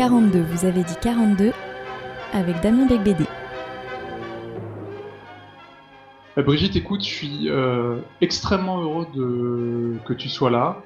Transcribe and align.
42, 0.00 0.40
vous 0.40 0.64
avez 0.64 0.82
dit 0.82 0.94
42 1.02 1.52
avec 2.32 2.58
Damien 2.62 2.86
Becbédé. 2.86 3.24
Euh, 6.38 6.42
Brigitte, 6.42 6.74
écoute, 6.74 7.04
je 7.04 7.10
suis 7.10 7.50
euh, 7.50 8.00
extrêmement 8.22 8.80
heureux 8.80 9.06
de... 9.14 9.98
que 10.06 10.14
tu 10.14 10.30
sois 10.30 10.48
là, 10.48 10.82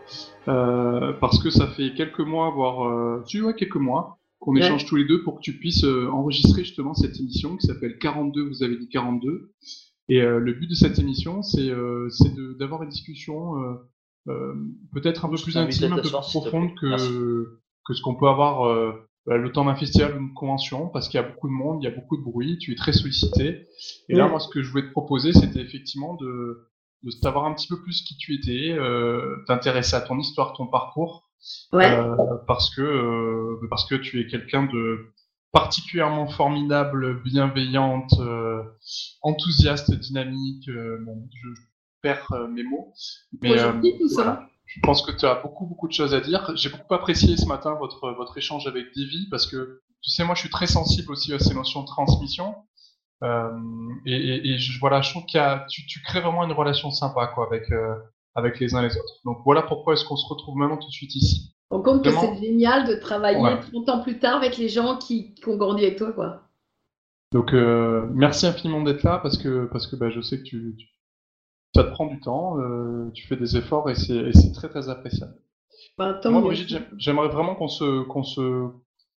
euh, 0.48 1.12
parce 1.20 1.40
que 1.40 1.50
ça 1.50 1.68
fait 1.68 1.94
quelques 1.94 2.18
mois, 2.18 2.50
voire 2.50 3.24
tu 3.24 3.38
vois, 3.38 3.52
quelques 3.52 3.76
mois, 3.76 4.18
qu'on 4.40 4.56
échange 4.56 4.84
tous 4.84 4.96
les 4.96 5.04
deux 5.04 5.22
pour 5.22 5.36
que 5.36 5.42
tu 5.42 5.58
puisses 5.58 5.84
enregistrer 5.84 6.64
justement 6.64 6.92
cette 6.92 7.16
émission 7.20 7.56
qui 7.56 7.68
s'appelle 7.68 7.98
42, 7.98 8.48
vous 8.48 8.64
avez 8.64 8.76
dit 8.76 8.88
42. 8.88 9.52
Et 10.08 10.22
le 10.22 10.52
but 10.54 10.66
de 10.66 10.74
cette 10.74 10.98
émission, 10.98 11.40
c'est 11.42 11.70
d'avoir 12.58 12.82
une 12.82 12.88
discussion 12.88 13.54
peut-être 14.26 15.24
un 15.24 15.28
peu 15.28 15.36
plus 15.40 15.56
intime, 15.56 15.92
un 15.92 15.96
peu 15.98 16.02
plus 16.02 16.10
profonde 16.10 16.74
que, 16.74 17.60
que 17.86 17.94
ce 17.94 18.02
qu'on 18.02 18.16
peut 18.16 18.26
avoir 18.26 18.96
le 19.26 19.50
temps 19.52 19.64
d'un 19.64 19.74
festival 19.74 20.14
ou 20.14 20.18
d'une 20.18 20.34
convention, 20.34 20.88
parce 20.88 21.08
qu'il 21.08 21.20
y 21.20 21.22
a 21.22 21.26
beaucoup 21.26 21.48
de 21.48 21.52
monde, 21.52 21.82
il 21.82 21.84
y 21.84 21.88
a 21.88 21.94
beaucoup 21.94 22.16
de 22.16 22.22
bruit, 22.22 22.58
tu 22.58 22.72
es 22.72 22.74
très 22.74 22.92
sollicité. 22.92 23.66
Et 24.08 24.14
là, 24.14 24.28
moi, 24.28 24.38
ce 24.38 24.48
que 24.48 24.62
je 24.62 24.70
voulais 24.70 24.86
te 24.86 24.90
proposer, 24.90 25.32
c'était 25.32 25.60
effectivement 25.60 26.14
de, 26.14 26.68
de 27.04 27.10
savoir 27.10 27.44
un 27.44 27.54
petit 27.54 27.68
peu 27.68 27.80
plus 27.80 28.02
qui 28.02 28.16
tu 28.16 28.34
étais, 28.34 28.72
euh, 28.72 29.36
t'intéresser 29.46 29.96
à 29.96 30.00
ton 30.00 30.18
histoire, 30.18 30.52
ton 30.54 30.66
parcours, 30.66 31.28
euh, 31.74 32.16
parce 32.46 32.74
que 32.74 32.80
euh, 32.80 33.66
parce 33.68 33.86
que 33.88 33.94
tu 33.94 34.20
es 34.20 34.26
quelqu'un 34.26 34.64
de 34.64 35.12
particulièrement 35.52 36.26
formidable, 36.26 37.22
bienveillante, 37.22 38.14
euh, 38.18 38.62
enthousiaste, 39.22 39.94
dynamique. 39.94 40.68
bon, 41.04 41.28
je, 41.32 41.48
perds 42.02 42.28
mes 42.50 42.64
mots, 42.64 42.92
mais 43.40 43.56
tout 43.98 44.08
ça. 44.08 44.46
Je 44.66 44.80
pense 44.80 45.02
que 45.02 45.12
tu 45.12 45.24
as 45.26 45.36
beaucoup, 45.36 45.66
beaucoup 45.66 45.88
de 45.88 45.92
choses 45.92 46.14
à 46.14 46.20
dire. 46.20 46.50
J'ai 46.54 46.70
beaucoup 46.70 46.94
apprécié 46.94 47.36
ce 47.36 47.46
matin 47.46 47.74
votre, 47.74 48.10
votre 48.12 48.36
échange 48.36 48.66
avec 48.66 48.86
Davy 48.96 49.28
parce 49.30 49.46
que, 49.46 49.82
tu 50.02 50.10
sais, 50.10 50.24
moi, 50.24 50.34
je 50.34 50.40
suis 50.40 50.50
très 50.50 50.66
sensible 50.66 51.12
aussi 51.12 51.32
à 51.32 51.38
ces 51.38 51.54
notions 51.54 51.82
de 51.82 51.86
transmission. 51.86 52.54
Euh, 53.22 53.50
et, 54.06 54.52
et, 54.52 54.58
je, 54.58 54.78
voilà, 54.80 55.00
je 55.00 55.10
trouve 55.10 55.24
qu'il 55.24 55.40
tu, 55.70 55.86
tu, 55.86 56.02
crées 56.02 56.20
vraiment 56.20 56.44
une 56.44 56.52
relation 56.52 56.90
sympa 56.90 57.28
quoi, 57.28 57.46
avec, 57.46 57.70
euh, 57.70 57.94
avec 58.34 58.58
les 58.60 58.74
uns 58.74 58.82
les 58.82 58.96
autres. 58.96 59.14
Donc 59.24 59.38
voilà 59.44 59.62
pourquoi 59.62 59.94
est-ce 59.94 60.04
qu'on 60.04 60.16
se 60.16 60.26
retrouve 60.28 60.56
maintenant 60.56 60.76
tout 60.76 60.88
de 60.88 60.92
suite 60.92 61.14
ici. 61.14 61.54
On 61.70 61.80
compte 61.80 62.04
que 62.04 62.10
c'est 62.10 62.36
génial 62.40 62.86
de 62.86 62.94
travailler 62.94 63.40
30 63.72 63.88
ans 63.88 64.02
plus 64.02 64.18
tard 64.18 64.36
avec 64.36 64.58
les 64.58 64.68
gens 64.68 64.98
qui, 64.98 65.34
qui 65.34 65.48
ont 65.48 65.56
grandi 65.56 65.84
avec 65.84 65.96
toi. 65.96 66.12
Quoi. 66.12 66.42
Donc 67.32 67.52
euh, 67.52 68.06
merci 68.12 68.46
infiniment 68.46 68.82
d'être 68.82 69.02
là 69.02 69.18
parce 69.22 69.38
que, 69.38 69.66
parce 69.66 69.86
que 69.86 69.96
bah, 69.96 70.10
je 70.10 70.20
sais 70.20 70.38
que 70.38 70.44
tu, 70.44 70.74
tu 70.78 70.86
ça 71.74 71.84
te 71.84 71.90
prend 71.90 72.06
du 72.06 72.20
temps, 72.20 72.58
euh, 72.60 73.10
tu 73.14 73.26
fais 73.26 73.36
des 73.36 73.56
efforts 73.56 73.90
et 73.90 73.94
c'est 73.94 74.52
très 74.52 74.68
très 74.68 74.88
appréciable. 74.88 75.34
Bah, 75.98 76.20
Moi, 76.24 76.40
Brigitte, 76.40 76.82
j'aimerais 76.98 77.28
vraiment 77.28 77.54
qu'on 77.54 77.68
se, 77.68 78.02
qu'on 78.04 78.22
se, 78.22 78.68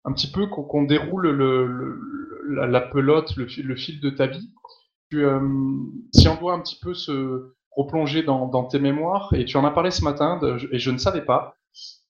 un 0.05 0.13
petit 0.13 0.31
peu 0.31 0.47
qu'on 0.47 0.83
déroule 0.83 1.29
le, 1.29 2.65
la, 2.67 2.81
pelote, 2.81 3.35
le, 3.35 3.47
le, 3.63 3.75
fil 3.75 3.99
de 3.99 4.09
ta 4.09 4.27
vie. 4.27 4.49
Euh, 5.13 5.39
si 6.13 6.27
on 6.27 6.35
doit 6.35 6.53
un 6.53 6.59
petit 6.59 6.79
peu 6.81 6.93
se 6.93 7.53
replonger 7.71 8.23
dans, 8.23 8.47
dans, 8.47 8.65
tes 8.65 8.79
mémoires, 8.79 9.33
et 9.33 9.45
tu 9.45 9.57
en 9.57 9.65
as 9.65 9.71
parlé 9.71 9.91
ce 9.91 10.03
matin, 10.03 10.39
et 10.71 10.79
je 10.79 10.91
ne 10.91 10.97
savais 10.97 11.23
pas, 11.23 11.55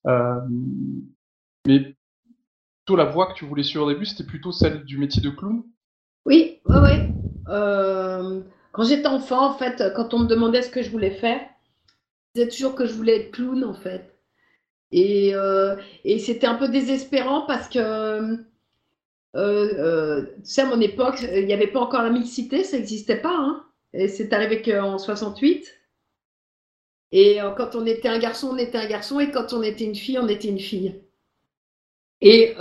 euh, 0.07 0.39
mais 1.67 1.95
toi, 2.85 2.97
la 2.97 3.05
voie 3.05 3.27
que 3.27 3.33
tu 3.33 3.45
voulais 3.45 3.63
suivre 3.63 3.85
au 3.85 3.91
début, 3.91 4.05
c'était 4.05 4.23
plutôt 4.23 4.51
celle 4.51 4.83
du 4.83 4.97
métier 4.99 5.21
de 5.21 5.31
clown? 5.31 5.63
Oui, 6.25 6.59
oui, 6.65 6.75
oui. 6.83 6.91
Euh, 8.75 8.81
quand 8.81 8.83
j'étais 8.83 9.07
enfant, 9.07 9.45
en 9.47 9.53
fait, 9.53 9.83
quand 9.95 10.13
on 10.13 10.19
me 10.19 10.27
demandait 10.27 10.61
ce 10.61 10.69
que 10.69 10.83
je 10.83 10.89
voulais 10.89 11.11
faire, 11.11 11.39
je 12.35 12.41
disais 12.41 12.51
toujours 12.51 12.75
que 12.75 12.85
je 12.85 12.93
voulais 12.93 13.17
être 13.17 13.31
clown, 13.31 13.63
en 13.63 13.73
fait. 13.73 14.15
Et, 14.91 15.33
euh, 15.35 15.75
c'était 16.19 16.47
un 16.47 16.55
peu 16.55 16.69
désespérant 16.69 17.41
parce 17.45 17.67
que, 17.67 17.79
euh, 17.79 18.37
euh, 19.35 20.23
tu 20.37 20.41
sais, 20.43 20.61
à 20.61 20.65
mon 20.65 20.79
époque, 20.79 21.21
il 21.21 21.45
n'y 21.45 21.53
avait 21.53 21.67
pas 21.67 21.81
encore 21.81 22.03
la 22.03 22.09
mixité, 22.09 22.63
ça 22.63 22.77
n'existait 22.77 23.17
pas. 23.21 23.35
Hein. 23.35 23.65
Et 23.93 24.07
c'est 24.07 24.31
arrivé 24.33 24.61
qu'en 24.61 24.97
68. 24.97 25.65
Et 27.11 27.39
quand 27.55 27.75
on 27.75 27.85
était 27.85 28.09
un 28.09 28.19
garçon, 28.19 28.49
on 28.51 28.57
était 28.57 28.77
un 28.77 28.87
garçon. 28.87 29.19
Et 29.19 29.31
quand 29.31 29.53
on 29.53 29.61
était 29.61 29.85
une 29.85 29.95
fille, 29.95 30.19
on 30.19 30.27
était 30.27 30.49
une 30.49 30.59
fille. 30.59 31.01
Et 32.21 32.55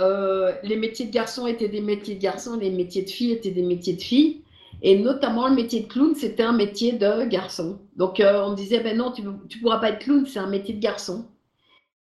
les 0.63 0.77
métiers 0.77 1.05
de 1.07 1.11
garçon 1.11 1.47
étaient 1.47 1.67
des 1.67 1.81
métiers 1.81 2.15
de 2.15 2.21
garçons, 2.21 2.57
les 2.57 2.69
métiers 2.69 3.03
de 3.03 3.09
filles 3.09 3.33
étaient 3.33 3.51
des 3.51 3.63
métiers 3.63 3.93
de 3.93 4.01
filles. 4.01 4.44
Et 4.87 4.99
notamment, 4.99 5.47
le 5.47 5.55
métier 5.55 5.81
de 5.81 5.87
clown, 5.87 6.13
c'était 6.13 6.43
un 6.43 6.53
métier 6.53 6.91
de 6.91 7.25
garçon. 7.25 7.79
Donc, 7.95 8.19
euh, 8.19 8.43
on 8.43 8.51
me 8.51 8.55
disait, 8.55 8.81
ben 8.81 8.95
non, 8.95 9.11
tu 9.11 9.23
ne 9.23 9.31
pourras 9.59 9.79
pas 9.79 9.89
être 9.89 9.97
clown, 9.97 10.27
c'est 10.27 10.37
un 10.37 10.45
métier 10.45 10.75
de 10.75 10.79
garçon. 10.79 11.25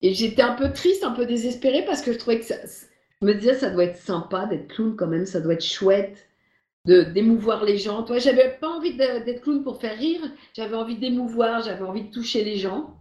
Et 0.01 0.13
j'étais 0.13 0.41
un 0.41 0.53
peu 0.53 0.73
triste, 0.73 1.05
un 1.05 1.11
peu 1.11 1.25
désespérée 1.25 1.85
parce 1.85 2.01
que 2.01 2.11
je 2.11 2.17
trouvais 2.17 2.39
que 2.39 2.45
ça, 2.45 2.55
je 3.21 3.25
me 3.25 3.33
disais, 3.35 3.53
ça 3.53 3.69
doit 3.69 3.85
être 3.85 3.95
sympa 3.95 4.47
d'être 4.47 4.67
clown 4.67 4.97
quand 4.97 5.07
même, 5.07 5.25
ça 5.25 5.39
doit 5.39 5.53
être 5.53 5.63
chouette 5.63 6.27
de 6.83 7.03
d'émouvoir 7.03 7.63
les 7.63 7.77
gens. 7.77 8.03
Toi, 8.03 8.19
j'avais 8.19 8.57
pas 8.59 8.67
envie 8.67 8.97
d'être 8.97 9.43
clown 9.43 9.63
pour 9.63 9.79
faire 9.79 9.97
rire, 9.97 10.19
j'avais 10.53 10.75
envie 10.75 10.97
d'émouvoir, 10.97 11.61
j'avais 11.63 11.85
envie 11.85 12.03
de 12.03 12.11
toucher 12.11 12.43
les 12.43 12.57
gens. 12.57 12.99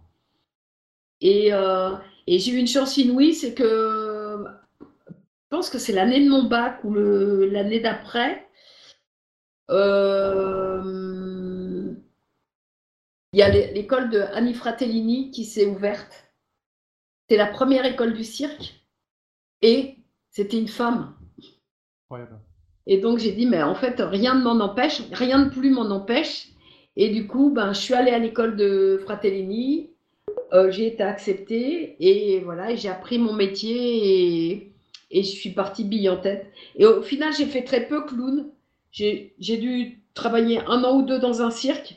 Et, 1.19 1.51
euh, 1.51 1.91
et 2.25 2.39
j'ai 2.39 2.53
eu 2.53 2.57
une 2.57 2.67
chance 2.67 2.95
inouïe, 2.95 3.33
c'est 3.33 3.53
que 3.53 4.45
je 4.79 5.49
pense 5.49 5.69
que 5.69 5.77
c'est 5.77 5.91
l'année 5.91 6.23
de 6.23 6.29
mon 6.29 6.43
bac 6.43 6.79
ou 6.85 6.93
l'année 6.93 7.81
d'après, 7.81 8.46
euh, 9.69 11.07
il 13.33 13.39
y 13.39 13.43
a 13.43 13.49
l'école 13.49 14.09
de 14.09 14.19
Annie 14.33 14.53
Fratellini 14.53 15.31
qui 15.31 15.45
s'est 15.45 15.65
ouverte. 15.65 16.31
C'est 17.29 17.37
la 17.37 17.47
première 17.47 17.85
école 17.85 18.13
du 18.13 18.23
cirque 18.23 18.75
et 19.61 19.97
c'était 20.29 20.59
une 20.59 20.67
femme. 20.67 21.15
Et 22.85 22.99
donc 22.99 23.19
j'ai 23.19 23.33
dit, 23.33 23.45
mais 23.45 23.61
en 23.61 23.75
fait, 23.75 23.99
rien 23.99 24.35
ne 24.35 24.43
m'en 24.43 24.63
empêche, 24.63 25.01
rien 25.11 25.45
de 25.45 25.49
plus 25.49 25.71
m'en 25.71 25.89
empêche. 25.89 26.49
Et 26.95 27.09
du 27.09 27.27
coup, 27.27 27.51
ben, 27.51 27.73
je 27.73 27.79
suis 27.79 27.93
allée 27.93 28.11
à 28.11 28.19
l'école 28.19 28.55
de 28.55 28.99
Fratellini, 29.03 29.91
euh, 30.53 30.71
j'ai 30.71 30.87
été 30.87 31.03
acceptée 31.03 31.95
et 31.99 32.39
voilà, 32.39 32.73
j'ai 32.75 32.89
appris 32.89 33.19
mon 33.19 33.33
métier 33.33 34.51
et, 34.51 34.73
et, 35.11 35.21
je 35.21 35.29
suis 35.29 35.51
partie 35.51 35.83
bille 35.83 36.09
en 36.09 36.17
tête. 36.17 36.47
Et 36.75 36.85
au 36.85 37.01
final, 37.01 37.33
j'ai 37.33 37.45
fait 37.45 37.63
très 37.63 37.87
peu 37.87 38.05
clown 38.05 38.49
j'ai 38.97 39.57
dû 39.57 40.01
travailler 40.13 40.59
un 40.65 40.83
an 40.83 40.97
ou 40.97 41.01
deux 41.03 41.19
dans 41.19 41.41
un 41.41 41.51
cirque. 41.51 41.95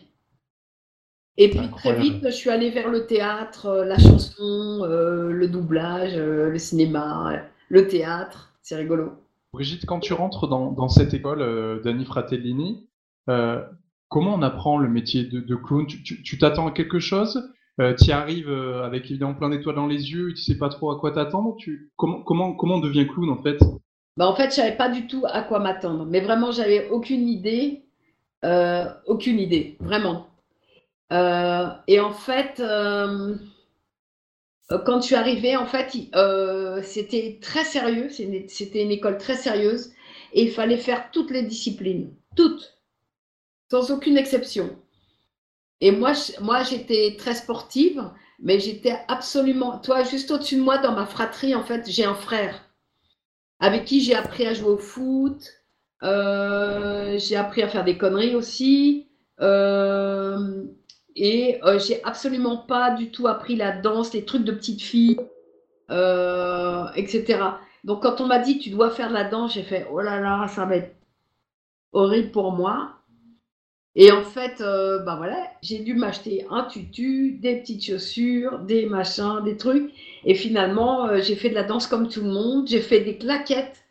Et 1.36 1.48
puis 1.48 1.70
très 1.70 1.98
vite, 1.98 2.22
je 2.22 2.30
suis 2.30 2.50
allée 2.50 2.68
vers 2.70 2.90
le 2.90 3.06
théâtre, 3.06 3.66
euh, 3.66 3.84
la 3.86 3.98
chanson, 3.98 4.82
euh, 4.82 5.30
le 5.30 5.48
doublage, 5.48 6.12
euh, 6.14 6.50
le 6.50 6.58
cinéma, 6.58 7.32
le 7.70 7.88
théâtre. 7.88 8.52
C'est 8.60 8.76
rigolo. 8.76 9.12
Brigitte, 9.54 9.86
quand 9.86 10.00
tu 10.00 10.12
rentres 10.12 10.48
dans, 10.48 10.88
cette 10.88 11.14
école 11.14 11.80
d'Annie 11.82 12.04
Fratellini, 12.04 12.86
comment 13.26 14.34
on 14.34 14.42
apprend 14.42 14.78
le 14.78 14.88
métier 14.88 15.24
de, 15.24 15.56
clown? 15.56 15.86
Tu 15.86 16.38
t'attends 16.38 16.68
à 16.68 16.70
quelque 16.70 17.00
chose? 17.00 17.50
Tu 17.98 18.04
y 18.04 18.12
arrives 18.12 18.52
avec 18.84 19.10
évidemment 19.10 19.34
plein 19.34 19.48
d'étoiles 19.48 19.74
dans 19.74 19.88
les 19.88 20.12
yeux, 20.12 20.30
et 20.30 20.34
tu 20.34 20.42
sais 20.42 20.56
pas 20.56 20.68
trop 20.68 20.92
à 20.92 21.00
quoi 21.00 21.10
t'attendre? 21.10 21.56
Comment, 21.96 22.22
comment, 22.22 22.52
comment 22.52 22.76
on 22.76 22.80
devient 22.80 23.08
clown 23.08 23.30
en 23.30 23.42
fait? 23.42 23.58
Bah, 24.20 24.26
en 24.26 24.34
fait, 24.34 24.50
je 24.50 24.56
savais 24.56 24.76
pas 24.76 24.90
du 24.90 25.06
tout 25.06 25.24
à 25.26 25.40
quoi 25.40 25.60
m'attendre. 25.60 26.04
Mais 26.04 26.20
vraiment, 26.20 26.52
j'avais 26.52 26.90
aucune 26.90 27.26
idée. 27.26 27.86
Euh, 28.44 28.84
aucune 29.06 29.38
idée, 29.38 29.78
vraiment. 29.80 30.28
Euh, 31.10 31.66
et 31.88 32.00
en 32.00 32.12
fait, 32.12 32.60
euh, 32.60 33.34
quand 34.84 35.00
je 35.00 35.06
suis 35.06 35.14
arrivée, 35.14 35.56
en 35.56 35.64
fait, 35.64 35.96
c'était 36.84 37.38
très 37.40 37.64
sérieux. 37.64 38.10
C'était 38.10 38.82
une 38.82 38.90
école 38.90 39.16
très 39.16 39.36
sérieuse. 39.36 39.90
Et 40.34 40.42
il 40.42 40.50
fallait 40.50 40.76
faire 40.76 41.10
toutes 41.12 41.30
les 41.30 41.42
disciplines. 41.42 42.12
Toutes. 42.36 42.78
Sans 43.70 43.90
aucune 43.90 44.18
exception. 44.18 44.76
Et 45.80 45.92
moi, 45.92 46.12
moi 46.42 46.62
j'étais 46.62 47.16
très 47.18 47.34
sportive, 47.36 48.04
mais 48.38 48.60
j'étais 48.60 48.98
absolument. 49.08 49.78
Toi, 49.78 50.04
juste 50.04 50.30
au-dessus 50.30 50.56
de 50.56 50.60
moi, 50.62 50.76
dans 50.76 50.92
ma 50.92 51.06
fratrie, 51.06 51.54
en 51.54 51.64
fait, 51.64 51.90
j'ai 51.90 52.04
un 52.04 52.14
frère 52.14 52.69
avec 53.60 53.84
qui 53.84 54.00
j'ai 54.00 54.14
appris 54.14 54.46
à 54.46 54.54
jouer 54.54 54.70
au 54.70 54.78
foot. 54.78 55.42
Euh, 56.02 57.18
j'ai 57.18 57.36
appris 57.36 57.62
à 57.62 57.68
faire 57.68 57.84
des 57.84 57.98
conneries 57.98 58.34
aussi. 58.34 59.06
Euh, 59.40 60.64
et 61.14 61.60
euh, 61.64 61.78
j'ai 61.78 62.02
absolument 62.04 62.56
pas 62.56 62.90
du 62.90 63.10
tout 63.10 63.28
appris 63.28 63.56
la 63.56 63.72
danse, 63.72 64.12
les 64.14 64.24
trucs 64.24 64.44
de 64.44 64.52
petite 64.52 64.80
fille, 64.80 65.18
etc. 65.90 67.42
Donc 67.84 68.02
quand 68.02 68.20
on 68.20 68.26
m'a 68.26 68.38
dit 68.38 68.58
tu 68.58 68.70
dois 68.70 68.90
faire 68.90 69.08
de 69.08 69.14
la 69.14 69.24
danse, 69.24 69.54
j'ai 69.54 69.62
fait 69.62 69.86
oh 69.90 70.00
là 70.00 70.20
là, 70.20 70.46
ça 70.48 70.64
va 70.64 70.76
être 70.76 70.94
horrible 71.92 72.30
pour 72.30 72.52
moi. 72.52 72.99
Et 73.96 74.12
en 74.12 74.22
fait, 74.22 74.60
euh, 74.60 75.00
bah 75.00 75.16
voilà, 75.16 75.36
j'ai 75.62 75.80
dû 75.80 75.94
m'acheter 75.94 76.46
un 76.50 76.64
tutu, 76.64 77.32
des 77.32 77.56
petites 77.56 77.84
chaussures, 77.84 78.60
des 78.60 78.86
machins, 78.86 79.42
des 79.44 79.56
trucs. 79.56 79.92
Et 80.24 80.34
finalement, 80.34 81.06
euh, 81.06 81.20
j'ai 81.20 81.34
fait 81.34 81.50
de 81.50 81.54
la 81.54 81.64
danse 81.64 81.86
comme 81.88 82.08
tout 82.08 82.22
le 82.22 82.30
monde. 82.30 82.68
J'ai 82.68 82.80
fait 82.80 83.00
des 83.00 83.18
claquettes 83.18 83.84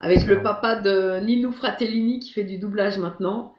avec 0.00 0.24
le 0.26 0.42
papa 0.42 0.76
de 0.76 1.20
Ninou 1.20 1.52
Fratellini 1.52 2.20
qui 2.20 2.32
fait 2.32 2.44
du 2.44 2.58
doublage 2.58 2.98
maintenant. 2.98 3.54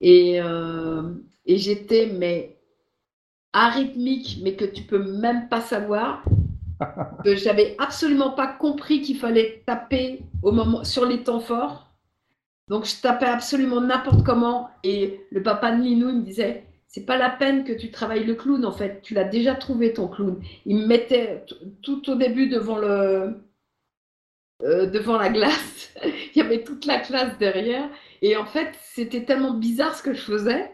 Et, 0.00 0.40
euh, 0.40 1.02
et 1.46 1.58
j'étais 1.58 2.06
mais 2.06 2.56
arythmique, 3.52 4.38
mais 4.42 4.54
que 4.54 4.64
tu 4.64 4.82
peux 4.84 5.02
même 5.02 5.48
pas 5.48 5.60
savoir. 5.60 6.22
que 7.24 7.34
j'avais 7.34 7.74
absolument 7.78 8.30
pas 8.30 8.46
compris 8.46 9.02
qu'il 9.02 9.18
fallait 9.18 9.64
taper 9.66 10.20
au 10.42 10.52
moment, 10.52 10.84
sur 10.84 11.06
les 11.06 11.24
temps 11.24 11.40
forts. 11.40 11.87
Donc 12.68 12.84
je 12.84 13.00
tapais 13.00 13.26
absolument 13.26 13.80
n'importe 13.80 14.24
comment 14.24 14.70
et 14.84 15.20
le 15.30 15.42
papa 15.42 15.72
de 15.72 15.82
Linou 15.82 16.12
me 16.12 16.22
disait 16.22 16.64
c'est 16.86 17.04
pas 17.04 17.18
la 17.18 17.30
peine 17.30 17.64
que 17.64 17.72
tu 17.72 17.90
travailles 17.90 18.24
le 18.24 18.34
clown 18.34 18.64
en 18.64 18.72
fait, 18.72 19.02
tu 19.02 19.14
l'as 19.14 19.24
déjà 19.24 19.54
trouvé 19.54 19.92
ton 19.92 20.08
clown. 20.08 20.42
Il 20.66 20.78
me 20.78 20.86
mettait 20.86 21.44
tout 21.82 22.08
au 22.10 22.14
début 22.14 22.48
devant 22.48 22.78
le 22.78 23.34
euh, 24.64 24.86
devant 24.86 25.18
la 25.18 25.28
glace, 25.28 25.94
il 26.04 26.38
y 26.38 26.40
avait 26.40 26.64
toute 26.64 26.84
la 26.84 26.98
classe 26.98 27.38
derrière 27.38 27.88
et 28.22 28.36
en 28.36 28.44
fait 28.44 28.74
c'était 28.82 29.24
tellement 29.24 29.54
bizarre 29.54 29.94
ce 29.94 30.02
que 30.02 30.14
je 30.14 30.20
faisais 30.20 30.72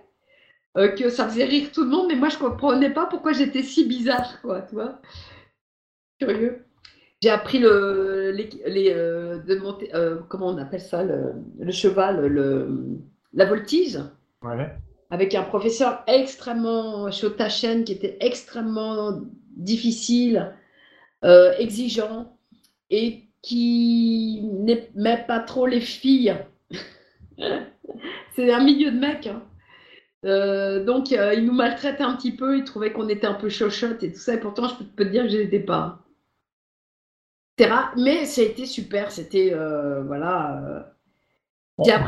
euh, 0.78 0.88
que 0.88 1.10
ça 1.10 1.28
faisait 1.28 1.44
rire 1.44 1.70
tout 1.70 1.84
le 1.84 1.90
monde 1.90 2.08
mais 2.08 2.16
moi 2.16 2.30
je 2.30 2.38
comprenais 2.38 2.90
pas 2.90 3.06
pourquoi 3.06 3.32
j'étais 3.32 3.62
si 3.62 3.84
bizarre 3.86 4.40
quoi, 4.40 4.62
tu 4.62 4.74
vois. 4.74 5.00
Curieux. 6.18 6.64
J'ai 7.22 7.30
appris 7.30 7.58
le, 7.58 8.13
les, 8.34 8.92
euh, 8.92 9.38
de 9.38 9.54
monter, 9.56 9.90
comment 10.28 10.48
on 10.48 10.58
appelle 10.58 10.80
ça, 10.80 11.02
le, 11.02 11.70
cheval, 11.70 12.26
le, 12.26 12.98
la 13.32 13.44
voltige. 13.46 13.98
Ouais 14.42 14.70
avec 15.14 15.34
un 15.36 15.44
professeur 15.44 16.02
extrêmement 16.08 17.08
chaud 17.12 17.30
ta 17.30 17.48
chaîne, 17.48 17.84
qui 17.84 17.92
était 17.92 18.16
extrêmement 18.20 19.20
difficile, 19.56 20.52
euh, 21.24 21.52
exigeant, 21.56 22.36
et 22.90 23.22
qui 23.40 24.42
n'aimait 24.42 25.24
pas 25.28 25.38
trop 25.38 25.66
les 25.66 25.80
filles. 25.80 26.34
C'est 28.34 28.52
un 28.52 28.64
milieu 28.64 28.90
de 28.90 28.98
mecs. 28.98 29.28
Hein. 29.28 29.42
Euh, 30.24 30.82
donc, 30.82 31.12
euh, 31.12 31.32
il 31.34 31.44
nous 31.44 31.52
maltraitait 31.52 32.02
un 32.02 32.16
petit 32.16 32.32
peu, 32.32 32.58
il 32.58 32.64
trouvait 32.64 32.92
qu'on 32.92 33.08
était 33.08 33.28
un 33.28 33.34
peu 33.34 33.48
chochotte 33.48 34.02
et 34.02 34.12
tout 34.12 34.18
ça, 34.18 34.34
et 34.34 34.40
pourtant, 34.40 34.66
je 34.66 34.82
peux, 34.84 35.04
te 35.04 35.10
dire 35.10 35.22
que 35.24 35.28
je 35.28 35.38
n'étais 35.38 35.60
pas. 35.60 36.03
Mais 37.58 38.24
ça 38.24 38.40
a 38.40 38.44
été 38.44 38.66
super, 38.66 39.10
c'était, 39.10 39.54
voilà 40.06 40.94
on, 41.78 41.84
est 41.84 41.92
à 41.92 42.06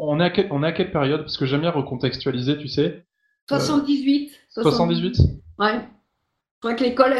on 0.00 0.62
est 0.62 0.66
à 0.66 0.72
quelle 0.72 0.90
période? 0.90 1.22
Parce 1.22 1.38
que 1.38 1.46
j'aime 1.46 1.62
bien 1.62 1.70
recontextualiser, 1.70 2.58
tu 2.58 2.68
sais. 2.68 3.04
78. 3.48 4.32
78 4.50 5.18
Ouais. 5.58 5.78
Je 5.78 6.60
crois 6.60 6.74
que 6.74 6.84
l'école, 6.84 7.14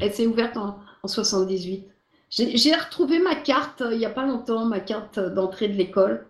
elle 0.00 0.12
s'est 0.12 0.26
ouverte 0.26 0.56
en, 0.56 0.78
78. 1.06 1.86
J'ai 2.30 2.74
retrouvé 2.74 3.20
ma 3.20 3.36
carte 3.36 3.82
euh, 3.82 3.92
il 3.92 3.98
n'y 3.98 4.06
a 4.06 4.10
pas 4.10 4.26
longtemps, 4.26 4.64
ma 4.64 4.80
carte 4.80 5.20
d'entrée 5.20 5.68
de 5.68 5.74
l'école. 5.74 6.26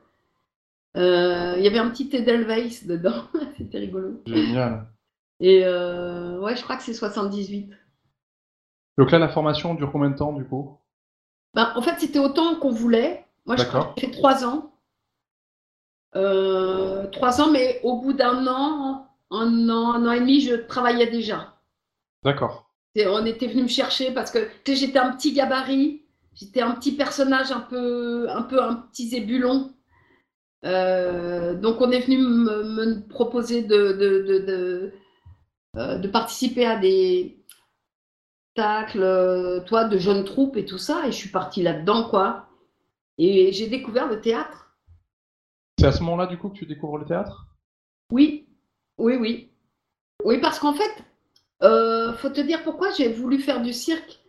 Euh, 0.96 1.54
il 1.56 1.64
y 1.64 1.66
avait 1.66 1.78
un 1.78 1.88
petit 1.88 2.10
Edelweiss 2.12 2.86
dedans. 2.86 3.24
C'était 3.58 3.78
rigolo. 3.78 4.20
Génial. 4.26 4.86
Et 5.40 5.62
euh, 5.64 6.38
ouais, 6.40 6.56
je 6.56 6.62
crois 6.62 6.76
que 6.76 6.82
c'est 6.82 6.92
78. 6.92 7.70
Donc 8.98 9.10
là, 9.10 9.18
la 9.18 9.28
formation 9.28 9.74
dure 9.74 9.90
combien 9.92 10.10
de 10.10 10.16
temps 10.16 10.32
du 10.32 10.44
coup? 10.44 10.78
Ben, 11.54 11.72
En 11.76 11.82
fait, 11.82 11.98
c'était 11.98 12.18
autant 12.18 12.56
qu'on 12.56 12.70
voulait. 12.70 13.24
Moi, 13.46 13.56
j'ai 13.56 13.64
fait 14.00 14.10
trois 14.10 14.44
ans. 14.44 14.72
Euh, 16.16 17.06
trois 17.08 17.40
ans, 17.40 17.50
mais 17.50 17.80
au 17.82 18.00
bout 18.00 18.12
d'un 18.12 18.46
an, 18.46 19.08
un 19.30 19.68
an, 19.68 19.94
un 19.94 20.06
an 20.06 20.12
et 20.12 20.20
demi, 20.20 20.40
je 20.40 20.54
travaillais 20.54 21.10
déjà. 21.10 21.54
D'accord. 22.22 22.70
On 22.96 23.26
était 23.26 23.48
venu 23.48 23.64
me 23.64 23.68
chercher 23.68 24.12
parce 24.12 24.30
que 24.30 24.48
j'étais 24.66 24.98
un 24.98 25.12
petit 25.12 25.32
gabarit, 25.32 26.02
j'étais 26.34 26.60
un 26.60 26.72
petit 26.72 26.92
personnage 26.92 27.50
un 27.50 27.60
peu, 27.60 28.30
un 28.30 28.42
peu 28.42 28.62
un 28.62 28.74
petit 28.74 29.08
zébulon. 29.08 29.72
Euh, 30.64 31.54
donc 31.54 31.80
on 31.80 31.90
est 31.90 32.00
venu 32.00 32.18
me, 32.18 33.06
proposer 33.08 33.62
de, 33.62 33.92
de, 33.92 34.22
de, 34.22 34.92
euh, 35.76 35.98
de, 35.98 36.08
participer 36.08 36.64
à 36.64 36.78
des 36.78 37.43
spectacles, 38.54 39.64
toi, 39.66 39.84
de 39.84 39.98
jeunes 39.98 40.24
troupes 40.24 40.56
et 40.56 40.64
tout 40.64 40.78
ça, 40.78 41.06
et 41.06 41.12
je 41.12 41.16
suis 41.16 41.30
partie 41.30 41.62
là-dedans, 41.62 42.08
quoi. 42.08 42.46
Et 43.18 43.52
j'ai 43.52 43.66
découvert 43.66 44.08
le 44.08 44.20
théâtre. 44.20 44.76
C'est 45.78 45.86
à 45.86 45.92
ce 45.92 46.02
moment-là, 46.04 46.26
du 46.26 46.38
coup, 46.38 46.48
que 46.50 46.58
tu 46.58 46.66
découvres 46.66 46.98
le 46.98 47.04
théâtre? 47.04 47.46
Oui, 48.12 48.46
oui, 48.98 49.16
oui. 49.16 49.50
Oui, 50.24 50.40
parce 50.40 50.58
qu'en 50.58 50.72
fait, 50.72 51.04
euh, 51.62 52.12
faut 52.14 52.30
te 52.30 52.40
dire 52.40 52.62
pourquoi 52.62 52.92
j'ai 52.92 53.08
voulu 53.08 53.38
faire 53.40 53.60
du 53.60 53.72
cirque. 53.72 54.20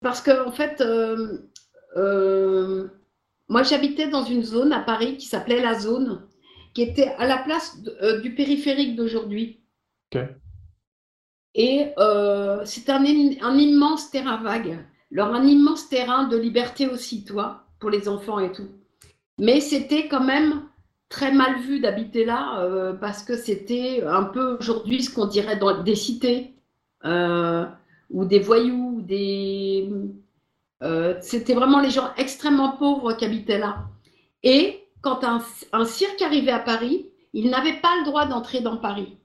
Parce 0.00 0.20
que, 0.20 0.46
en 0.46 0.52
fait, 0.52 0.80
euh, 0.80 1.38
euh, 1.96 2.88
moi, 3.48 3.62
j'habitais 3.62 4.08
dans 4.08 4.24
une 4.24 4.42
zone 4.42 4.72
à 4.72 4.80
Paris 4.80 5.16
qui 5.18 5.26
s'appelait 5.26 5.60
la 5.60 5.78
zone, 5.78 6.26
qui 6.74 6.82
était 6.82 7.14
à 7.18 7.26
la 7.26 7.38
place 7.38 7.78
euh, 8.02 8.20
du 8.20 8.34
périphérique 8.34 8.96
d'aujourd'hui. 8.96 9.60
Et 11.58 11.86
c'était 12.64 12.92
un, 12.92 13.02
un, 13.02 13.56
immense 13.56 14.10
terrain 14.10 14.36
vague. 14.36 14.78
Alors, 15.10 15.34
un 15.34 15.44
immense 15.44 15.88
terrain 15.88 16.24
de 16.24 16.36
liberté 16.36 16.86
aussi, 16.86 17.24
toi, 17.24 17.64
pour 17.80 17.88
les 17.88 18.08
enfants 18.08 18.38
et 18.38 18.52
tout. 18.52 18.68
Mais 19.38 19.60
c'était 19.60 20.06
quand 20.06 20.22
même 20.22 20.62
très 21.08 21.32
mal 21.32 21.60
vu 21.60 21.80
d'habiter 21.80 22.24
là 22.24 22.60
euh, 22.60 22.92
parce 22.92 23.22
que 23.22 23.36
c'était 23.36 24.02
un 24.04 24.24
peu 24.24 24.56
aujourd'hui 24.58 25.02
ce 25.02 25.14
qu'on 25.14 25.26
dirait 25.26 25.56
dans 25.56 25.82
des 25.82 25.94
cités 25.94 26.54
euh, 27.04 27.64
ou 28.10 28.24
des 28.24 28.40
voyous, 28.40 29.02
des 29.02 29.90
euh, 30.82 31.14
c'était 31.20 31.54
vraiment 31.54 31.80
les 31.80 31.90
gens 31.90 32.10
extrêmement 32.16 32.72
pauvres 32.72 33.14
qui 33.14 33.24
habitaient 33.24 33.58
là. 33.58 33.84
Et 34.42 34.84
quand 35.00 35.24
un, 35.24 35.42
un 35.72 35.84
cirque 35.84 36.20
arrivait 36.22 36.52
à 36.52 36.58
Paris, 36.58 37.06
il 37.32 37.50
n'avait 37.50 37.80
pas 37.80 37.96
le 38.00 38.04
droit 38.04 38.26
d'entrer 38.26 38.60
dans 38.60 38.76
Paris. 38.76 39.16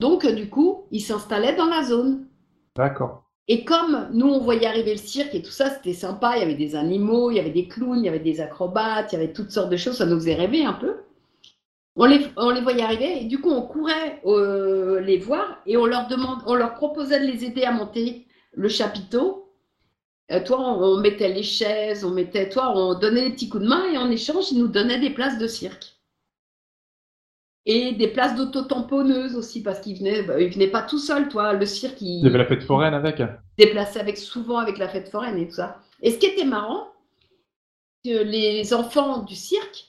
Donc 0.00 0.26
du 0.26 0.48
coup, 0.48 0.86
il 0.90 1.00
s'installait 1.00 1.56
dans 1.56 1.66
la 1.66 1.82
zone. 1.82 2.26
D'accord. 2.76 3.24
Et 3.48 3.64
comme 3.64 4.08
nous, 4.12 4.26
on 4.26 4.40
voyait 4.40 4.66
arriver 4.66 4.92
le 4.92 4.98
cirque 4.98 5.34
et 5.34 5.42
tout 5.42 5.50
ça, 5.50 5.70
c'était 5.70 5.94
sympa. 5.94 6.36
Il 6.36 6.40
y 6.40 6.44
avait 6.44 6.54
des 6.54 6.76
animaux, 6.76 7.30
il 7.30 7.36
y 7.36 7.40
avait 7.40 7.50
des 7.50 7.66
clowns, 7.66 8.00
il 8.00 8.04
y 8.04 8.08
avait 8.08 8.18
des 8.18 8.40
acrobates, 8.40 9.12
il 9.12 9.16
y 9.16 9.18
avait 9.18 9.32
toutes 9.32 9.50
sortes 9.50 9.70
de 9.70 9.76
choses. 9.76 9.96
Ça 9.96 10.06
nous 10.06 10.16
faisait 10.16 10.34
rêver 10.34 10.64
un 10.64 10.74
peu. 10.74 10.96
On 11.96 12.04
les, 12.04 12.26
on 12.36 12.50
les 12.50 12.60
voyait 12.60 12.82
arriver 12.82 13.22
et 13.22 13.24
du 13.24 13.40
coup, 13.40 13.50
on 13.50 13.62
courait 13.62 14.20
euh, 14.24 15.00
les 15.00 15.18
voir 15.18 15.60
et 15.66 15.76
on 15.76 15.86
leur, 15.86 16.06
demande, 16.06 16.38
on 16.46 16.54
leur 16.54 16.74
proposait 16.74 17.18
de 17.18 17.24
les 17.24 17.44
aider 17.44 17.64
à 17.64 17.72
monter 17.72 18.26
le 18.52 18.68
chapiteau. 18.68 19.50
Euh, 20.30 20.44
toi, 20.44 20.60
on, 20.60 20.98
mettait 20.98 21.32
les 21.32 21.42
chaises, 21.42 22.04
on 22.04 22.10
mettait, 22.10 22.50
toi, 22.50 22.72
on 22.76 22.96
donnait 22.96 23.24
des 23.24 23.30
petits 23.30 23.48
coups 23.48 23.64
de 23.64 23.68
main 23.68 23.90
et 23.90 23.98
en 23.98 24.10
échange, 24.10 24.52
ils 24.52 24.58
nous 24.58 24.68
donnaient 24.68 25.00
des 25.00 25.10
places 25.10 25.38
de 25.38 25.48
cirque 25.48 25.97
et 27.68 27.92
des 27.92 28.08
places 28.08 28.34
d'auto-tamponneuses 28.34 29.36
aussi, 29.36 29.62
parce 29.62 29.78
qu'ils 29.80 29.98
venaient, 29.98 30.22
bah, 30.22 30.40
ils 30.40 30.50
venaient 30.50 30.70
pas 30.70 30.80
tout 30.80 30.98
seuls, 30.98 31.28
toi. 31.28 31.52
Le 31.52 31.66
cirque, 31.66 32.00
il. 32.00 32.24
y 32.24 32.26
avait 32.26 32.38
la 32.38 32.46
fête 32.46 32.62
foraine 32.62 32.94
avec. 32.94 33.22
Déplacé 33.58 34.00
avec, 34.00 34.16
souvent 34.16 34.56
avec 34.56 34.78
la 34.78 34.88
fête 34.88 35.10
foraine 35.10 35.36
et 35.36 35.46
tout 35.46 35.56
ça. 35.56 35.78
Et 36.00 36.10
ce 36.10 36.18
qui 36.18 36.26
était 36.26 36.46
marrant, 36.46 36.88
que 38.04 38.22
les 38.22 38.72
enfants 38.72 39.22
du 39.22 39.34
cirque, 39.34 39.84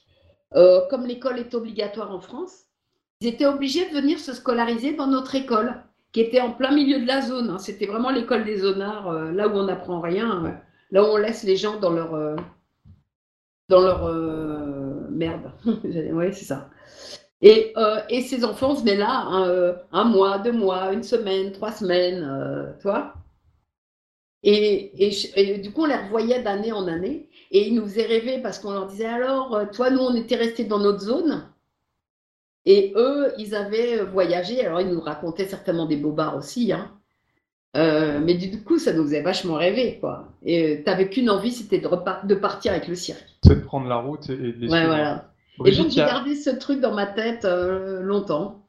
euh, 0.56 0.82
comme 0.90 1.06
l'école 1.06 1.40
est 1.40 1.56
obligatoire 1.56 2.14
en 2.14 2.20
France, 2.20 2.66
ils 3.22 3.30
étaient 3.30 3.46
obligés 3.46 3.88
de 3.90 3.96
venir 3.96 4.20
se 4.20 4.34
scolariser 4.34 4.94
dans 4.94 5.08
notre 5.08 5.36
école, 5.36 5.82
qui 6.12 6.20
était 6.20 6.42
en 6.42 6.52
plein 6.52 6.74
milieu 6.74 7.00
de 7.00 7.08
la 7.08 7.22
zone. 7.22 7.50
Hein. 7.50 7.60
C'était 7.60 7.86
vraiment 7.86 8.10
l'école 8.10 8.44
des 8.44 8.58
zonards, 8.58 9.08
euh, 9.08 9.32
là 9.32 9.48
où 9.48 9.52
on 9.52 9.64
n'apprend 9.64 10.02
rien, 10.02 10.46
euh, 10.46 10.52
là 10.92 11.04
où 11.04 11.08
on 11.08 11.18
laisse 11.18 11.44
les 11.44 11.56
gens 11.56 11.80
dans 11.80 11.92
leur. 11.92 12.12
dans 13.70 13.80
leur 13.80 14.14
merde. 15.12 15.54
oui, 15.66 16.34
c'est 16.34 16.46
ça. 16.46 16.70
Et, 17.42 17.74
euh, 17.78 18.02
et, 18.10 18.22
ces 18.22 18.44
enfants 18.44 18.74
venaient 18.74 18.98
là 18.98 19.22
un, 19.22 19.48
euh, 19.48 19.74
un, 19.94 20.04
mois, 20.04 20.40
deux 20.40 20.52
mois, 20.52 20.92
une 20.92 21.04
semaine, 21.04 21.52
trois 21.54 21.72
semaines, 21.72 22.24
euh, 22.24 22.72
toi. 22.82 23.14
Et, 24.44 24.92
et, 25.36 25.58
du 25.60 25.72
coup, 25.72 25.84
on 25.84 25.88
les 25.88 25.96
revoyait 25.96 26.42
d'année 26.42 26.72
en 26.72 26.88
année. 26.88 27.30
Et 27.52 27.68
ils 27.68 27.76
nous 27.76 27.84
faisaient 27.84 28.06
rêver 28.06 28.40
parce 28.40 28.60
qu'on 28.60 28.72
leur 28.72 28.88
disait 28.88 29.06
alors, 29.06 29.56
euh, 29.56 29.66
toi, 29.72 29.90
nous, 29.90 30.00
on 30.00 30.16
était 30.16 30.36
restés 30.36 30.66
dans 30.66 30.80
notre 30.80 31.00
zone. 31.00 31.46
Et 32.66 32.94
eux, 32.96 33.34
ils 33.38 33.56
avaient 33.56 34.04
voyagé. 34.04 34.66
Alors, 34.66 34.82
ils 34.82 34.90
nous 34.90 35.02
racontaient 35.02 35.48
certainement 35.48 35.86
des 35.86 35.96
bobards 35.96 36.36
aussi. 36.36 36.74
Hein. 36.74 36.92
mais 37.74 38.34
du 38.34 38.64
coup, 38.64 38.80
ça 38.80 38.92
nous 38.92 39.04
faisait 39.04 39.22
vachement 39.22 39.56
rêver. 39.56 39.98
Quoi. 40.00 40.28
Et 40.44 40.84
tu 40.84 40.90
n'avais 40.90 41.10
qu'une 41.10 41.30
envie, 41.30 41.52
c'était 41.52 41.80
de, 41.80 41.88
de, 42.28 42.36
partir 42.36 42.74
avec 42.74 42.88
le 42.90 42.96
cirque. 42.96 43.26
C'est 43.44 43.56
de 43.56 43.62
prendre 43.62 43.88
la 43.88 43.98
route 43.98 44.30
et 44.30 44.36
de 44.36 44.60
les 44.60 44.70
ouais, 44.70 44.86
voilà 44.86 45.30
et 45.66 45.76
donc 45.76 45.90
j'ai 45.90 45.98
gardé 45.98 46.36
ce 46.36 46.50
truc 46.50 46.80
dans 46.80 46.94
ma 46.94 47.06
tête 47.06 47.46
euh, 47.46 48.02
longtemps. 48.02 48.66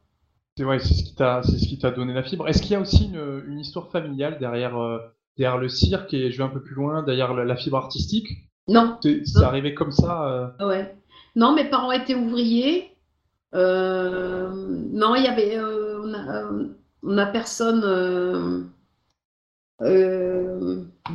C'est 0.57 0.63
vrai, 0.63 0.79
c'est 0.79 0.93
ce 0.93 1.03
qui 1.03 1.15
t'a, 1.15 1.41
c'est 1.43 1.57
ce 1.57 1.67
qui 1.67 1.79
t'a 1.79 1.91
donné 1.91 2.13
la 2.13 2.23
fibre. 2.23 2.47
Est-ce 2.47 2.61
qu'il 2.61 2.71
y 2.71 2.75
a 2.75 2.79
aussi 2.79 3.05
une, 3.05 3.43
une 3.47 3.59
histoire 3.59 3.89
familiale 3.89 4.37
derrière, 4.39 4.77
euh, 4.77 4.99
derrière 5.37 5.57
le 5.57 5.69
cirque 5.69 6.13
et 6.13 6.31
je 6.31 6.37
vais 6.37 6.43
un 6.43 6.49
peu 6.49 6.61
plus 6.61 6.75
loin 6.75 7.03
derrière 7.03 7.33
la, 7.33 7.55
fibre 7.55 7.77
artistique? 7.77 8.27
Non. 8.67 8.97
C'est 9.01 9.43
arrivé 9.43 9.73
comme 9.73 9.91
ça 9.91 10.53
euh... 10.59 10.67
Ouais. 10.67 10.95
Non, 11.35 11.53
mes 11.55 11.65
parents 11.65 11.91
étaient 11.91 12.15
ouvriers. 12.15 12.91
Euh, 13.53 14.49
non, 14.91 15.15
il 15.15 15.23
y 15.23 15.27
avait, 15.27 15.59
on 15.59 16.13
a, 16.13 16.49
on, 17.03 17.17
a, 17.17 17.25
personne 17.25 18.69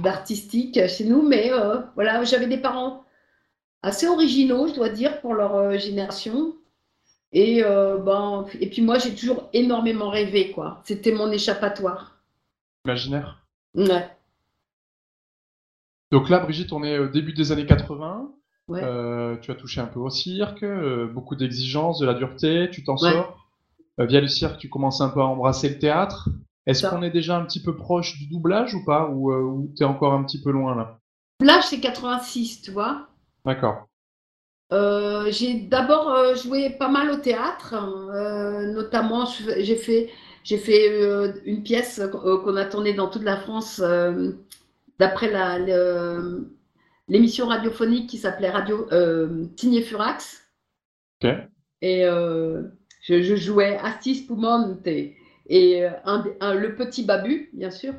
d'artistique 0.03 0.87
chez 0.89 1.05
nous, 1.05 1.23
mais 1.23 1.51
voilà, 1.95 2.25
j'avais 2.25 2.47
des 2.47 2.59
parents 2.59 3.06
assez 3.87 4.09
originaux, 4.09 4.67
je 4.69 4.75
dois 4.75 4.89
dire, 4.89 5.21
pour 5.21 5.35
leur 5.35 5.55
euh, 5.55 5.79
génération. 5.79 6.55
Et, 7.33 7.63
euh, 7.65 7.99
ben, 7.99 8.47
et 8.61 8.69
puis 8.69 8.83
moi, 8.83 8.99
j'ai 8.99 9.15
toujours 9.15 9.49
énormément 9.53 10.09
rêvé, 10.11 10.51
quoi. 10.53 10.81
C'était 10.85 11.13
mon 11.13 11.31
échappatoire. 11.31 12.19
Imaginaire? 12.85 13.45
Ouais. 13.75 14.09
Donc 16.13 16.29
là, 16.29 16.39
Brigitte, 16.41 16.73
on 16.73 16.83
est 16.85 16.99
au 16.99 17.09
début 17.09 17.33
des 17.33 17.53
années 17.53 17.67
80. 17.67 18.31
Ouais. 18.69 18.81
Euh, 18.83 19.37
tu 19.39 19.51
as 19.51 19.55
touché 19.55 19.81
un 19.81 19.87
peu 19.87 20.01
au 20.01 20.11
cirque, 20.11 20.63
euh, 20.63 21.07
beaucoup 21.07 21.37
d'exigences, 21.37 21.99
de 22.01 22.07
la 22.07 22.15
dureté, 22.15 22.69
tu 22.71 22.85
t'en 22.85 22.95
Ouais. 22.97 23.13
sors. 23.13 23.43
Via 23.99 24.21
le 24.21 24.29
cirque, 24.29 24.59
tu 24.59 24.69
commences 24.69 25.01
un 25.01 25.09
peu 25.09 25.21
à 25.21 25.25
embrasser 25.25 25.69
le 25.71 25.79
théâtre. 25.79 26.29
Est-ce 26.67 26.87
qu'on 26.87 27.03
est 27.03 27.11
déjà 27.11 27.39
un 27.39 27.45
petit 27.47 27.63
peu 27.63 27.75
proche 27.77 28.19
du 28.19 28.27
doublage 28.27 28.75
ou 28.75 28.85
pas? 28.85 29.09
Ou, 29.09 29.33
ou 29.33 29.73
t'es 29.77 29.85
encore 29.85 30.13
un 30.13 30.23
petit 30.25 30.43
peu 30.43 30.51
loin 30.51 30.75
là? 30.77 30.99
Là, 31.41 31.61
c'est 31.63 31.81
86, 31.81 32.61
tu 32.63 32.73
vois. 32.73 33.07
D'accord. 33.47 33.87
Euh, 34.73 35.31
j'ai 35.31 35.55
d'abord 35.55 36.11
euh, 36.11 36.35
joué 36.35 36.71
pas 36.71 36.89
mal 36.89 37.11
au 37.11 37.17
théâtre, 37.17 37.75
euh, 37.75 38.73
notamment 38.73 39.25
j'ai 39.59 39.77
fait, 39.77 40.11
j'ai 40.43 40.59
fait 40.59 41.41
une 41.45 41.63
pièce 41.63 42.01
qu'on 42.11 42.57
a 42.57 42.65
tournée 42.65 42.93
dans 42.93 43.09
toute 43.09 43.23
la 43.23 43.37
France 43.37 43.81
d'après 44.99 45.31
l'émission 47.09 47.47
radiophonique 47.47 48.09
qui 48.11 48.19
s'appelait 48.19 48.51
Radio 48.51 48.89
Tigné 49.57 49.83
Furax. 49.83 50.49
Ok. 51.23 51.49
Et 51.81 52.03
je, 52.03 53.23
je 53.23 53.37
jouais 53.37 53.79
Astis 53.79 54.23
Poumonte 54.27 54.87
et, 54.87 55.85
un, 56.05 56.25
un- 56.41 56.55
le 56.55 56.75
petit 56.75 57.05
Babu, 57.05 57.51
bien 57.53 57.71
sûr. 57.71 57.95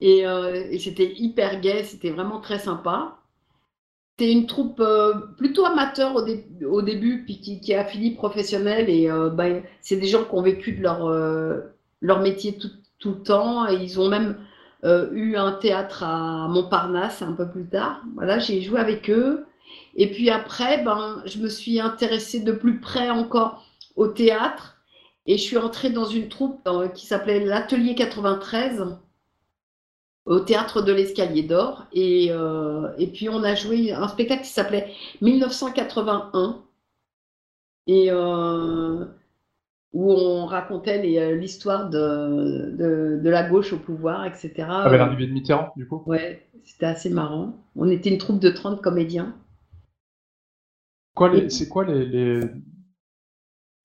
Et, 0.00 0.20
et 0.22 0.78
c'était 0.78 1.12
hyper 1.14 1.60
gai, 1.60 1.84
c'était 1.84 2.10
vraiment 2.10 2.40
très 2.40 2.58
sympa. 2.58 3.19
C'était 4.20 4.32
une 4.32 4.44
troupe 4.46 4.80
euh, 4.80 5.14
plutôt 5.38 5.64
amateur 5.64 6.14
au, 6.14 6.20
dé- 6.20 6.46
au 6.66 6.82
début, 6.82 7.24
puis 7.24 7.40
qui, 7.40 7.58
qui 7.58 7.72
a 7.74 7.86
fini 7.86 8.10
professionnelle. 8.10 8.90
Et 8.90 9.10
euh, 9.10 9.30
ben, 9.30 9.62
c'est 9.80 9.96
des 9.96 10.08
gens 10.08 10.24
qui 10.24 10.34
ont 10.34 10.42
vécu 10.42 10.72
de 10.72 10.82
leur, 10.82 11.06
euh, 11.06 11.60
leur 12.02 12.20
métier 12.20 12.58
tout, 12.58 12.68
tout 12.98 13.12
le 13.12 13.22
temps. 13.22 13.66
Et 13.66 13.76
ils 13.76 13.98
ont 13.98 14.10
même 14.10 14.36
eu 14.84 15.36
un 15.36 15.52
théâtre 15.52 16.02
à 16.04 16.48
Montparnasse 16.48 17.22
un 17.22 17.32
peu 17.32 17.48
plus 17.48 17.66
tard. 17.66 18.02
Voilà, 18.14 18.38
j'ai 18.38 18.60
joué 18.60 18.78
avec 18.78 19.08
eux. 19.08 19.46
Et 19.96 20.10
puis 20.10 20.28
après, 20.28 20.82
ben, 20.84 21.22
je 21.24 21.38
me 21.38 21.48
suis 21.48 21.80
intéressée 21.80 22.40
de 22.40 22.52
plus 22.52 22.78
près 22.78 23.08
encore 23.08 23.64
au 23.96 24.06
théâtre. 24.06 24.76
Et 25.26 25.38
je 25.38 25.42
suis 25.42 25.56
entrée 25.58 25.88
dans 25.90 26.04
une 26.04 26.28
troupe 26.28 26.68
qui 26.94 27.06
s'appelait 27.06 27.42
l'Atelier 27.42 27.94
93 27.94 28.84
au 30.30 30.40
théâtre 30.40 30.82
de 30.82 30.92
l'Escalier 30.92 31.44
d'Or. 31.44 31.86
Et, 31.92 32.28
euh, 32.32 32.90
et 32.98 33.08
puis 33.08 33.28
on 33.28 33.44
a 33.44 33.54
joué 33.56 33.92
un 33.92 34.08
spectacle 34.08 34.44
qui 34.44 34.50
s'appelait 34.50 34.90
1981. 35.22 36.62
Et 37.86 38.10
euh, 38.10 39.04
où 39.92 40.12
on 40.12 40.46
racontait 40.46 41.18
euh, 41.18 41.36
l'histoire 41.36 41.90
de, 41.90 42.72
de, 42.76 43.20
de 43.22 43.30
la 43.30 43.48
gauche 43.48 43.72
au 43.72 43.78
pouvoir, 43.78 44.26
etc. 44.26 44.86
Avec 44.86 44.98
l'arrivée 44.98 45.26
de 45.26 45.32
Mitterrand, 45.32 45.72
du 45.76 45.86
coup? 45.86 46.02
Ouais, 46.06 46.46
c'était 46.64 46.86
assez 46.86 47.10
marrant. 47.10 47.54
On 47.76 47.90
était 47.90 48.10
une 48.10 48.18
troupe 48.18 48.40
de 48.40 48.50
30 48.50 48.82
comédiens. 48.82 49.34
C'est 51.48 51.68
quoi 51.68 51.84
les, 51.84 52.04
les- 52.06 52.40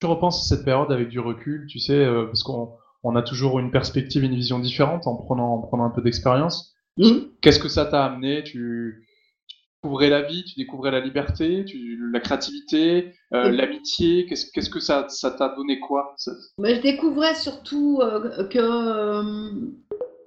Tu 0.00 0.06
repenses 0.06 0.40
à 0.50 0.56
cette 0.56 0.64
période 0.64 0.90
avec 0.90 1.08
du 1.10 1.20
recul, 1.20 1.66
tu 1.66 1.78
sais, 1.78 2.06
parce 2.26 2.42
qu'on 2.42 2.76
on 3.06 3.16
a 3.16 3.22
toujours 3.22 3.58
une 3.58 3.70
perspective, 3.70 4.24
une 4.24 4.34
vision 4.34 4.58
différente 4.58 5.06
en 5.06 5.14
prenant, 5.16 5.54
en 5.54 5.58
prenant 5.62 5.84
un 5.84 5.90
peu 5.90 6.02
d'expérience. 6.02 6.74
Mhm. 6.98 7.28
Qu'est-ce 7.40 7.58
que 7.60 7.68
ça 7.68 7.84
t'a 7.84 8.04
amené? 8.04 8.42
Tu, 8.42 9.06
tu 9.48 9.56
découvrais 9.82 10.08
la 10.10 10.22
vie, 10.22 10.44
tu 10.44 10.54
découvrais 10.58 10.90
la 10.90 11.00
liberté, 11.00 11.64
tu, 11.64 11.98
la 12.12 12.20
créativité, 12.20 13.12
euh, 13.34 13.50
l'amitié. 13.50 14.26
Qu'est-ce 14.26 14.50
qu'est-ce 14.52 14.70
que 14.70 14.80
ça 14.80 15.06
ça 15.08 15.30
t'a 15.30 15.48
donné 15.54 15.78
quoi? 15.80 16.14
Ça- 16.16 16.32
je 16.58 16.80
découvrais 16.80 17.34
surtout 17.34 18.00
euh, 18.02 18.46
que 18.48 18.58
euh, 18.58 19.50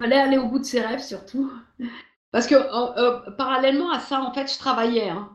fallait 0.00 0.16
aller 0.16 0.38
au 0.38 0.46
bout 0.48 0.58
de 0.60 0.64
ses 0.64 0.80
rêves 0.80 1.02
surtout. 1.02 1.50
Parce 2.32 2.46
que 2.46 2.54
euh, 2.54 3.30
parallèlement 3.32 3.90
à 3.90 3.98
ça, 3.98 4.20
en 4.22 4.32
fait, 4.32 4.50
je 4.52 4.58
travaillais. 4.58 5.08
hein. 5.08 5.28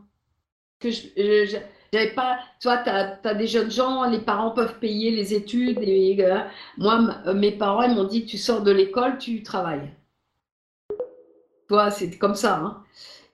Que 0.79 0.89
je, 0.91 1.01
je- 1.17 1.45
je- 1.45 1.57
j'avais 1.95 2.11
pas, 2.11 2.39
tu 2.59 2.67
vois, 2.67 2.77
t'as, 2.77 3.17
as 3.23 3.33
des 3.33 3.47
jeunes 3.47 3.71
gens, 3.71 4.03
les 4.09 4.19
parents 4.19 4.51
peuvent 4.51 4.79
payer 4.79 5.11
les 5.11 5.33
études. 5.33 5.79
Et, 5.81 6.17
euh, 6.23 6.39
moi, 6.77 6.99
euh, 7.25 7.33
mes 7.33 7.51
parents, 7.51 7.83
ils 7.83 7.95
m'ont 7.95 8.03
dit, 8.03 8.25
tu 8.25 8.37
sors 8.37 8.61
de 8.61 8.71
l'école, 8.71 9.17
tu 9.17 9.43
travailles. 9.43 9.91
Tu 10.89 11.73
vois, 11.73 11.91
c'est 11.91 12.17
comme 12.17 12.35
ça. 12.35 12.57
hein. 12.57 12.83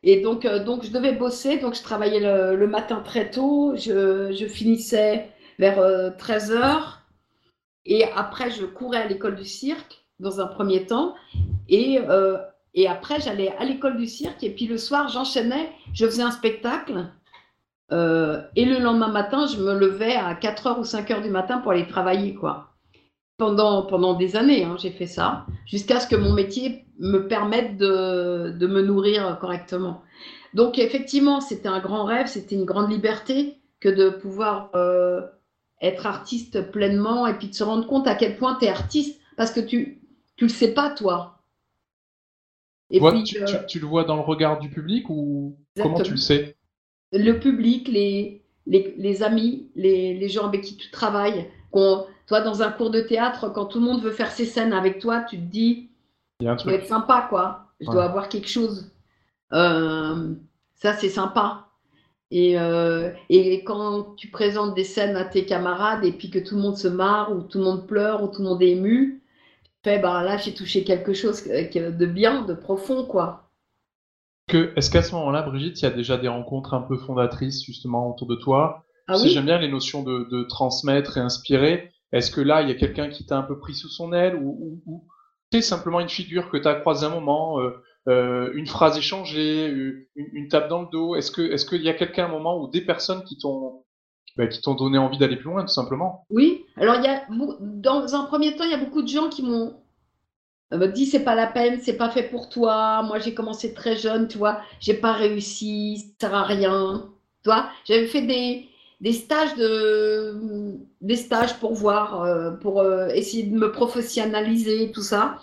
Et 0.03 0.21
donc, 0.21 0.45
euh, 0.45 0.63
donc, 0.63 0.83
je 0.83 0.91
devais 0.91 1.13
bosser. 1.13 1.57
Donc, 1.57 1.75
je 1.75 1.81
travaillais 1.81 2.19
le, 2.19 2.67
matin 2.67 3.01
très 3.03 3.31
tôt. 3.31 3.73
Je, 3.75 4.31
je 4.31 4.45
finissais 4.45 5.29
vers 5.57 6.15
13 6.17 6.51
heures. 6.51 7.01
Et 7.85 8.05
après, 8.15 8.51
je 8.51 8.65
courais 8.65 8.99
à 8.99 9.07
l'école 9.07 9.35
du 9.35 9.45
cirque 9.45 10.03
dans 10.19 10.39
un 10.39 10.47
premier 10.47 10.85
temps. 10.85 11.15
Et, 11.67 11.99
et 12.73 12.87
après, 12.87 13.19
j'allais 13.19 13.55
à 13.57 13.65
l'école 13.65 13.97
du 13.97 14.07
cirque. 14.07 14.43
Et 14.43 14.51
puis 14.51 14.67
le 14.67 14.77
soir, 14.77 15.09
j'enchaînais. 15.09 15.69
Je 15.93 16.05
faisais 16.05 16.23
un 16.23 16.31
spectacle. 16.31 17.07
Euh, 17.91 18.41
et 18.55 18.65
le 18.65 18.79
lendemain 18.79 19.09
matin, 19.09 19.47
je 19.47 19.57
me 19.61 19.73
levais 19.77 20.15
à 20.15 20.35
4 20.35 20.67
heures 20.67 20.79
ou 20.79 20.85
5 20.85 21.11
heures 21.11 21.21
du 21.21 21.29
matin 21.29 21.59
pour 21.59 21.71
aller 21.71 21.87
travailler. 21.87 22.33
quoi. 22.35 22.69
Pendant, 23.37 23.83
pendant 23.83 24.13
des 24.15 24.35
années, 24.37 24.63
hein, 24.63 24.77
j'ai 24.79 24.91
fait 24.91 25.07
ça. 25.07 25.45
Jusqu'à 25.65 25.99
ce 25.99 26.07
que 26.07 26.15
mon 26.15 26.33
métier 26.33 26.85
me 26.99 27.27
permette 27.27 27.77
de, 27.77 28.51
de 28.57 28.67
me 28.67 28.81
nourrir 28.83 29.37
correctement. 29.41 30.03
Donc 30.53 30.79
effectivement, 30.79 31.41
c'était 31.41 31.69
un 31.69 31.79
grand 31.79 32.05
rêve. 32.05 32.27
C'était 32.27 32.55
une 32.55 32.65
grande 32.65 32.91
liberté 32.91 33.57
que 33.79 33.89
de 33.89 34.09
pouvoir... 34.09 34.71
euh, 34.75 35.21
être 35.81 36.05
artiste 36.07 36.71
pleinement 36.71 37.27
et 37.27 37.33
puis 37.37 37.49
de 37.49 37.55
se 37.55 37.63
rendre 37.63 37.87
compte 37.87 38.07
à 38.07 38.15
quel 38.15 38.37
point 38.37 38.55
tu 38.59 38.65
es 38.65 38.69
artiste 38.69 39.19
parce 39.37 39.51
que 39.51 39.59
tu 39.59 39.99
tu 40.37 40.45
le 40.45 40.49
sais 40.49 40.73
pas 40.73 40.89
toi. 40.91 41.39
Et 42.91 43.03
puis 43.07 43.23
tu, 43.23 43.43
euh, 43.43 43.43
tu- 43.43 43.65
tu 43.65 43.79
le 43.79 43.87
vois 43.87 44.03
dans 44.03 44.15
le 44.17 44.21
regard 44.21 44.59
du 44.59 44.69
public 44.69 45.09
ou 45.09 45.57
comment 45.79 45.99
tu 45.99 46.11
le 46.11 46.17
sais? 46.19 46.55
Le 47.11 47.33
public, 47.39 47.87
les, 47.87 48.41
les, 48.67 48.93
les 48.97 49.23
amis, 49.23 49.67
les, 49.75 50.13
les 50.13 50.29
gens 50.29 50.45
avec 50.47 50.61
qui 50.61 50.77
tu 50.77 50.89
travailles, 50.91 51.47
qu'on- 51.71 52.05
toi 52.27 52.41
dans 52.41 52.61
un 52.61 52.71
cours 52.71 52.91
de 52.91 53.01
théâtre, 53.01 53.49
quand 53.53 53.65
tout 53.65 53.79
le 53.79 53.85
monde 53.85 54.01
veut 54.01 54.11
faire 54.11 54.31
ses 54.31 54.45
scènes 54.45 54.73
avec 54.73 54.99
toi, 54.99 55.21
tu 55.29 55.37
te 55.37 55.41
dis 55.43 55.89
je 56.39 56.45
dois 56.63 56.73
être 56.73 56.87
sympa 56.87 57.27
quoi, 57.29 57.65
je 57.79 57.87
Ouais. 57.87 57.93
dois 57.93 58.03
avoir 58.05 58.29
quelque 58.29 58.47
chose. 58.47 58.89
Euh, 59.53 60.33
ça 60.75 60.93
c'est 60.93 61.09
sympa. 61.09 61.67
Et, 62.33 62.57
euh, 62.57 63.11
et 63.29 63.63
quand 63.65 64.15
tu 64.15 64.29
présentes 64.29 64.73
des 64.73 64.85
scènes 64.85 65.17
à 65.17 65.25
tes 65.25 65.45
camarades 65.45 66.05
et 66.05 66.13
puis 66.13 66.29
que 66.29 66.39
tout 66.39 66.55
le 66.55 66.61
monde 66.61 66.77
se 66.77 66.87
marre 66.87 67.35
ou 67.35 67.41
tout 67.41 67.57
le 67.57 67.65
monde 67.65 67.85
pleure 67.87 68.23
ou 68.23 68.27
tout 68.27 68.41
le 68.41 68.47
monde 68.47 68.61
est 68.61 68.69
ému, 68.69 69.21
tu 69.83 69.89
fais 69.89 69.99
bah 69.99 70.23
là 70.23 70.37
j'ai 70.37 70.53
touché 70.53 70.83
quelque 70.85 71.13
chose 71.13 71.41
que- 71.41 71.89
de 71.91 72.05
bien, 72.05 72.43
de 72.43 72.53
profond 72.53 73.03
quoi. 73.05 73.50
Que- 74.51 74.73
Est-ce 74.75 74.89
qu'à 74.91 75.01
ce 75.01 75.13
moment-là, 75.15 75.41
Brigitte, 75.43 75.79
il 75.81 75.83
y 75.83 75.87
a 75.87 75.91
déjà 75.91 76.17
des 76.17 76.27
rencontres 76.27 76.73
un 76.73 76.81
peu 76.81 76.97
fondatrices 76.97 77.63
justement 77.63 78.09
autour 78.09 78.27
de 78.27 78.35
toi? 78.35 78.83
Ah 79.07 79.15
oui, 79.21 79.29
J'aime 79.29 79.45
bien 79.45 79.57
les 79.57 79.67
notions 79.69 80.03
de, 80.03 80.27
de 80.29 80.43
transmettre 80.43 81.17
et 81.17 81.21
inspirer. 81.21 81.91
Est-ce 82.11 82.31
que 82.31 82.41
là, 82.41 82.61
il 82.61 82.67
y 82.67 82.71
a 82.71 82.75
quelqu'un 82.75 83.09
qui 83.09 83.25
t'a 83.25 83.37
un 83.37 83.43
peu 83.43 83.57
pris 83.57 83.73
sous 83.73 83.89
son 83.89 84.13
aile 84.13 84.35
ou, 84.35 84.57
ou, 84.59 84.81
ou 84.85 85.07
c'est 85.51 85.61
simplement 85.61 85.99
une 85.99 86.09
figure 86.09 86.49
que 86.49 86.57
tu 86.57 86.67
as 86.67 86.75
croisée 86.75 87.05
un 87.05 87.09
moment, 87.09 87.59
euh, 87.59 87.71
euh, 88.07 88.51
une 88.53 88.67
phrase 88.67 88.97
échangée, 88.97 89.69
euh, 89.69 90.07
une, 90.15 90.27
une 90.33 90.47
tape 90.49 90.69
dans 90.69 90.81
le 90.81 90.87
dos? 90.91 91.15
Est-ce 91.15 91.31
que 91.31 91.41
est-ce 91.41 91.65
qu'il 91.65 91.81
y 91.81 91.89
a 91.89 91.93
quelqu'un 91.93 92.25
un 92.25 92.29
moment 92.29 92.61
ou 92.61 92.69
des 92.69 92.81
personnes 92.81 93.23
qui 93.23 93.37
t'ont 93.37 93.83
bah, 94.37 94.47
qui 94.47 94.61
t'ont 94.61 94.75
donné 94.75 94.97
envie 94.97 95.17
d'aller 95.17 95.35
plus 95.35 95.45
loin, 95.49 95.61
tout 95.61 95.73
simplement? 95.73 96.25
Oui. 96.29 96.65
Alors 96.77 96.95
il 96.95 97.03
y 97.03 97.07
a 97.07 97.23
beau- 97.29 97.55
dans 97.59 98.15
un 98.15 98.25
premier 98.25 98.55
temps 98.55 98.63
il 98.65 98.71
y 98.71 98.73
a 98.73 98.77
beaucoup 98.77 99.01
de 99.01 99.07
gens 99.07 99.29
qui 99.29 99.43
m'ont 99.43 99.75
euh, 100.73 100.87
dit 100.87 101.05
c'est 101.05 101.23
pas 101.23 101.35
la 101.35 101.47
peine, 101.47 101.79
c'est 101.81 101.97
pas 101.97 102.09
fait 102.09 102.23
pour 102.23 102.49
toi. 102.49 103.03
Moi 103.03 103.19
j'ai 103.19 103.33
commencé 103.33 103.73
très 103.73 103.97
jeune, 103.97 104.27
tu 104.27 104.37
vois, 104.37 104.61
j'ai 104.79 104.93
pas 104.93 105.13
réussi, 105.13 106.13
ça 106.19 106.27
sert 106.27 106.35
à 106.37 106.43
rien. 106.43 107.09
Tu 107.43 107.49
vois, 107.49 107.69
j'avais 107.85 108.07
fait 108.07 108.21
des, 108.21 108.67
des 109.01 109.13
stages 109.13 109.55
de 109.55 110.77
des 111.01 111.15
stages 111.15 111.57
pour 111.59 111.73
voir, 111.73 112.21
euh, 112.23 112.51
pour 112.51 112.81
euh, 112.81 113.07
essayer 113.09 113.43
de 113.43 113.57
me 113.57 113.71
professionnaliser, 113.71 114.91
tout 114.91 115.01
ça. 115.01 115.39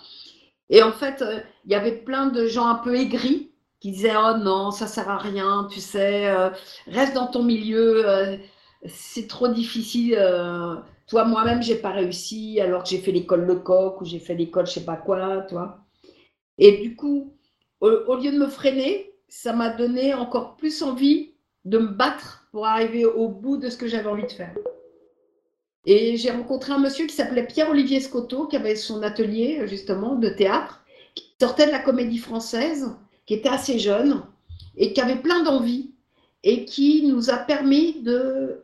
Et 0.69 0.83
en 0.83 0.91
fait, 0.91 1.21
euh, 1.21 1.39
il 1.65 1.71
y 1.71 1.75
avait 1.75 1.93
plein 1.93 2.27
de 2.27 2.47
gens 2.47 2.67
un 2.67 2.75
peu 2.75 2.95
aigris 2.95 3.51
qui 3.81 3.91
disaient 3.91 4.15
oh 4.15 4.37
non, 4.37 4.71
ça 4.71 4.87
sert 4.87 5.09
à 5.09 5.17
rien, 5.17 5.67
tu 5.71 5.79
sais, 5.79 6.29
reste 6.87 7.13
dans 7.13 7.27
ton 7.27 7.43
milieu, 7.43 8.03
c'est 8.85 9.27
trop 9.27 9.47
difficile. 9.47 10.17
Toi, 11.09 11.25
moi-même, 11.25 11.61
j'ai 11.63 11.75
pas 11.75 11.89
réussi 11.89 12.61
alors 12.61 12.83
que 12.83 12.89
j'ai 12.89 12.99
fait 12.99 13.11
l'école 13.11 13.45
Lecoq 13.45 13.99
ou 13.99 14.05
j'ai 14.05 14.19
fait 14.19 14.35
l'école 14.35 14.67
je 14.67 14.73
sais 14.73 14.85
pas 14.85 14.95
quoi, 14.95 15.41
toi. 15.49 15.79
Et 16.57 16.77
du 16.77 16.95
coup, 16.95 17.35
au, 17.81 17.89
au 17.89 18.15
lieu 18.15 18.31
de 18.31 18.37
me 18.37 18.47
freiner, 18.47 19.11
ça 19.27 19.53
m'a 19.53 19.69
donné 19.69 20.13
encore 20.13 20.55
plus 20.55 20.83
envie 20.83 21.33
de 21.65 21.79
me 21.79 21.87
battre 21.87 22.47
pour 22.51 22.67
arriver 22.67 23.05
au 23.05 23.27
bout 23.27 23.57
de 23.57 23.69
ce 23.69 23.77
que 23.77 23.87
j'avais 23.87 24.07
envie 24.09 24.27
de 24.27 24.31
faire. 24.31 24.53
Et 25.85 26.17
j'ai 26.17 26.29
rencontré 26.29 26.73
un 26.73 26.79
monsieur 26.79 27.07
qui 27.07 27.15
s'appelait 27.15 27.47
Pierre-Olivier 27.47 27.99
Scotto, 27.99 28.47
qui 28.47 28.55
avait 28.55 28.75
son 28.75 29.01
atelier 29.01 29.67
justement 29.67 30.15
de 30.15 30.29
théâtre, 30.29 30.83
qui 31.15 31.25
sortait 31.39 31.65
de 31.65 31.71
la 31.71 31.79
comédie 31.79 32.19
française, 32.19 32.95
qui 33.25 33.33
était 33.33 33.49
assez 33.49 33.79
jeune 33.79 34.23
et 34.77 34.93
qui 34.93 35.01
avait 35.01 35.21
plein 35.21 35.43
d'envie 35.43 35.91
et 36.43 36.65
qui 36.65 37.07
nous 37.07 37.29
a 37.29 37.37
permis 37.37 38.01
de, 38.01 38.61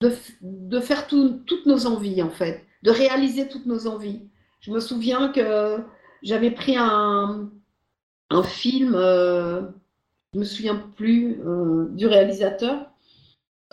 de, 0.00 0.80
faire 0.80 1.06
tout- 1.06 1.40
toutes 1.46 1.66
nos 1.66 1.86
envies 1.86 2.22
en 2.22 2.30
fait, 2.30 2.64
de 2.82 2.90
réaliser 2.90 3.48
toutes 3.48 3.66
nos 3.66 3.86
envies. 3.86 4.22
Je 4.60 4.70
me 4.70 4.80
souviens 4.80 5.28
que 5.28 5.78
j'avais 6.22 6.50
pris 6.50 6.76
un, 6.76 7.50
un 8.30 8.42
film, 8.42 8.94
euh, 8.94 9.62
je 10.34 10.40
me 10.40 10.44
souviens 10.44 10.76
plus 10.96 11.40
euh, 11.46 11.86
du 11.90 12.06
réalisateur, 12.06 12.90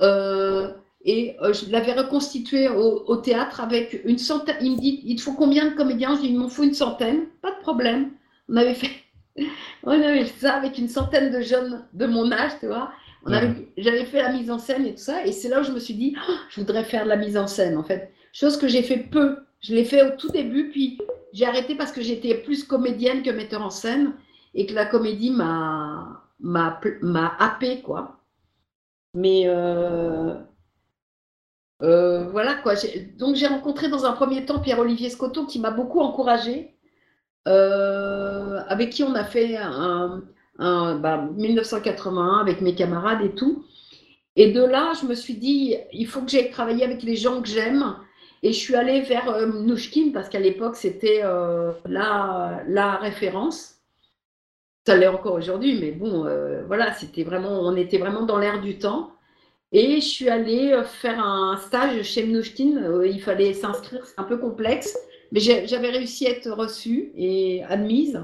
euh, 0.02 0.74
et 1.06 1.36
je 1.42 1.70
l'avais 1.72 1.94
reconstitué 1.94 2.70
au, 2.70 3.18
théâtre 3.18 3.60
avec 3.62 4.02
une 4.06 4.18
centaine. 4.18 4.56
Il 4.62 4.74
me 4.74 4.80
dit 4.80 5.02
il 5.06 5.18
te 5.18 5.22
faut 5.22 5.34
combien 5.34 5.70
de 5.70 5.76
comédiens? 5.76 6.16
Je 6.16 6.22
dis 6.22 6.28
il 6.30 6.38
m'en 6.40 6.50
faut 6.50 6.64
une 6.64 6.74
centaine, 6.74 7.28
pas 7.42 7.52
de 7.52 7.60
problème. 7.62 8.12
On 8.50 8.56
avait 8.58 8.74
fait, 8.76 8.92
on 9.84 9.92
avait 9.92 10.26
fait 10.26 10.40
ça 10.48 10.54
avec 10.56 10.78
une 10.78 10.88
centaine 10.90 11.32
de 11.34 11.42
jeunes 11.42 11.86
de 11.94 12.06
mon 12.06 12.32
âge, 12.32 12.54
tu 12.60 12.68
vois. 12.68 12.92
J'avais 13.26 14.06
fait 14.06 14.22
la 14.22 14.32
mise 14.32 14.52
en 14.52 14.60
scène 14.60 14.86
et 14.86 14.92
tout 14.96 15.02
ça, 15.02 15.26
et 15.26 15.32
c'est 15.32 15.50
là 15.50 15.62
où 15.62 15.64
je 15.64 15.72
me 15.72 15.80
suis 15.80 15.94
dit, 15.94 16.16
oh, 16.30 16.34
je 16.50 16.60
voudrais 16.60 16.84
faire 16.84 17.06
de 17.06 17.10
la 17.10 17.16
mise 17.16 17.38
en 17.38 17.48
scène, 17.48 17.78
en 17.78 17.84
fait. 17.84 18.12
Chose 18.34 18.58
que 18.58 18.68
j'ai 18.68 18.84
fait 18.84 18.98
peu. 18.98 19.38
Je 19.62 19.74
l'ai 19.74 19.86
fait 19.86 20.04
au 20.04 20.18
tout 20.18 20.30
début, 20.30 20.70
puis 20.70 21.00
j'ai 21.32 21.46
arrêté 21.46 21.76
parce 21.76 21.92
que 21.92 22.02
j'étais 22.02 22.36
plus 22.36 22.64
comédienne 22.64 23.24
que 23.24 23.30
metteur 23.30 23.62
en 23.62 23.70
scène, 23.70 24.14
et 24.54 24.66
que 24.66 24.74
la 24.74 24.86
comédie 24.86 25.32
m'a 25.32 26.20
m'a 26.40 27.36
happé, 27.40 27.82
quoi. 27.82 28.20
Mais 29.16 29.44
euh, 29.48 30.36
euh, 31.82 32.28
voilà, 32.30 32.56
quoi. 32.56 32.74
Donc 33.18 33.36
j'ai 33.36 33.48
rencontré 33.48 33.90
dans 33.90 34.06
un 34.06 34.14
premier 34.14 34.46
temps 34.46 34.60
Pierre-Olivier 34.60 35.10
Scotto, 35.10 35.46
qui 35.46 35.60
m'a 35.60 35.72
beaucoup 35.72 36.00
encouragée, 36.02 36.76
euh, 37.48 38.62
avec 38.68 38.92
qui 38.92 39.04
on 39.04 39.16
a 39.16 39.24
fait 39.24 39.58
un, 39.58 40.24
1981 40.60 42.14
bah, 42.14 42.40
avec 42.42 42.62
mes 42.62 42.76
camarades 42.76 43.22
et 43.24 43.36
tout. 43.36 43.66
Et 44.36 44.52
de 44.52 44.64
là, 44.64 44.94
je 45.00 45.06
me 45.06 45.14
suis 45.14 45.36
dit, 45.36 45.76
il 45.92 46.08
faut 46.08 46.22
que 46.22 46.32
j'aille 46.32 46.50
travailler 46.50 46.84
avec 46.84 47.04
les 47.04 47.16
gens 47.16 47.42
que 47.42 47.48
j'aime. 47.48 47.96
Et 48.42 48.52
je 48.52 48.60
suis 48.60 48.76
allée 48.76 49.02
vers 49.02 49.30
euh, 49.30 49.48
parce 50.14 50.30
qu'à 50.30 50.40
l'époque, 50.40 50.76
c'était 50.76 51.22
euh, 51.24 51.72
la, 51.86 52.62
la, 52.68 52.98
référence. 52.98 53.76
Ça 54.86 54.98
l'est 54.98 55.08
encore 55.08 55.36
aujourd'hui, 55.36 55.80
mais 55.80 55.92
bon, 55.92 56.26
euh, 56.26 56.64
voilà, 56.68 56.92
c'était 56.94 57.24
vraiment, 57.24 57.62
on 57.62 57.76
était 57.78 57.98
vraiment 57.98 58.24
dans 58.24 58.38
l'air 58.38 58.60
du 58.60 58.78
temps. 58.80 59.14
Et 59.72 60.02
je 60.02 60.06
suis 60.06 60.30
allée 60.30 60.74
euh, 60.74 60.84
faire 60.84 61.24
un 61.24 61.58
stage 61.58 62.02
chez 62.04 62.26
Mnouchkine. 62.26 63.02
il 63.06 63.22
fallait 63.22 63.54
s'inscrire, 63.54 64.06
c'est 64.06 64.20
un 64.20 64.24
peu 64.24 64.38
complexe, 64.38 64.98
mais 65.32 65.40
j'avais 65.40 65.90
réussi 65.90 66.28
à 66.28 66.32
être 66.32 66.52
reçue 66.52 67.14
et 67.16 67.64
admise. 67.64 68.22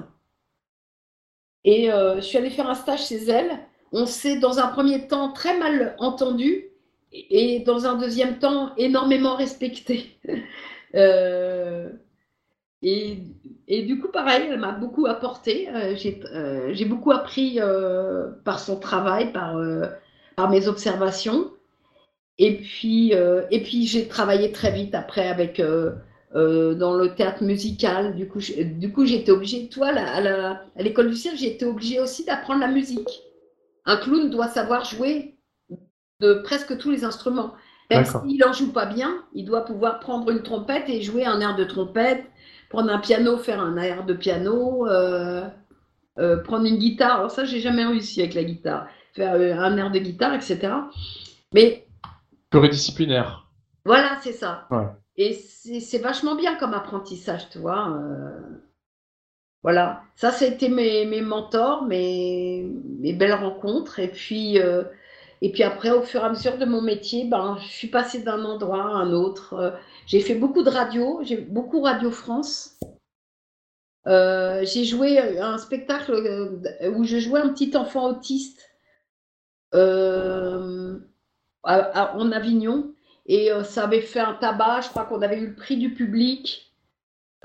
Et 1.69 1.91
euh, 1.91 2.15
je 2.15 2.21
suis 2.21 2.39
allée 2.39 2.49
faire 2.49 2.67
un 2.67 2.73
stage 2.73 3.05
chez 3.05 3.25
elle. 3.29 3.59
On 3.91 4.07
s'est, 4.07 4.39
dans 4.39 4.57
un 4.57 4.69
premier 4.69 5.07
temps, 5.07 5.31
très 5.31 5.55
mal 5.59 5.95
entendu 5.99 6.65
et 7.11 7.59
dans 7.59 7.85
un 7.85 7.93
deuxième 7.93 8.39
temps, 8.39 8.75
énormément 8.75 9.35
respecté. 9.35 10.17
Euh, 10.95 11.88
et, 12.81 13.19
du 13.67 13.99
coup, 13.99 14.07
pareil, 14.07 14.47
elle 14.49 14.59
m'a 14.59 14.71
beaucoup 14.71 15.05
apporté. 15.05 15.69
Euh, 15.69 15.93
j'ai 15.95 16.85
beaucoup 16.85 17.11
appris 17.11 17.59
par 18.43 18.59
son 18.59 18.79
travail, 18.79 19.31
par, 19.31 19.55
par 20.35 20.49
mes 20.49 20.67
observations. 20.67 21.51
Et 22.39 22.55
puis, 22.57 23.11
et 23.11 23.61
puis 23.61 23.85
j'ai 23.85 24.07
travaillé 24.07 24.51
très 24.51 24.71
vite 24.71 24.95
après 24.95 25.27
avec 25.27 25.61
euh, 26.36 26.75
dans 26.75 26.93
le 26.93 27.15
théâtre 27.15 27.43
musical. 27.43 28.15
Du 28.15 28.27
coup, 28.27 28.39
du 28.39 28.91
coup 28.91 29.05
j'étais 29.05 29.31
obligée, 29.31 29.67
toi, 29.67 29.88
à 29.88 30.81
l'école 30.83 31.09
du 31.09 31.15
cirque, 31.15 31.41
été 31.41 31.65
obligée 31.65 32.00
aussi 32.00 32.24
d'apprendre 32.24 32.59
la 32.62 32.67
musique. 32.67 33.21
Un 33.86 33.98
clown 33.98 34.29
doit 34.29 34.48
savoir 34.48 34.86
jouer 34.86 35.39
de 36.19 36.36
presque 36.43 36.77
tous 36.77 36.91
les 36.91 37.03
instruments. 37.03 37.53
Même 37.89 38.05
s'il 38.05 38.38
n'en 38.38 38.53
joue 38.53 38.71
pas 38.71 38.86
bien, 38.86 39.24
il 39.33 39.45
doit 39.45 39.65
pouvoir 39.65 40.00
prendre 40.00 40.29
une 40.29 40.43
trompette 40.43 40.88
et 40.88 41.01
jouer 41.01 41.25
un 41.25 41.41
air 41.41 41.55
de 41.55 41.63
trompette, 41.63 42.24
prendre 42.69 42.91
un 42.91 43.00
piano, 43.00 43.38
faire 43.38 43.59
un 43.59 43.77
air 43.77 44.05
de 44.05 44.13
piano, 44.13 44.88
euh, 44.88 45.48
euh, 46.19 46.38
prendre 46.43 46.65
une 46.65 46.77
guitare. 46.77 47.17
Alors 47.17 47.32
ça, 47.32 47.45
j'ai 47.45 47.60
jamais 47.60 47.86
réussi 47.86 48.21
avec 48.21 48.36
la 48.36 48.43
guitare. 48.43 48.88
Faire 49.13 49.34
un 49.34 49.75
air 49.77 49.89
de 49.89 49.97
guitare, 49.97 50.36
etc. 50.36 50.71
Mais... 51.54 51.88
Pluridisciplinaire. 52.51 53.47
Voilà, 53.84 54.19
c'est 54.21 54.34
ça. 54.34 54.67
Ouais. 54.69 54.86
Et 55.19 55.34
c'est 55.34 55.97
vachement 55.97 56.36
bien 56.36 56.55
comme 56.55 56.73
apprentissage, 56.73 57.49
tu 57.49 57.60
vois. 57.60 57.89
Euh. 57.91 58.39
voilà, 59.63 60.03
ça, 60.15 60.32
été 60.47 60.69
mes, 60.69 61.05
mes 61.05 61.19
mentors, 61.19 61.84
mes, 61.84 62.63
mes, 62.99 63.12
belles 63.12 63.34
rencontres. 63.34 63.99
Et 63.99 64.08
puis, 64.08 64.60
euh, 64.62 64.86
et 65.41 65.51
puis 65.51 65.63
après, 65.63 65.91
au 65.91 66.03
fur 66.03 66.21
et 66.21 66.23
à 66.23 66.29
mesure 66.29 66.58
de 66.58 66.63
mon 66.63 66.82
métier, 66.82 67.25
ben, 67.25 67.58
je 67.60 67.67
suis 67.67 67.89
passée 67.89 68.23
d'un 68.23 68.45
endroit 68.45 68.82
à 68.82 68.88
un 68.88 69.12
autre. 69.12 69.53
Euh. 69.55 69.71
j'ai 70.08 70.21
fait 70.21 70.36
beaucoup 70.36 70.63
de 70.63 70.69
radio, 70.69 71.19
j'ai 71.23 71.36
beaucoup 71.36 71.82
Radio 71.82 72.12
France. 72.12 72.79
j'ai 74.05 74.86
joué 74.86 75.19
un 75.19 75.58
spectacle 75.58 76.13
où 76.95 77.03
je 77.03 77.19
jouais 77.19 77.41
un 77.41 77.49
petit 77.49 77.75
enfant 77.75 78.10
autiste 78.10 78.69
en 79.73 81.01
Avignon. 82.32 82.93
Et 83.30 83.52
euh, 83.52 83.63
ça 83.63 83.84
avait 83.84 84.02
fait 84.02 84.20
un 84.20 84.34
tabac. 84.34 84.82
Je 84.82 84.89
crois 84.89 85.06
qu'on 85.06 85.22
avait 85.22 85.38
eu 85.38 85.48
le 85.48 85.56
prix 85.56 85.78
du 85.78 85.94
public. 85.94 86.74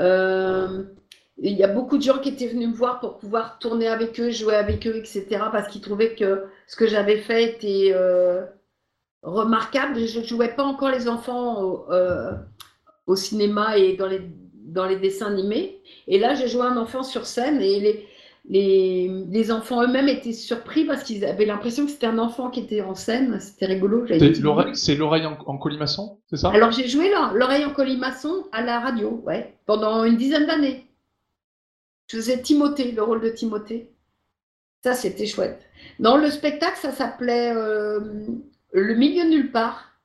Euh, 0.00 0.82
il 1.36 1.52
y 1.52 1.62
a 1.62 1.68
beaucoup 1.68 1.98
de 1.98 2.02
gens 2.02 2.18
qui 2.18 2.30
étaient 2.30 2.48
venus 2.48 2.68
me 2.68 2.74
voir 2.74 3.00
pour 3.00 3.18
pouvoir 3.18 3.58
tourner 3.58 3.88
avec 3.88 4.18
eux, 4.18 4.30
jouer 4.30 4.54
avec 4.56 4.86
eux, 4.86 4.96
etc. 4.96 5.26
Parce 5.52 5.68
qu'ils 5.68 5.82
trouvaient 5.82 6.14
que 6.14 6.46
ce 6.66 6.76
que 6.76 6.86
j'avais 6.86 7.18
fait 7.18 7.44
était 7.44 7.92
euh, 7.92 8.46
remarquable. 9.22 10.06
Je 10.06 10.20
ne 10.20 10.24
jouais 10.24 10.54
pas 10.54 10.64
encore 10.64 10.90
les 10.90 11.06
enfants 11.06 11.84
au, 13.06 13.16
cinéma 13.16 13.76
et 13.76 13.94
dans 13.94 14.06
les, 14.06 14.22
dans 14.54 14.86
les 14.86 14.96
dessins 14.96 15.26
animés. 15.26 15.82
Et 16.08 16.18
là, 16.18 16.34
j'ai 16.34 16.48
joué 16.48 16.62
un 16.62 16.78
enfant 16.78 17.02
sur 17.02 17.26
scène 17.26 17.60
et 17.60 17.80
les, 17.80 18.08
les, 18.46 19.08
les 19.28 19.50
enfants 19.50 19.82
eux-mêmes 19.82 20.08
étaient 20.08 20.32
surpris 20.32 20.84
parce 20.84 21.02
qu'ils 21.02 21.24
avaient 21.24 21.46
l'impression 21.46 21.86
que 21.86 21.90
c'était 21.90 22.06
un 22.06 22.18
enfant 22.18 22.50
qui 22.50 22.60
était 22.60 22.82
en 22.82 22.94
scène. 22.94 23.40
C'était 23.40 23.66
rigolo. 23.66 24.06
C'est 24.74 24.94
l'oreille 24.94 25.26
en, 25.26 25.58
colimaçon, 25.58 26.20
c'est 26.28 26.36
ça? 26.36 26.50
Alors 26.50 26.70
j'ai 26.70 26.88
joué 26.88 27.10
l'oreille 27.34 27.64
en 27.64 27.72
colimaçon 27.72 28.46
à 28.52 28.62
la 28.62 28.80
radio, 28.80 29.22
ouais, 29.24 29.56
pendant 29.66 30.04
une 30.04 30.16
dizaine 30.16 30.46
d'années. 30.46 30.86
Je 32.08 32.16
faisais 32.16 32.42
Timothée, 32.42 32.92
le 32.92 33.02
rôle 33.02 33.22
de 33.22 33.30
Timothée. 33.30 33.90
Ça, 34.82 34.92
c'était 34.92 35.26
chouette. 35.26 35.66
Dans 35.98 36.18
le 36.18 36.30
spectacle, 36.30 36.76
ça 36.76 36.92
s'appelait 36.92 37.54
euh, 37.56 38.00
Le 38.72 38.94
milieu 38.94 39.24
nulle 39.24 39.50
part. 39.50 39.98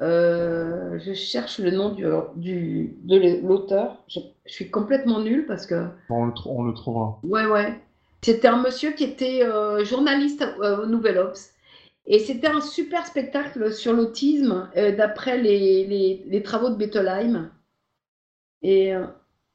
Euh, 0.00 0.98
je 1.00 1.12
cherche 1.12 1.58
le 1.58 1.72
nom 1.72 1.90
du, 1.90 2.04
du 2.36 2.96
de 3.02 3.46
l'auteur. 3.46 3.96
Je, 4.08 4.20
suis 4.46 4.70
complètement 4.70 5.20
nulle 5.20 5.46
parce 5.46 5.66
que. 5.66 5.86
On 6.08 6.26
le, 6.26 6.32
on 6.46 6.62
le 6.62 6.72
trouvera. 6.72 7.18
Ouais, 7.24 7.46
ouais. 7.46 7.80
C'était 8.22 8.48
un 8.48 8.62
monsieur 8.62 8.92
qui 8.92 9.04
était 9.04 9.42
euh, 9.42 9.84
journaliste 9.84 10.44
euh, 10.60 10.84
au 10.84 10.86
Nouvel 10.86 11.18
Obs. 11.18 11.50
Et 12.06 12.18
c'était 12.18 12.48
un 12.48 12.60
super 12.60 13.06
spectacle 13.06 13.70
sur 13.72 13.92
l'autisme 13.92 14.70
d'après 14.96 15.36
les, 15.36 15.84
les, 15.84 16.24
les, 16.26 16.42
travaux 16.42 16.70
de 16.70 16.74
Bettelheim. 16.74 17.50
Et, 18.62 18.94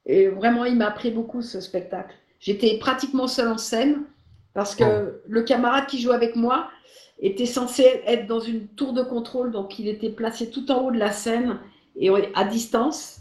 et 0.06 0.28
vraiment, 0.28 0.64
il 0.64 0.76
m'a 0.76 0.86
appris 0.86 1.10
beaucoup 1.10 1.42
ce 1.42 1.60
spectacle. 1.60 2.14
J'étais 2.38 2.78
pratiquement 2.78 3.26
seule 3.26 3.48
en 3.48 3.58
scène 3.58 4.04
parce 4.52 4.76
que 4.76 4.84
oh. 4.84 5.20
le 5.26 5.42
camarade 5.42 5.86
qui 5.86 6.00
joue 6.00 6.12
avec 6.12 6.36
moi, 6.36 6.70
était 7.18 7.46
censé 7.46 8.02
être 8.06 8.26
dans 8.26 8.40
une 8.40 8.68
tour 8.68 8.92
de 8.92 9.02
contrôle, 9.02 9.52
donc 9.52 9.78
il 9.78 9.88
était 9.88 10.10
placé 10.10 10.50
tout 10.50 10.70
en 10.70 10.82
haut 10.82 10.90
de 10.90 10.98
la 10.98 11.12
scène 11.12 11.60
et 11.96 12.10
à 12.34 12.44
distance. 12.44 13.20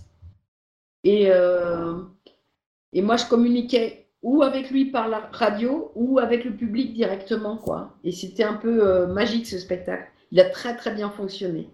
Et, 1.03 1.29
euh, 1.29 2.01
et 2.91 3.01
moi, 3.01 3.17
je 3.17 3.25
communiquais 3.25 4.07
ou 4.21 4.41
avec 4.41 4.71
lui 4.71 4.85
par 4.85 5.09
la 5.09 5.29
radio 5.31 5.91
ou 5.95 6.17
avec 6.19 6.45
le 6.45 6.55
public 6.55 6.93
directement, 6.93 7.57
quoi. 7.57 7.97
Et 8.03 8.11
c'était 8.11 8.43
un 8.43 8.53
peu 8.53 8.87
euh, 8.87 9.07
magique 9.07 9.45
ce 9.45 9.59
spectacle. 9.59 10.09
Il 10.31 10.39
a 10.39 10.49
très 10.49 10.75
très 10.75 10.91
bien 10.93 11.09
fonctionné. 11.09 11.69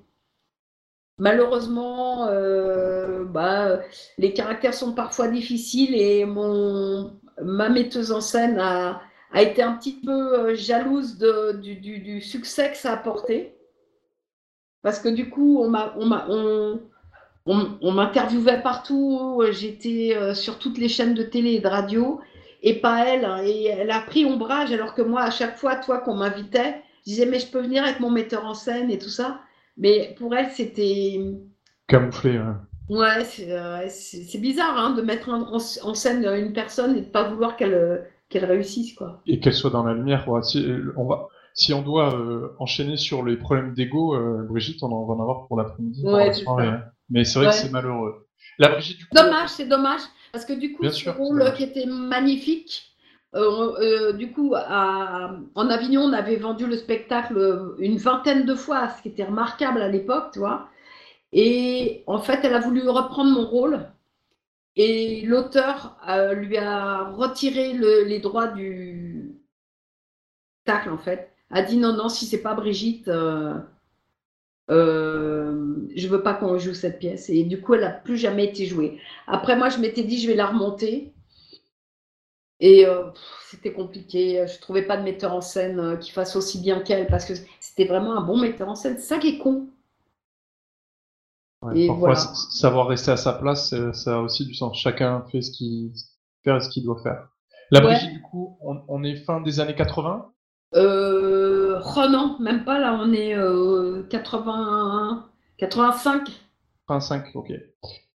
Malheureusement, 1.19 2.27
euh, 2.27 3.23
bah, 3.25 3.81
les 4.17 4.33
caractères 4.33 4.73
sont 4.73 4.93
parfois 4.93 5.27
difficiles 5.27 5.93
et 5.93 6.25
mon, 6.25 7.19
ma 7.41 7.69
metteuse 7.69 8.11
en 8.11 8.21
scène 8.21 8.57
a, 8.59 9.01
a 9.31 9.41
été 9.41 9.61
un 9.61 9.73
petit 9.73 9.93
peu 9.93 10.39
euh, 10.39 10.55
jalouse 10.55 11.17
de, 11.17 11.53
du, 11.53 11.75
du, 11.75 12.21
succès 12.21 12.71
que 12.71 12.77
ça 12.77 12.93
a 12.93 12.97
porté. 12.97 13.55
Parce 14.81 14.99
que 14.99 15.09
du 15.09 15.29
coup, 15.29 15.59
on 15.61 15.69
m'interviewait 15.69 16.81
on, 17.45 18.57
on, 18.57 18.61
partout, 18.61 19.43
j'étais 19.51 20.15
euh, 20.15 20.33
sur 20.33 20.57
toutes 20.57 20.77
les 20.77 20.89
chaînes 20.89 21.13
de 21.13 21.23
télé 21.23 21.53
et 21.53 21.59
de 21.59 21.67
radio, 21.67 22.21
et 22.63 22.79
pas 22.79 23.05
elle. 23.05 23.25
Hein. 23.25 23.43
Et 23.43 23.65
elle 23.65 23.91
a 23.91 23.99
pris 23.99 24.25
ombrage, 24.25 24.71
alors 24.71 24.95
que 24.95 25.01
moi, 25.01 25.21
à 25.21 25.31
chaque 25.31 25.57
fois, 25.57 25.75
toi, 25.75 25.99
qu'on 25.99 26.15
m'invitait, 26.15 26.81
je 27.05 27.11
disais, 27.11 27.25
mais 27.25 27.39
je 27.39 27.47
peux 27.47 27.61
venir 27.61 27.83
avec 27.83 27.99
mon 27.99 28.09
metteur 28.09 28.45
en 28.45 28.53
scène 28.53 28.89
et 28.89 28.97
tout 28.97 29.09
ça. 29.09 29.41
Mais 29.77 30.15
pour 30.17 30.35
elle, 30.35 30.49
c'était. 30.49 31.19
Camouflé, 31.87 32.39
Ouais, 32.89 33.23
euh, 33.41 33.85
c'est 33.87 34.39
bizarre 34.39 34.75
hein, 34.75 34.95
de 34.95 35.03
mettre 35.03 35.29
en, 35.29 35.53
en, 35.53 35.93
scène 35.93 36.25
une 36.25 36.53
personne 36.53 36.97
et 36.97 37.01
de 37.01 37.05
ne 37.05 37.11
pas 37.11 37.29
vouloir 37.29 37.55
qu'elle 37.55 38.09
qu'elle 38.29 38.45
réussisse 38.45 38.93
quoi. 38.93 39.21
Et 39.25 39.39
qu'elle 39.39 39.53
soit 39.53 39.71
dans 39.71 39.83
la 39.83 39.93
lumière. 39.93 40.25
Si 40.43 40.65
on 40.95 41.05
va, 41.05 41.27
si 41.53 41.73
on 41.73 41.81
doit 41.81 42.15
euh, 42.15 42.55
enchaîner 42.59 42.95
sur 42.95 43.23
les 43.23 43.35
problèmes 43.35 43.73
d'ego, 43.73 44.15
euh, 44.15 44.45
Brigitte, 44.47 44.81
on 44.83 44.91
en 44.91 45.05
va 45.05 45.15
en 45.15 45.19
avoir 45.19 45.47
pour 45.47 45.57
l'après-midi. 45.57 46.03
Ouais, 46.05 46.31
Mais 47.09 47.25
c'est 47.25 47.39
vrai 47.39 47.49
que 47.49 47.55
c'est 47.55 47.71
malheureux. 47.71 48.27
La 48.57 48.69
Brigitte, 48.69 48.99
Dommage, 49.13 49.49
c'est 49.49 49.67
dommage. 49.67 50.01
Parce 50.31 50.45
que 50.45 50.53
du 50.53 50.73
coup, 50.73 50.87
ce 50.87 51.09
rôle 51.09 51.53
qui 51.55 51.63
était 51.63 51.87
magnifique, 51.87 52.93
euh, 53.35 54.13
du 54.13 54.31
coup, 54.31 54.53
en 54.53 55.69
Avignon, 55.69 56.03
on 56.03 56.13
avait 56.13 56.35
vendu 56.35 56.67
le 56.67 56.77
spectacle 56.77 57.75
une 57.79 57.97
vingtaine 57.97 58.45
de 58.45 58.55
fois, 58.55 58.89
ce 58.89 59.01
qui 59.01 59.09
était 59.09 59.25
remarquable 59.25 59.81
à 59.81 59.87
l'époque, 59.87 60.31
tu 60.33 60.39
vois. 60.39 60.67
Et 61.31 62.03
en 62.07 62.19
fait, 62.19 62.39
elle 62.43 62.53
a 62.53 62.59
voulu 62.59 62.87
reprendre 62.87 63.31
mon 63.31 63.45
rôle. 63.45 63.87
Et 64.81 65.23
l'auteur 65.25 65.97
lui 66.37 66.57
a 66.57 67.09
retiré 67.09 67.73
les 67.73 68.19
droits 68.19 68.47
du 68.47 69.35
spectacle, 70.61 70.89
en 70.89 70.97
fait. 70.97 71.33
A 71.51 71.63
dit 71.63 71.75
non, 71.75 71.93
non, 71.97 72.07
si 72.07 72.25
c'est 72.25 72.41
pas 72.41 72.53
Brigitte, 72.53 73.09
euh, 73.09 73.55
euh, 74.71 75.75
je 75.97 76.07
veux 76.07 76.23
pas 76.23 76.33
qu'on 76.33 76.57
joue 76.57 76.73
cette 76.73 76.99
pièce. 76.99 77.29
Et 77.29 77.43
du 77.43 77.59
coup, 77.59 77.73
elle 77.73 77.81
n'a 77.81 77.91
plus 77.91 78.15
jamais 78.17 78.45
été 78.45 78.67
jouée. 78.67 79.01
Après, 79.27 79.57
moi, 79.57 79.67
je 79.67 79.79
m'étais 79.79 80.03
dit, 80.03 80.17
je 80.17 80.29
vais 80.29 80.35
la 80.35 80.47
remonter. 80.47 81.13
Et 82.61 82.85
euh, 82.85 83.03
c'était 83.49 83.73
compliqué. 83.73 84.45
Je 84.47 84.61
trouvais 84.61 84.83
pas 84.83 84.95
de 84.95 85.03
metteur 85.03 85.33
en 85.33 85.41
scène 85.41 85.79
euh, 85.81 85.97
qui 85.97 86.11
fasse 86.11 86.37
aussi 86.37 86.61
bien 86.61 86.79
qu'elle 86.79 87.07
parce 87.07 87.25
que 87.25 87.33
c'était 87.59 87.85
vraiment 87.85 88.15
un 88.15 88.21
bon 88.21 88.37
metteur 88.37 88.69
en 88.69 88.75
scène. 88.75 88.97
Ça 88.99 89.17
qui 89.17 89.35
est 89.35 89.37
con. 89.39 89.67
Et 91.75 91.87
parfois, 91.87 92.15
savoir 92.15 92.87
rester 92.87 93.11
à 93.11 93.17
sa 93.17 93.33
place, 93.33 93.73
ça 93.93 94.17
a 94.17 94.19
aussi 94.19 94.45
du 94.45 94.53
sens. 94.53 94.77
Chacun 94.77 95.25
fait 95.31 95.41
ce 95.41 95.51
qu'il 95.51 95.91
fait 96.43 96.59
ce 96.59 96.69
qu'il 96.69 96.83
doit 96.83 97.01
faire. 97.01 97.27
La 97.71 97.81
Brigitte, 97.81 98.13
du 98.13 98.21
coup, 98.21 98.57
on, 98.61 98.81
on, 98.87 99.03
est 99.03 99.15
fin 99.15 99.41
des 99.41 99.59
années 99.59 99.75
80 99.75 100.31
euh, 100.75 101.81
oh 101.97 102.07
non, 102.09 102.37
même 102.39 102.63
pas 102.63 102.79
là, 102.79 102.99
on 103.01 103.11
est 103.11 103.35
euh, 103.35 104.03
80, 104.03 105.27
85. 105.57 106.29
85, 106.87 107.35
ok. 107.35 107.51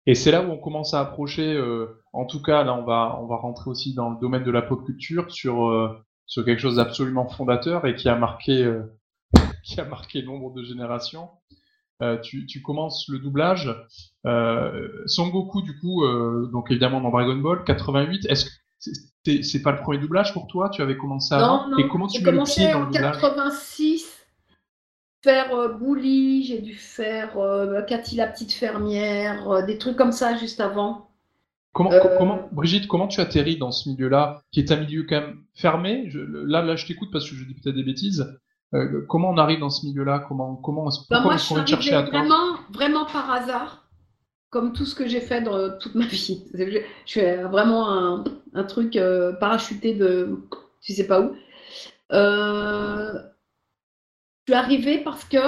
Et 0.07 0.15
c'est 0.15 0.33
là 0.33 0.43
où 0.43 0.51
on 0.51 0.59
commence 0.59 0.95
à 0.95 1.01
approcher, 1.01 1.55
euh, 1.55 2.03
en 2.13 2.27
tout 2.27 2.43
cas, 2.43 2.65
là 2.65 2.75
on 2.75 2.85
va, 2.85 3.19
on 3.23 3.27
va 3.27 3.37
rentrer 3.37 3.71
aussi 3.71 3.95
dans 3.95 4.11
le 4.11 4.19
domaine 4.21 4.45
de 4.45 4.51
la 4.51 4.63
pop 4.63 4.85
culture 4.85 5.31
sur, 5.31 5.69
euh, 5.69 5.97
sur 6.27 6.45
quelque 6.45 6.59
chose 6.59 6.77
d'absolument 6.77 7.29
fondateur 7.29 7.87
et 7.87 7.95
qui 7.95 8.09
a 8.09 8.17
marqué, 8.17 8.65
euh, 8.65 8.83
qui 9.65 9.81
a 9.81 9.85
marqué 9.85 10.23
nombre 10.23 10.53
de 10.53 10.63
générations. 10.65 11.31
Tu, 12.23 12.47
tu, 12.47 12.63
commences 12.63 13.09
le 13.09 13.19
doublage. 13.19 13.75
Son 14.25 15.29
Goku, 15.29 15.63
du 15.63 15.79
coup, 15.79 16.05
donc 16.53 16.71
évidemment 16.71 17.01
dans 17.01 17.11
Dragon 17.11 17.37
Ball, 17.37 17.63
88. 17.65 18.27
Est-ce 18.29 18.47
que 18.47 19.43
c'est 19.43 19.63
pas 19.63 19.71
le 19.71 19.79
premier 19.79 19.99
doublage 19.99 20.33
pour 20.33 20.49
toi? 20.49 20.69
Tu 20.69 20.83
avais 20.83 20.97
commencé 20.97 21.35
avant 21.35 21.69
non, 21.69 21.71
non. 21.71 21.79
Et 21.79 21.89
comment 21.89 22.09
tu 22.09 22.25
mets 22.25 22.33
le 22.33 22.43
pied 22.43 22.73
dans 22.73 22.81
le 22.81 22.87
doublage? 22.87 23.21
86 23.21 24.23
faire 25.23 25.55
euh, 25.55 25.69
Bouli, 25.69 26.45
j'ai 26.45 26.61
dû 26.61 26.75
faire 26.75 27.39
euh, 27.39 27.83
Cathy 27.83 28.17
la 28.17 28.27
petite 28.27 28.53
fermière, 28.53 29.49
euh, 29.49 29.63
des 29.63 29.79
trucs 29.79 29.97
comme 29.97 30.13
ça 30.13 30.37
juste 30.37 30.61
avant. 30.61 31.09
Comment, 31.73 31.91
comment, 32.19 32.49
Brigitte, 32.53 32.87
comment 32.87 33.09
tu 33.09 33.21
atterris 33.21 33.57
dans 33.57 33.71
ce 33.71 33.89
milieu-là, 33.89 34.43
qui 34.51 34.61
est 34.61 34.71
un 34.73 34.77
milieu 34.77 35.07
quand 35.09 35.21
même 35.21 35.43
fermé? 35.55 36.11
Là, 36.13 36.61
là, 36.61 36.77
je 36.77 36.85
t'écoute 36.85 37.09
parce 37.11 37.31
que 37.31 37.35
je 37.35 37.45
dis 37.45 37.55
peut-être 37.55 37.77
des 37.77 37.83
bêtises. 37.83 38.39
Comment 39.09 39.31
on 39.31 39.39
arrive 39.39 39.61
dans 39.61 39.71
ce 39.71 39.87
milieu-là? 39.87 40.25
Comment, 40.29 40.57
comment, 40.57 40.89
bah 41.11 41.21
moi, 41.21 41.37
je 41.37 41.43
suis 41.43 41.95
à 41.95 42.03
vraiment, 42.03 42.57
vraiment 42.71 43.05
par 43.07 43.31
hasard 43.31 43.83
comme 44.53 44.75
tout 44.75 44.85
ce 44.85 44.95
que 44.95 45.09
j'ai 45.09 45.23
fait 45.23 45.41
dans 45.41 45.79
toute 45.79 45.95
ma 45.95 46.05
vie. 46.07 46.45
Je, 47.07 47.13
fais 47.13 47.37
vraiment 47.43 47.91
un, 47.91 48.25
un 48.53 48.65
truc 48.65 48.97
euh, 48.97 49.33
parachuté 49.33 49.95
de 49.95 50.39
tu 50.83 50.93
sais 50.93 51.07
pas 51.07 51.23
où. 51.23 51.35
Euh, 52.13 53.15
je 54.47 54.53
suis 54.53 54.55
arrivée 54.55 54.99
parce 54.99 55.25
que 55.25 55.39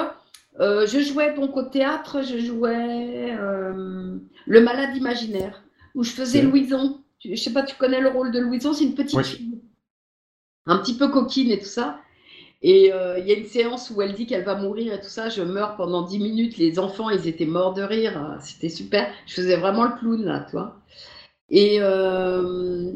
euh, 0.60 0.86
je 0.86 1.00
jouais 1.00 1.34
donc 1.34 1.56
au 1.56 1.64
théâtre, 1.64 2.22
je 2.22 2.38
jouais 2.38 3.36
Le 3.36 4.60
Malade 4.60 4.96
Imaginaire, 4.96 5.62
où 5.94 6.02
je 6.02 6.12
faisais 6.12 6.40
Louison. 6.40 7.02
Je 7.22 7.34
sais 7.34 7.52
pas, 7.52 7.62
tu 7.62 7.76
connais 7.76 8.00
le 8.00 8.08
rôle 8.08 8.32
de 8.32 8.38
Louison, 8.38 8.72
c'est 8.72 8.84
une 8.84 8.94
petite 8.94 9.20
fille, 9.20 9.60
un 10.66 10.78
petit 10.78 10.96
peu 10.96 11.08
coquine 11.08 11.50
et 11.50 11.58
tout 11.58 11.66
ça. 11.66 12.00
Et 12.66 12.90
euh, 12.94 13.18
il 13.18 13.26
y 13.26 13.30
a 13.30 13.36
une 13.36 13.44
séance 13.44 13.90
où 13.90 14.00
elle 14.00 14.14
dit 14.14 14.26
qu'elle 14.26 14.42
va 14.42 14.54
mourir 14.54 14.94
et 14.94 15.00
tout 15.00 15.10
ça. 15.10 15.28
Je 15.28 15.42
meurs 15.42 15.76
pendant 15.76 16.00
10 16.00 16.18
minutes. 16.18 16.56
Les 16.56 16.78
enfants, 16.78 17.10
ils 17.10 17.28
étaient 17.28 17.44
morts 17.44 17.74
de 17.74 17.82
rire. 17.82 18.38
C'était 18.40 18.70
super. 18.70 19.06
Je 19.26 19.34
faisais 19.34 19.56
vraiment 19.56 19.84
le 19.84 19.92
clown, 19.98 20.24
là, 20.24 20.40
toi. 20.50 20.80
Et 21.50 21.76
euh, 21.80 22.92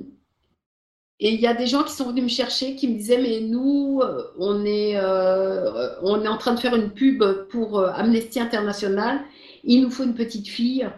et 1.20 1.35
il 1.35 1.40
y 1.40 1.46
a 1.46 1.52
des 1.52 1.66
gens 1.66 1.83
qui 1.83 1.92
sont 1.92 2.07
venus 2.09 2.24
me 2.24 2.28
chercher, 2.28 2.76
qui 2.76 2.88
me 2.88 2.94
disaient 2.94 3.18
Mais 3.18 3.40
nous, 3.40 4.00
on 4.38 4.64
est, 4.64 4.96
euh, 4.96 5.90
on 6.02 6.22
est 6.24 6.28
en 6.28 6.38
train 6.38 6.54
de 6.54 6.61
faire 6.61 6.74
une 6.74 6.90
pub 6.90 7.22
pour 7.50 7.85
Amnesty 7.85 8.40
International. 8.40 9.20
Il 9.64 9.83
nous 9.83 9.90
faut 9.90 10.04
une 10.04 10.14
petite 10.14 10.48
fille. 10.48 10.88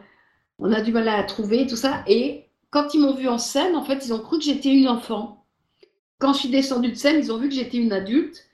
On 0.60 0.72
a 0.72 0.80
du 0.80 0.92
mal 0.92 1.08
à 1.08 1.16
la 1.16 1.24
trouver, 1.24 1.66
tout 1.66 1.76
ça. 1.76 2.04
Et 2.06 2.44
quand 2.70 2.94
ils 2.94 3.00
m'ont 3.00 3.14
vu 3.14 3.26
en 3.26 3.38
scène, 3.38 3.74
en 3.74 3.82
fait, 3.82 4.06
ils 4.06 4.12
ont 4.12 4.20
cru 4.20 4.38
que 4.38 4.44
j'étais 4.44 4.68
une 4.72 4.88
enfant. 4.88 5.44
Quand 6.20 6.34
je 6.34 6.40
suis 6.40 6.50
descendue 6.50 6.90
de 6.90 6.96
scène, 6.96 7.18
ils 7.18 7.32
ont 7.32 7.38
vu 7.38 7.48
que 7.48 7.54
j'étais 7.54 7.78
une 7.78 7.92
adulte. 7.92 8.46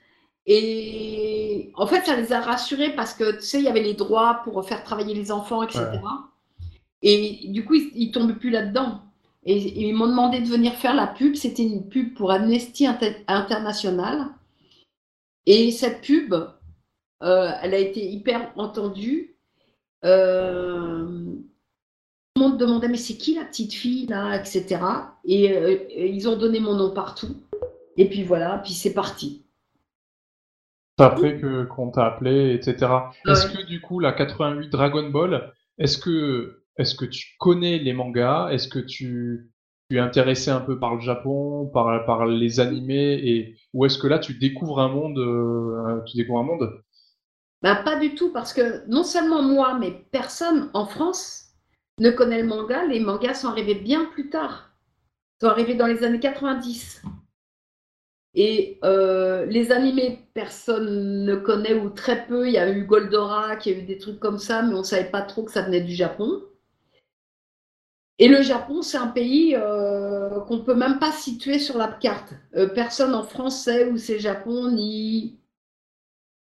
Et 0.47 1.71
en 1.75 1.85
fait, 1.87 2.05
ça 2.05 2.15
les 2.15 2.31
a 2.31 2.39
rassurés 2.39 2.95
parce 2.95 3.13
que, 3.13 3.35
tu 3.35 3.41
sais, 3.41 3.59
il 3.59 3.65
y 3.65 3.67
avait 3.67 3.83
les 3.83 3.93
droits 3.93 4.41
pour 4.45 4.65
faire 4.65 4.81
travailler 4.83 5.13
les 5.13 5.31
enfants, 5.31 5.61
etc. 5.61 5.85
Et 7.01 7.49
du 7.49 7.65
coup, 7.65 7.75
ils, 7.75 8.07
ne 8.07 8.13
tombaient 8.13 8.33
plus 8.33 8.49
là-dedans. 8.49 9.01
Et, 9.43 9.87
ils 9.87 9.93
m'ont 9.93 10.07
demandé 10.07 10.39
de 10.39 10.47
venir 10.47 10.73
faire 10.73 10.95
la 10.95 11.05
pub. 11.05 11.35
C'était 11.35 11.63
une 11.63 11.89
pub 11.89 12.13
pour 12.13 12.31
Amnesty 12.31 12.87
International. 13.27 14.27
Et 15.45 15.71
cette 15.71 16.01
pub, 16.01 16.33
euh, 16.33 17.51
elle 17.61 17.73
a 17.73 17.79
été 17.79 18.09
hyper 18.09 18.53
entendue. 18.55 19.35
Euh, 20.05 21.05
tout 22.35 22.41
le 22.41 22.49
monde 22.49 22.57
demandait, 22.57 22.87
mais 22.87 22.97
c'est 22.97 23.17
qui 23.17 23.35
la 23.35 23.43
petite 23.43 23.73
fille, 23.73 24.05
là, 24.05 24.39
etc. 24.39 24.79
Et, 25.25 25.51
euh, 25.51 25.77
et 25.89 26.07
ils 26.07 26.29
ont 26.29 26.37
donné 26.37 26.61
mon 26.61 26.75
nom 26.75 26.91
partout. 26.91 27.35
Et 27.97 28.07
puis 28.07 28.23
voilà, 28.23 28.61
puis 28.63 28.73
c'est 28.73 28.93
parti 28.93 29.43
après 31.05 31.39
que 31.39 31.63
qu'on 31.65 31.91
t'a 31.91 32.05
appelé, 32.05 32.53
etc. 32.53 32.91
Est-ce 33.27 33.47
que 33.47 33.65
du 33.65 33.81
coup 33.81 33.99
la 33.99 34.13
88 34.13 34.69
Dragon 34.69 35.09
Ball, 35.09 35.53
est-ce 35.77 35.97
que 35.97 36.63
est-ce 36.77 36.95
que 36.95 37.05
tu 37.05 37.35
connais 37.39 37.79
les 37.79 37.93
mangas? 37.93 38.49
Est-ce 38.51 38.67
que 38.67 38.79
tu, 38.79 39.51
tu 39.89 39.97
es 39.97 39.99
intéressé 39.99 40.51
un 40.51 40.61
peu 40.61 40.79
par 40.79 40.95
le 40.95 41.01
Japon, 41.01 41.69
par 41.73 42.05
par 42.05 42.25
les 42.25 42.59
animés? 42.59 43.13
Et 43.13 43.55
ou 43.73 43.85
est-ce 43.85 43.97
que 43.97 44.07
là 44.07 44.19
tu 44.19 44.35
découvres 44.35 44.79
un 44.79 44.89
monde, 44.89 45.17
euh, 45.19 46.01
tu 46.05 46.17
découvres 46.17 46.39
un 46.39 46.43
monde? 46.43 46.83
Bah, 47.63 47.75
pas 47.75 47.99
du 47.99 48.13
tout 48.13 48.31
parce 48.31 48.53
que 48.53 48.87
non 48.87 49.03
seulement 49.03 49.41
moi 49.41 49.77
mais 49.79 49.91
personne 50.11 50.69
en 50.73 50.85
France 50.85 51.47
ne 51.99 52.11
connaît 52.11 52.41
le 52.41 52.47
manga. 52.47 52.85
Les 52.85 52.99
mangas 52.99 53.35
sont 53.35 53.47
arrivés 53.47 53.75
bien 53.75 54.05
plus 54.05 54.29
tard. 54.29 54.71
Ils 55.39 55.45
sont 55.45 55.51
arrivés 55.51 55.75
dans 55.75 55.87
les 55.87 56.03
années 56.03 56.19
90. 56.19 57.01
Et 58.39 58.77
euh, 58.83 59.47
les 59.47 59.71
animés, 59.71 60.19
personne 60.35 61.25
ne 61.25 61.35
connaît 61.35 61.73
ou 61.73 61.89
très 61.89 62.27
peu. 62.27 62.45
Il 62.45 62.53
y 62.53 62.59
a 62.59 62.69
eu 62.69 62.85
Goldorak, 62.85 63.65
il 63.65 63.71
y 63.71 63.75
a 63.75 63.79
eu 63.79 63.81
des 63.81 63.97
trucs 63.97 64.19
comme 64.19 64.37
ça, 64.37 64.61
mais 64.61 64.75
on 64.75 64.79
ne 64.79 64.83
savait 64.83 65.09
pas 65.09 65.23
trop 65.23 65.41
que 65.41 65.51
ça 65.51 65.63
venait 65.63 65.81
du 65.81 65.95
Japon. 65.95 66.43
Et 68.19 68.27
le 68.27 68.43
Japon, 68.43 68.83
c'est 68.83 68.99
un 68.99 69.07
pays 69.07 69.55
euh, 69.55 70.39
qu'on 70.41 70.57
ne 70.57 70.61
peut 70.61 70.75
même 70.75 70.99
pas 70.99 71.11
situer 71.11 71.57
sur 71.57 71.79
la 71.79 71.87
carte. 71.87 72.35
Euh, 72.55 72.67
personne 72.67 73.15
en 73.15 73.23
France 73.23 73.63
sait 73.63 73.89
où 73.89 73.97
c'est 73.97 74.19
Japon, 74.19 74.69
ni, 74.69 75.39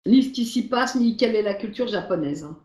ni 0.07 0.23
ce 0.23 0.31
qui 0.31 0.45
s'y 0.45 0.67
passe, 0.67 0.95
ni 0.95 1.15
quelle 1.15 1.35
est 1.35 1.43
la 1.43 1.53
culture 1.53 1.87
japonaise. 1.87 2.43
Hein. 2.43 2.57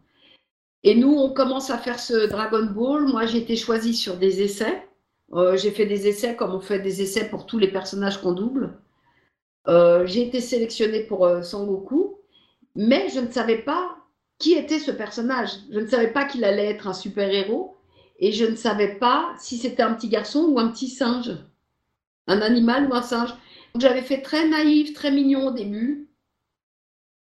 Et 0.84 0.94
nous, 0.94 1.12
on 1.12 1.34
commence 1.34 1.68
à 1.68 1.76
faire 1.76 2.00
ce 2.00 2.28
Dragon 2.28 2.64
Ball. 2.64 3.04
Moi, 3.04 3.26
j'ai 3.26 3.38
été 3.38 3.56
choisie 3.56 3.94
sur 3.94 4.16
des 4.16 4.40
essais. 4.40 4.88
j'ai 5.56 5.70
fait 5.70 5.84
des 5.84 6.08
essais 6.08 6.34
comme 6.34 6.54
on 6.54 6.60
fait 6.60 6.78
des 6.78 7.02
essais 7.02 7.28
pour 7.28 7.44
tous 7.44 7.58
les 7.58 7.68
personnages 7.70 8.22
qu'on 8.22 8.32
double. 8.32 8.72
Euh, 9.68 10.07
j'ai 10.07 10.26
été 10.26 10.40
sélectionnée 10.40 11.00
pour 11.00 11.26
euh, 11.26 11.42
Sangoku, 11.42 12.18
mais 12.74 13.09
je 13.11 13.20
ne 13.20 13.31
savais 13.31 13.59
pas 13.59 13.96
qui 14.38 14.54
était 14.54 14.78
ce 14.78 14.90
personnage. 14.90 15.50
Je 15.70 15.81
ne 15.81 15.87
savais 15.87 16.12
pas 16.12 16.24
qu'il 16.24 16.44
allait 16.44 16.70
être 16.70 16.87
un 16.87 16.94
super-héros 16.94 17.76
et 18.18 18.33
je 18.33 18.44
ne 18.46 18.57
savais 18.57 18.94
pas 18.94 19.35
si 19.38 19.59
c'était 19.59 19.83
un 19.83 19.94
petit 19.94 20.09
garçon 20.09 20.46
ou 20.48 20.59
un 20.59 20.68
petit 20.68 20.88
singe, 20.88 21.37
un 22.26 22.40
animal 22.40 22.88
ou 22.88 22.94
un 22.94 23.02
singe. 23.02 23.35
j'avais 23.78 24.02
fait 24.02 24.22
très 24.22 24.48
naïf, 24.48 24.94
très 24.94 25.11
mignon 25.11 25.48
au 25.48 25.50
début. 25.52 26.09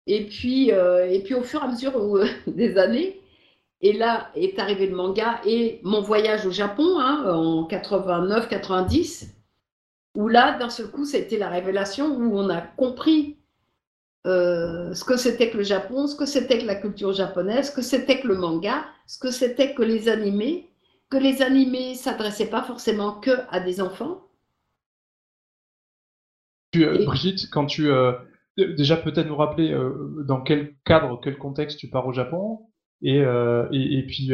Et 0.07 0.27
puis, 0.27 0.73
euh, 0.73 1.09
et 1.11 1.21
puis 1.21 1.35
au 1.35 1.43
fur 1.43 1.61
et 1.63 1.65
à 1.65 1.69
mesure 1.69 2.25
des 2.47 2.77
années, 2.79 3.21
et 3.81 3.93
là 3.93 4.31
est 4.35 4.59
arrivé 4.59 4.87
le 4.87 4.97
manga 4.97 5.41
et 5.47 5.81
mon 5.83 6.01
voyage 6.01 6.47
au 6.47 6.51
Japon 6.51 6.99
hein, 6.99 7.25
en 7.31 7.69
89-90 7.69 9.34
où 10.15 10.29
là, 10.29 10.57
d'un 10.59 10.71
seul 10.71 10.91
coup, 10.91 11.05
c'était 11.05 11.39
la 11.39 11.49
révélation 11.49 12.17
où 12.17 12.39
on 12.39 12.49
a 12.49 12.61
compris 12.61 13.37
euh, 14.27 14.95
ce 14.95 15.05
que 15.05 15.17
c'était 15.17 15.51
que 15.51 15.59
le 15.59 15.65
Japon, 15.65 16.07
ce 16.07 16.17
que 16.17 16.25
c'était 16.25 16.59
que 16.59 16.67
la 16.67 16.77
culture 16.77 17.13
japonaise, 17.13 17.71
ce 17.71 17.75
que 17.75 17.83
c'était 17.83 18.21
que 18.21 18.29
le 18.29 18.37
manga, 18.37 18.85
ce 19.07 19.19
que 19.19 19.31
c'était 19.31 19.75
que 19.75 19.83
les 19.83 20.09
animés, 20.09 20.71
que 21.11 21.17
les 21.17 21.43
animés 21.43 21.95
s'adressaient 21.95 22.49
pas 22.49 22.63
forcément 22.63 23.21
que 23.21 23.33
à 23.51 23.61
des 23.61 23.81
enfants. 23.83 24.23
Euh, 26.77 27.05
Brigitte, 27.05 27.51
quand 27.51 27.67
tu 27.67 27.91
euh, 27.91 28.13
déjà 28.57 28.97
peut-être 28.97 29.27
nous 29.27 29.37
rappeler 29.37 29.77
dans 30.27 30.41
quel 30.41 30.75
cadre, 30.85 31.21
quel 31.23 31.37
contexte 31.37 31.79
tu 31.79 31.89
pars 31.91 32.07
au 32.07 32.13
Japon, 32.13 32.61
et, 33.03 33.19
et, 33.19 33.99
et 33.99 34.07
puis 34.07 34.33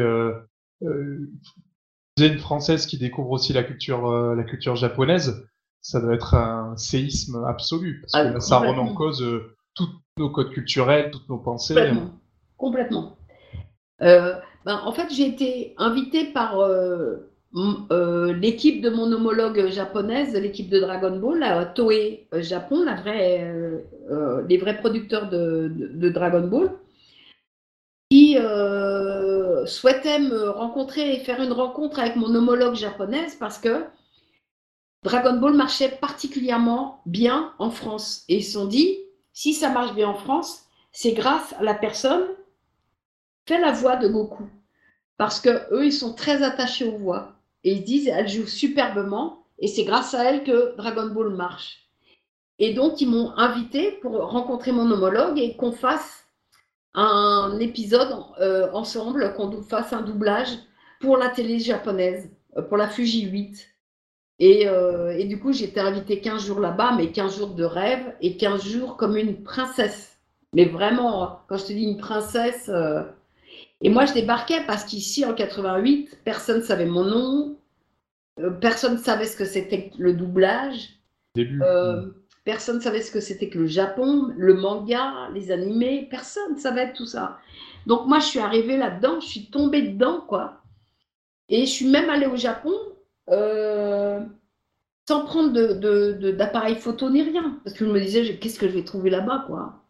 une 2.19 2.39
Française 2.39 2.87
qui 2.87 2.99
découvre 2.99 3.31
aussi 3.31 3.53
la 3.53 3.65
culture, 3.65 4.09
la 4.35 4.45
culture 4.45 4.77
japonaise, 4.77 5.50
ça 5.81 6.01
doit 6.01 6.15
être 6.15 6.35
un 6.35 6.77
séisme 6.77 7.45
absolu, 7.47 8.01
parce 8.03 8.13
que 8.13 8.37
ah, 8.37 8.41
ça 8.41 8.59
remet 8.59 8.79
en 8.79 8.95
cause 8.95 9.25
tous 9.75 9.89
nos 10.19 10.31
codes 10.31 10.51
culturels, 10.51 11.11
toutes 11.11 11.29
nos 11.29 11.39
pensées. 11.39 11.75
Complètement. 11.75 12.11
complètement. 12.57 13.17
Ben, 14.67 14.79
en 14.85 14.93
fait, 14.93 15.11
j'ai 15.11 15.27
été 15.27 15.75
invitée 15.79 16.27
par 16.27 16.61
euh, 17.57 18.33
l'équipe 18.35 18.81
de 18.81 18.91
mon 18.91 19.11
homologue 19.11 19.67
japonaise, 19.71 20.35
l'équipe 20.35 20.69
de 20.69 20.79
Dragon 20.79 21.19
Ball, 21.19 21.41
la 21.41 21.65
Toei 21.65 22.29
euh, 22.33 22.43
Japon, 22.43 22.85
la 22.85 22.95
vraie, 22.95 23.53
euh, 24.09 24.43
les 24.49 24.57
vrais 24.57 24.77
producteurs 24.77 25.29
de, 25.29 26.09
Dragon 26.11 26.47
Ball, 26.47 26.71
qui 28.09 28.37
souhaitaient 29.67 30.21
me 30.21 30.49
rencontrer 30.51 31.15
et 31.15 31.19
faire 31.19 31.43
une 31.43 31.53
rencontre 31.53 31.99
avec 31.99 32.17
mon 32.17 32.35
homologue 32.35 32.75
japonaise 32.75 33.35
parce 33.35 33.59
que 33.59 33.85
Dragon 35.03 35.39
Ball 35.39 35.55
marchait 35.55 35.89
particulièrement 35.89 37.01
bien 37.07 37.55
en 37.59 37.71
France. 37.71 38.25
Et 38.29 38.39
ils 38.39 38.45
se 38.45 38.53
sont 38.53 38.67
dit, 38.67 38.99
si 39.33 39.55
ça 39.55 39.71
marche 39.71 39.95
bien 39.95 40.09
en 40.09 40.15
France, 40.15 40.65
c'est 40.93 41.13
grâce 41.13 41.55
à 41.55 41.63
la 41.63 41.75
personne 41.75 42.25
fait 43.47 43.59
la 43.59 43.73
voix 43.73 43.97
de 43.97 44.09
Goku. 44.09 44.45
Parce 45.17 45.41
que 45.41 45.73
eux, 45.75 45.87
ils 45.87 45.93
sont 45.93 46.15
très 46.15 46.43
attachés 46.43 46.87
aux 46.87 46.99
voix. 46.99 47.33
Et 47.65 47.73
ils 47.73 47.85
disent, 47.85 48.09
elle 48.09 48.29
joue 48.29 48.47
superbement, 48.47 49.45
et 49.59 49.69
c'est 49.69 49.85
grâce 49.85 50.15
à 50.15 50.25
elle 50.25 50.45
que 50.45 50.77
Dragon 50.77 51.07
Ball 51.07 51.31
marche. 51.31 51.89
Et 52.59 52.75
donc, 52.75 53.01
ils 53.01 53.09
m'ont 53.09 53.33
invité 53.37 53.93
pour 53.93 54.13
rencontrer 54.13 54.73
mon 54.73 54.91
homologue 54.91 55.39
et 55.39 55.57
qu'on 55.57 55.73
fasse 55.73 56.25
un 56.95 57.59
épisode 57.61 58.15
euh, 58.41 58.71
ensemble, 58.73 59.35
qu'on 59.35 59.63
fasse 59.63 59.93
un 59.93 60.03
doublage 60.03 60.59
pour 61.01 61.17
la 61.17 61.29
télé 61.29 61.59
japonaise, 61.59 62.31
euh, 62.57 62.63
pour 62.63 62.77
la 62.77 62.89
Fuji 62.89 63.23
8. 63.23 63.70
Et, 64.41 64.67
euh, 64.67 65.17
et 65.17 65.25
du 65.25 65.39
coup, 65.39 65.53
j'étais 65.53 65.81
invitée 65.81 66.21
15 66.21 66.47
jours 66.47 66.61
là-bas, 66.61 66.95
mais 66.97 67.13
15 67.13 67.39
jours 67.39 67.55
de 67.55 67.65
rêve 67.65 68.15
et 68.21 68.37
15 68.37 68.65
jours 68.65 68.97
comme 68.97 69.17
une 69.17 69.43
princesse. 69.43 70.19
Mais 70.55 70.65
vraiment, 70.65 71.41
quand 71.47 71.59
je 71.59 71.67
te 71.67 71.73
dis 71.73 71.85
une 71.85 71.99
princesse, 71.99 72.71
et 73.83 73.89
moi, 73.89 74.05
je 74.05 74.13
débarquais 74.13 74.63
parce 74.67 74.85
qu'ici, 74.85 75.25
en 75.25 75.35
88, 75.35 76.21
personne 76.25 76.59
ne 76.59 76.65
savait 76.65 76.87
mon 76.87 77.05
nom, 77.05 77.57
euh, 78.39 78.51
personne 78.51 78.95
ne 78.95 78.99
savait 78.99 79.27
ce 79.27 79.37
que 79.37 79.45
c'était 79.45 79.91
le 79.99 80.13
doublage. 80.13 81.01
Euh, 81.39 82.11
personne 82.45 82.77
ne 82.77 82.83
savait 82.83 83.01
ce 83.01 83.11
que 83.11 83.21
c'était 83.21 83.49
que 83.49 83.59
le 83.59 83.67
Japon, 83.67 84.33
le 84.37 84.55
manga, 84.55 85.29
les 85.33 85.51
animés, 85.51 86.09
personne 86.11 86.55
ne 86.55 86.59
savait 86.59 86.93
tout 86.93 87.07
ça. 87.07 87.39
Donc 87.87 88.07
moi, 88.07 88.19
je 88.19 88.27
suis 88.27 88.39
arrivée 88.41 88.77
là-dedans, 88.77 89.21
je 89.21 89.27
suis 89.27 89.47
tombée 89.47 89.83
dedans, 89.83 90.21
quoi. 90.27 90.61
Et 91.49 91.67
je 91.67 91.71
suis 91.71 91.87
même 91.87 92.11
allée 92.11 92.27
au 92.27 92.37
Japon 92.37 92.75
euh, 93.29 94.25
sans 95.09 95.25
prendre 95.25 95.53
d'appareil 96.33 96.77
photo 96.77 97.11
ni 97.11 97.23
rien. 97.23 97.61
Parce 97.65 97.77
que 97.77 97.85
je 97.87 97.91
me 97.91 98.01
disais, 98.01 98.39
qu'est-ce 98.39 98.59
que 98.59 98.69
je 98.69 98.75
vais 98.75 98.85
trouver 98.85 99.11
là-bas, 99.11 99.45
quoi? 99.47 99.85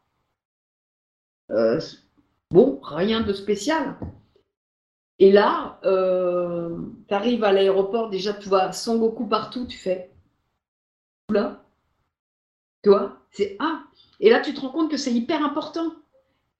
Bon, 2.51 2.81
rien 2.83 3.21
de 3.21 3.33
spécial. 3.33 3.97
Et 5.19 5.31
là, 5.33 5.79
euh, 5.85 6.77
tu 7.09 7.15
arrives 7.15 7.45
à 7.45 7.53
l'aéroport, 7.53 8.11
déjà 8.11 8.33
tu 8.33 8.49
vois 8.49 8.73
Son 8.73 8.99
Goku 8.99 9.27
partout, 9.27 9.67
tu 9.67 9.79
fais. 9.79 10.11
Là, 11.31 11.63
tu 12.83 12.91
vois, 12.91 13.19
c'est 13.31 13.57
Ah 13.61 13.85
Et 14.21 14.31
là, 14.31 14.41
tu 14.41 14.55
te 14.55 14.61
rends 14.61 14.71
compte 14.71 14.91
que 14.91 14.97
c'est 14.97 15.13
hyper 15.13 15.45
important, 15.45 15.93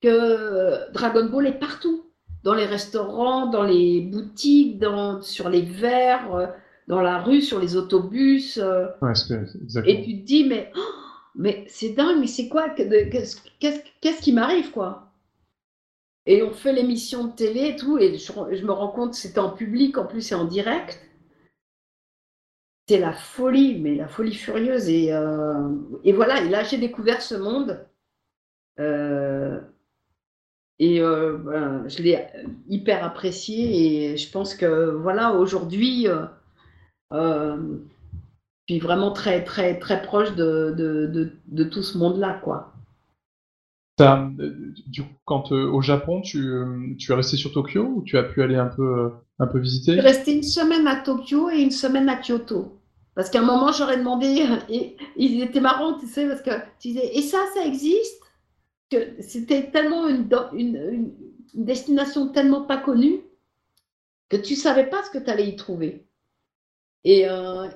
que 0.01 0.91
Dragon 0.93 1.25
Ball 1.25 1.47
est 1.47 1.59
partout, 1.59 2.11
dans 2.43 2.53
les 2.53 2.65
restaurants, 2.65 3.47
dans 3.47 3.63
les 3.63 4.01
boutiques, 4.01 4.79
dans, 4.79 5.21
sur 5.21 5.49
les 5.49 5.61
verres, 5.63 6.53
dans 6.91 7.01
la 7.01 7.19
rue, 7.19 7.41
sur 7.41 7.57
les 7.57 7.77
autobus. 7.77 8.57
Euh. 8.57 8.87
Ouais, 9.01 9.13
et 9.85 10.03
tu 10.03 10.19
te 10.19 10.25
dis, 10.25 10.43
mais, 10.43 10.73
oh, 10.75 10.79
mais 11.35 11.63
c'est 11.69 11.93
dingue, 11.93 12.19
mais 12.19 12.27
c'est 12.27 12.49
quoi 12.49 12.69
Qu'est-ce 12.69 14.21
qui 14.21 14.33
m'arrive, 14.33 14.71
quoi? 14.71 15.09
Et 16.25 16.43
on 16.43 16.51
fait 16.51 16.73
l'émission 16.73 17.27
de 17.27 17.31
télé 17.31 17.69
et 17.69 17.75
tout, 17.77 17.97
et 17.97 18.17
je, 18.17 18.65
me 18.65 18.71
rends 18.73 18.89
compte 18.89 19.11
que 19.11 19.15
c'était 19.15 19.39
en 19.39 19.51
public, 19.51 19.97
en 19.97 20.05
plus 20.05 20.21
c'est 20.21 20.35
en 20.35 20.43
direct. 20.43 20.99
C'est 22.89 22.99
la 22.99 23.13
folie, 23.13 23.79
mais 23.79 23.95
la 23.95 24.09
folie 24.09 24.35
furieuse. 24.35 24.89
Et, 24.89 25.13
euh, 25.13 25.69
et 26.03 26.11
voilà, 26.11 26.41
et 26.41 26.49
là 26.49 26.63
j'ai 26.63 26.77
découvert 26.77 27.21
ce 27.21 27.35
monde. 27.35 27.87
Euh, 28.81 29.61
et 30.79 30.99
euh, 30.99 31.37
ben, 31.37 31.87
je 31.87 32.03
l'ai 32.03 32.27
hyper 32.67 33.05
apprécié. 33.05 34.11
Et 34.11 34.17
je 34.17 34.29
pense 34.29 34.55
que 34.55 34.91
voilà, 34.91 35.35
aujourd'hui, 35.35 36.07
suis 38.67 38.79
vraiment 38.79 39.11
très, 39.11 39.43
très, 39.43 39.79
très 39.79 40.01
proche 40.01 40.33
de, 40.35 40.73
de, 40.77 41.31
de 41.47 41.63
tout 41.63 41.83
ce 41.83 41.97
monde-là, 41.97 42.39
quoi. 42.43 42.73
Euh, 44.01 44.29
du 44.87 45.03
coup, 45.03 45.13
quand 45.25 45.51
euh, 45.51 45.69
au 45.69 45.81
Japon, 45.81 46.21
tu, 46.21 46.39
euh, 46.39 46.95
tu 46.97 47.11
es 47.11 47.15
resté 47.15 47.37
sur 47.37 47.51
Tokyo 47.51 47.83
ou 47.83 48.03
tu 48.03 48.17
as 48.17 48.23
pu 48.23 48.41
aller 48.41 48.55
un 48.55 48.67
peu, 48.67 49.11
un 49.39 49.47
peu 49.47 49.59
visiter? 49.59 49.93
Je 49.93 49.99
suis 49.99 50.07
resté 50.07 50.35
une 50.35 50.43
semaine 50.43 50.87
à 50.87 50.97
Tokyo 50.97 51.49
et 51.49 51.61
une 51.61 51.71
semaine 51.71 52.09
à 52.09 52.15
Kyoto. 52.15 52.79
Parce 53.15 53.29
qu'à 53.29 53.41
un 53.41 53.45
moment, 53.45 53.71
j'aurais 53.71 53.97
demandé, 53.97 54.45
et 54.69 54.95
ils 55.15 55.41
étaient 55.41 55.59
marrants, 55.59 55.97
tu 55.99 56.07
sais, 56.07 56.27
parce 56.27 56.41
que 56.41 56.51
tu 56.79 56.89
disais, 56.89 57.15
et 57.15 57.21
ça, 57.21 57.39
ça 57.53 57.65
existe? 57.65 58.21
Que 58.89 59.21
C'était 59.21 59.71
tellement 59.71 60.07
une, 60.07 60.27
une, 60.53 61.13
destination 61.53 62.29
tellement 62.29 62.61
pas 62.61 62.77
connue 62.77 63.21
que 64.29 64.37
tu 64.37 64.55
savais 64.55 64.89
pas 64.89 65.03
ce 65.03 65.09
que 65.09 65.23
tu 65.23 65.29
allais 65.29 65.49
y 65.49 65.55
trouver. 65.55 66.07
Et, 67.03 67.27
euh, 67.27 67.67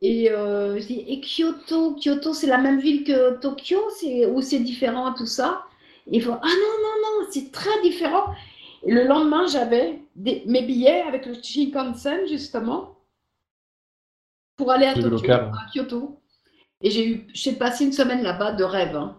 et, 0.00 0.30
euh, 0.30 0.78
je 0.78 0.86
dis, 0.86 1.04
et 1.06 1.20
Kyoto, 1.20 1.94
Kyoto, 1.96 2.32
c'est 2.32 2.46
la 2.46 2.58
même 2.58 2.80
ville 2.80 3.04
que 3.04 3.38
Tokyo, 3.38 3.80
c'est 3.98 4.26
ou 4.26 4.40
c'est 4.40 4.60
différent 4.60 5.12
tout 5.14 5.26
ça? 5.26 5.64
il 6.06 6.22
faut, 6.22 6.32
ah 6.32 6.36
non 6.42 6.42
non 6.42 7.20
non, 7.22 7.28
c'est 7.30 7.52
très 7.52 7.82
différent. 7.82 8.34
Et 8.82 8.92
le 8.92 9.04
lendemain, 9.04 9.46
j'avais 9.46 10.00
mes 10.16 10.62
billets 10.62 11.02
avec 11.02 11.26
le 11.26 11.34
Shinkansen 11.34 12.26
justement 12.26 12.96
pour 14.56 14.70
aller 14.70 14.86
à, 14.86 14.94
Kyoto. 15.72 16.20
Et 16.82 16.90
j'ai 16.90 17.08
eu, 17.08 17.26
j'ai 17.34 17.52
passé 17.52 17.84
une 17.84 17.92
semaine 17.92 18.22
là-bas 18.22 18.52
de 18.52 18.64
rêve. 18.64 18.96
Hein. 18.96 19.16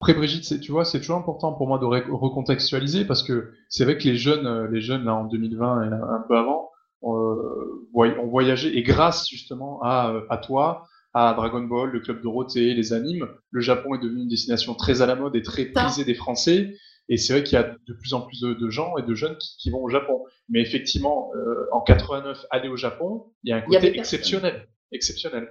Après 0.00 0.14
Brigitte, 0.14 0.60
tu 0.60 0.70
vois, 0.70 0.84
c'est 0.84 1.00
toujours 1.00 1.16
important 1.16 1.52
pour 1.52 1.66
moi 1.66 1.78
de 1.78 1.84
recontextualiser 1.84 3.04
parce 3.04 3.22
que 3.22 3.52
c'est 3.68 3.84
vrai 3.84 3.98
que 3.98 4.04
les 4.04 4.16
jeunes, 4.16 4.46
euh, 4.46 4.68
les 4.68 4.80
jeunes 4.80 5.04
là, 5.04 5.14
en 5.14 5.24
2020 5.24 5.82
et 5.82 5.94
un 5.94 6.24
peu 6.28 6.36
avant, 6.36 6.70
euh, 7.04 7.83
ont 7.94 8.26
voyagé 8.26 8.76
et 8.76 8.82
grâce 8.82 9.28
justement 9.28 9.80
à, 9.82 10.12
euh, 10.12 10.26
à 10.30 10.38
toi, 10.38 10.86
à 11.12 11.32
Dragon 11.34 11.62
Ball, 11.62 11.90
le 11.90 12.00
club 12.00 12.20
Dorothée, 12.22 12.74
les 12.74 12.92
animes, 12.92 13.28
le 13.50 13.60
Japon 13.60 13.94
est 13.94 14.02
devenu 14.02 14.22
une 14.22 14.28
destination 14.28 14.74
très 14.74 15.00
à 15.00 15.06
la 15.06 15.14
mode 15.14 15.36
et 15.36 15.42
très 15.42 15.66
prisée 15.66 16.04
des 16.04 16.14
Français. 16.14 16.74
Et 17.08 17.18
c'est 17.18 17.34
vrai 17.34 17.42
qu'il 17.44 17.56
y 17.56 17.60
a 17.60 17.76
de 17.86 17.92
plus 17.92 18.14
en 18.14 18.22
plus 18.22 18.40
de, 18.40 18.70
gens 18.70 18.96
et 18.96 19.02
de 19.02 19.14
jeunes 19.14 19.36
qui, 19.36 19.70
vont 19.70 19.82
au 19.82 19.90
Japon. 19.90 20.24
Mais 20.48 20.60
effectivement, 20.60 21.30
euh, 21.36 21.66
en 21.70 21.82
89, 21.82 22.46
aller 22.50 22.68
au 22.68 22.76
Japon, 22.76 23.26
il 23.44 23.50
y 23.50 23.52
a 23.52 23.56
un 23.56 23.60
côté 23.60 23.96
exceptionnel. 23.98 24.66
Exceptionnel. 24.90 25.48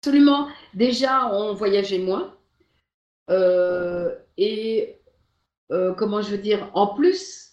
Absolument. 0.00 0.48
Déjà, 0.72 1.28
on 1.34 1.54
voyageait 1.54 1.98
moins. 1.98 2.34
et 4.38 5.00
comment 5.98 6.22
je 6.22 6.30
veux 6.30 6.38
dire, 6.38 6.70
en 6.74 6.94
plus, 6.94 7.44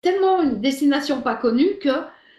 tellement 0.00 0.42
une 0.42 0.60
destination 0.60 1.20
pas 1.20 1.34
connue 1.34 1.78
que 1.78 1.90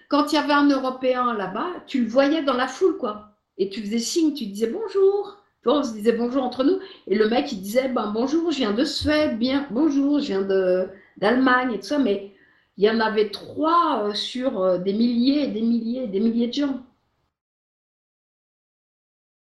quand 0.07 0.31
il 0.31 0.35
y 0.35 0.37
avait 0.37 0.53
un 0.53 0.69
Européen 0.69 1.33
là-bas, 1.33 1.67
tu 1.85 2.03
le 2.03 2.09
voyais 2.09 2.43
dans 2.43 2.53
la 2.53 2.67
foule, 2.67 2.97
quoi. 2.97 3.31
Et 3.57 3.69
tu 3.69 3.81
faisais 3.81 3.99
signe, 3.99 4.33
tu 4.33 4.45
disais 4.45 4.67
bonjour. 4.67 5.37
on 5.65 5.83
se 5.83 5.93
disait 5.93 6.13
bonjour 6.13 6.43
entre 6.43 6.63
nous. 6.63 6.79
Et 7.07 7.15
le 7.15 7.27
mec, 7.27 7.51
il 7.51 7.61
disait 7.61 7.89
ben, 7.89 8.11
bonjour, 8.13 8.51
je 8.51 8.57
viens 8.57 8.73
de 8.73 8.85
Suède, 8.85 9.37
bien, 9.37 9.67
bonjour, 9.71 10.19
je 10.19 10.27
viens 10.27 10.41
d'Allemagne 11.17 11.73
et 11.73 11.79
tout 11.79 11.87
ça. 11.87 11.99
Mais 11.99 12.33
il 12.77 12.85
y 12.85 12.89
en 12.89 12.99
avait 12.99 13.29
trois 13.29 14.03
euh, 14.03 14.13
sur 14.13 14.61
euh, 14.61 14.77
des 14.77 14.93
milliers 14.93 15.43
et 15.43 15.47
des 15.47 15.61
milliers 15.61 16.03
et 16.03 16.07
des 16.07 16.19
milliers 16.19 16.47
de 16.47 16.53
gens. 16.53 16.83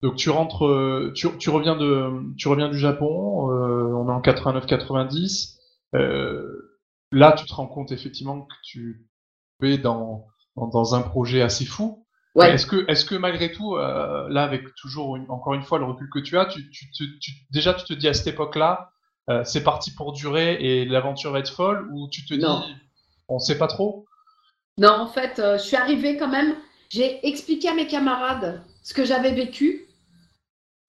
Donc 0.04 0.16
tu 0.16 0.30
rentres, 0.30 0.68
euh, 0.68 1.12
tu, 1.16 1.50
reviens 1.50 1.76
de, 1.76 2.36
tu 2.38 2.48
reviens 2.48 2.70
du 2.70 2.78
Japon, 2.78 3.50
on 3.50 4.08
est 4.08 4.12
en 4.12 4.22
89-90 4.22 5.58
là, 7.12 7.32
tu 7.34 7.46
te 7.46 7.54
rends 7.54 7.68
compte 7.68 7.92
effectivement 7.92 8.42
que 8.42 8.56
tu 8.64 9.08
es 9.62 9.78
dans, 9.78 10.28
dans, 10.58 10.96
un 10.96 11.02
projet 11.02 11.42
assez 11.42 11.66
fou. 11.66 12.04
Est-ce 12.40 12.68
que, 12.68 12.86
est 12.88 13.08
que 13.08 13.16
malgré 13.16 13.52
tout, 13.52 13.76
euh, 13.76 14.28
là, 14.30 14.44
avec 14.44 14.76
toujours 14.76 15.18
encore 15.30 15.56
une 15.56 15.64
fois 15.64 15.80
le 15.80 15.86
recul 15.86 16.08
que 16.14 16.20
tu 16.20 16.38
as, 16.38 16.46
tu, 16.46 16.62
déjà 17.50 17.74
tu 17.74 17.84
te 17.84 17.94
dis 17.94 18.08
à 18.08 18.14
cette 18.14 18.28
époque-là, 18.28 18.92
euh, 19.30 19.44
c'est 19.44 19.64
parti 19.64 19.92
pour 19.92 20.14
durer 20.14 20.54
et 20.60 20.86
l'aventure 20.86 21.32
va 21.32 21.40
être 21.40 21.52
folle, 21.52 21.90
ou 21.92 22.08
tu 22.10 22.26
te 22.26 22.36
dis, 22.36 22.46
on 23.28 23.36
ne 23.36 23.40
sait 23.40 23.58
pas 23.58 23.68
trop? 23.68 24.06
Non, 24.78 24.92
en 24.92 25.08
fait, 25.08 25.40
euh, 25.40 25.58
je 25.58 25.64
suis 25.64 25.76
arrivée 25.76 26.16
quand 26.18 26.28
même, 26.28 26.56
j'ai 26.90 27.28
expliqué 27.28 27.70
à 27.70 27.74
mes 27.74 27.88
camarades 27.88 28.62
ce 28.84 28.94
que 28.94 29.04
j'avais 29.04 29.32
vécu. 29.32 29.88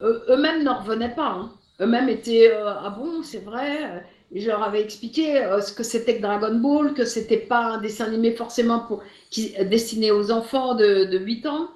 Eux-mêmes 0.03 0.63
n'en 0.63 0.81
revenaient 0.81 1.15
pas. 1.15 1.31
Hein. 1.31 1.53
Eux-mêmes 1.81 2.11
étaient, 2.11 2.53
ah 2.55 2.91
bon, 2.91 3.23
c'est 3.23 3.43
vrai? 3.43 4.05
Je 4.35 4.47
leur 4.47 4.63
avais 4.63 4.83
expliqué 4.83 5.43
euh, 5.43 5.61
ce 5.61 5.73
que 5.73 5.83
c'était 5.83 6.17
que 6.17 6.23
Dragon 6.23 6.55
Ball, 6.55 6.95
que 6.95 7.05
c'était 7.05 7.39
pas 7.39 7.65
un 7.65 7.81
dessin 7.81 8.07
animé 8.07 8.33
forcément 8.33 8.81
pour, 8.81 9.03
qui, 9.31 9.55
destiné 9.65 10.11
aux 10.11 10.31
enfants 10.31 10.75
de, 10.75 11.05
de 11.05 11.19
8 11.19 11.47
ans, 11.47 11.69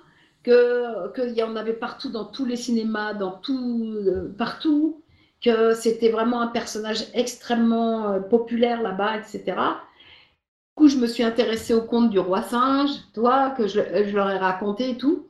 qu'il 0.45 1.35
y 1.35 1.43
en 1.43 1.57
avait 1.57 1.73
partout 1.73 2.11
dans 2.11 2.25
tous 2.25 2.45
les 2.45 2.57
cinémas, 2.57 3.15
dans 3.15 3.33
tout, 3.33 3.95
euh, 4.07 4.35
partout, 4.37 5.03
que 5.43 5.75
c'était 5.75 6.11
vraiment 6.11 6.41
un 6.41 6.49
personnage 6.49 7.07
extrêmement 7.15 8.11
euh, 8.11 8.21
populaire 8.21 8.83
là-bas, 8.83 9.19
etc. 9.19 9.43
Du 9.47 10.75
coup, 10.77 10.89
je 10.89 10.97
me 10.97 11.07
suis 11.07 11.23
intéressée 11.23 11.75
au 11.75 11.83
conte 11.83 12.11
du 12.11 12.19
roi 12.19 12.43
singe, 12.43 12.91
toi, 13.15 13.51
que 13.51 13.67
je, 13.67 13.81
leur 14.15 14.31
ai 14.31 14.39
raconté 14.39 14.91
et 14.91 14.97
tout. 14.97 15.27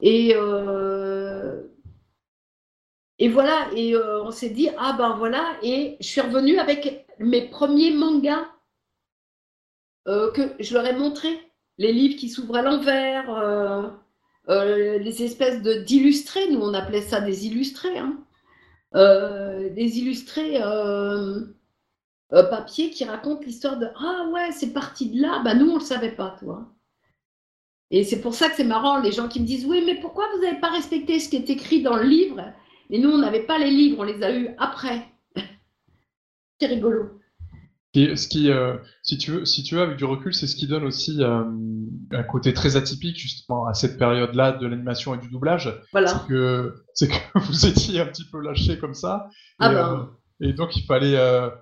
Et, 0.00 0.34
et 3.22 3.28
voilà, 3.28 3.68
et 3.76 3.94
euh, 3.94 4.20
on 4.24 4.32
s'est 4.32 4.50
dit, 4.50 4.68
ah 4.78 4.94
ben 4.98 5.14
voilà, 5.16 5.56
et 5.62 5.96
je 6.00 6.06
suis 6.08 6.20
revenue 6.20 6.58
avec 6.58 7.06
mes 7.20 7.42
premiers 7.42 7.92
mangas 7.92 8.48
euh, 10.08 10.32
que 10.32 10.42
je 10.58 10.74
leur 10.74 10.84
ai 10.86 10.96
montrés, 10.96 11.38
les 11.78 11.92
livres 11.92 12.18
qui 12.18 12.28
s'ouvrent 12.28 12.56
à 12.56 12.62
l'envers, 12.62 13.30
les 14.48 15.22
espèces 15.22 15.62
d'illustrés, 15.62 16.50
nous 16.50 16.62
on 16.62 16.74
appelait 16.74 17.00
ça 17.00 17.20
des 17.20 17.46
illustrés, 17.46 17.96
hein. 17.96 18.18
des 18.92 19.98
illustrés 20.00 20.58
papier 22.50 22.90
qui 22.90 23.04
racontent 23.04 23.44
l'histoire 23.46 23.78
de, 23.78 23.86
ah 23.94 24.26
ouais, 24.32 24.50
c'est 24.50 24.72
parti 24.72 25.10
de 25.10 25.22
là, 25.22 25.42
ben 25.44 25.54
nous 25.54 25.70
on 25.70 25.78
le 25.78 25.84
savait 25.84 26.16
pas, 26.16 26.34
toi. 26.40 26.66
Et 27.92 28.02
c'est 28.02 28.20
pour 28.20 28.34
ça 28.34 28.48
que 28.48 28.56
c'est 28.56 28.64
marrant, 28.64 28.98
les 28.98 29.12
gens 29.12 29.28
qui 29.28 29.38
me 29.38 29.46
disent 29.46 29.66
Oui, 29.66 29.80
mais 29.86 30.00
pourquoi 30.00 30.28
vous 30.34 30.42
n'avez 30.42 30.58
pas 30.58 30.70
respecté 30.70 31.20
ce 31.20 31.28
qui 31.28 31.36
est 31.36 31.50
écrit 31.50 31.82
dans 31.82 31.94
le 31.94 32.02
livre? 32.02 32.52
Et 32.92 32.98
nous, 32.98 33.10
on 33.10 33.18
n'avait 33.18 33.44
pas 33.44 33.58
les 33.58 33.70
livres, 33.70 33.96
on 34.00 34.04
les 34.04 34.22
a 34.22 34.30
eus 34.30 34.50
après. 34.58 35.08
c'est 36.60 36.66
rigolo. 36.66 37.18
Et 37.94 38.16
ce 38.16 38.28
qui, 38.28 38.50
euh, 38.50 38.76
si, 39.02 39.16
tu 39.16 39.30
veux, 39.32 39.44
si 39.46 39.62
tu 39.62 39.74
veux, 39.74 39.82
avec 39.82 39.96
du 39.96 40.04
recul, 40.04 40.34
c'est 40.34 40.46
ce 40.46 40.56
qui 40.56 40.66
donne 40.66 40.84
aussi 40.84 41.22
euh, 41.22 41.42
un 42.10 42.22
côté 42.22 42.52
très 42.52 42.76
atypique, 42.76 43.18
justement, 43.18 43.66
à 43.66 43.72
cette 43.72 43.98
période-là 43.98 44.52
de 44.52 44.66
l'animation 44.66 45.14
et 45.14 45.18
du 45.18 45.28
doublage. 45.28 45.74
Voilà. 45.92 46.08
C'est 46.08 46.28
que, 46.28 46.74
que 47.34 47.38
vous 47.38 47.66
étiez 47.66 48.00
un 48.00 48.06
petit 48.06 48.24
peu 48.30 48.40
lâché 48.40 48.78
comme 48.78 48.94
ça. 48.94 49.26
Ah 49.58 49.72
ben. 49.72 49.94
Euh, 49.94 50.04
et 50.44 50.52
donc 50.52 50.76
il 50.76 50.82
fallait, 50.82 51.16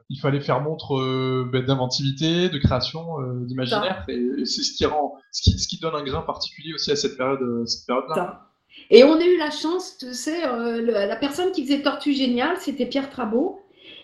il 0.08 0.18
fallait 0.20 0.40
faire 0.40 0.62
montre 0.62 1.44
ben, 1.52 1.62
d'inventivité, 1.62 2.48
de 2.48 2.56
création, 2.56 3.04
d'imaginaire. 3.42 4.06
Et, 4.08 4.46
c'est 4.46 4.62
ce 4.62 4.72
qui 4.72 4.86
rend, 4.86 5.16
ce 5.32 5.42
qui, 5.42 5.58
ce 5.58 5.68
qui, 5.68 5.78
donne 5.80 5.94
un 5.94 6.02
grain 6.02 6.22
particulier 6.22 6.72
aussi 6.72 6.90
à 6.90 6.96
cette 6.96 7.18
période, 7.18 7.40
cette 7.66 7.86
période-là. 7.86 8.49
Et 8.88 9.04
on 9.04 9.18
a 9.18 9.24
eu 9.24 9.36
la 9.36 9.50
chance, 9.50 9.98
tu 9.98 10.12
sais, 10.14 10.40
la 10.40 11.16
personne 11.16 11.52
qui 11.52 11.64
faisait 11.64 11.82
Tortue 11.82 12.14
Géniale, 12.14 12.56
c'était 12.58 12.86
Pierre 12.86 13.10
Trabot, 13.10 13.60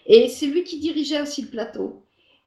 et 0.06 0.28
c'est 0.28 0.46
lui 0.46 0.64
qui 0.64 0.78
dirigeait 0.78 1.22
aussi 1.22 1.42
le 1.42 1.48
plateau. 1.48 2.04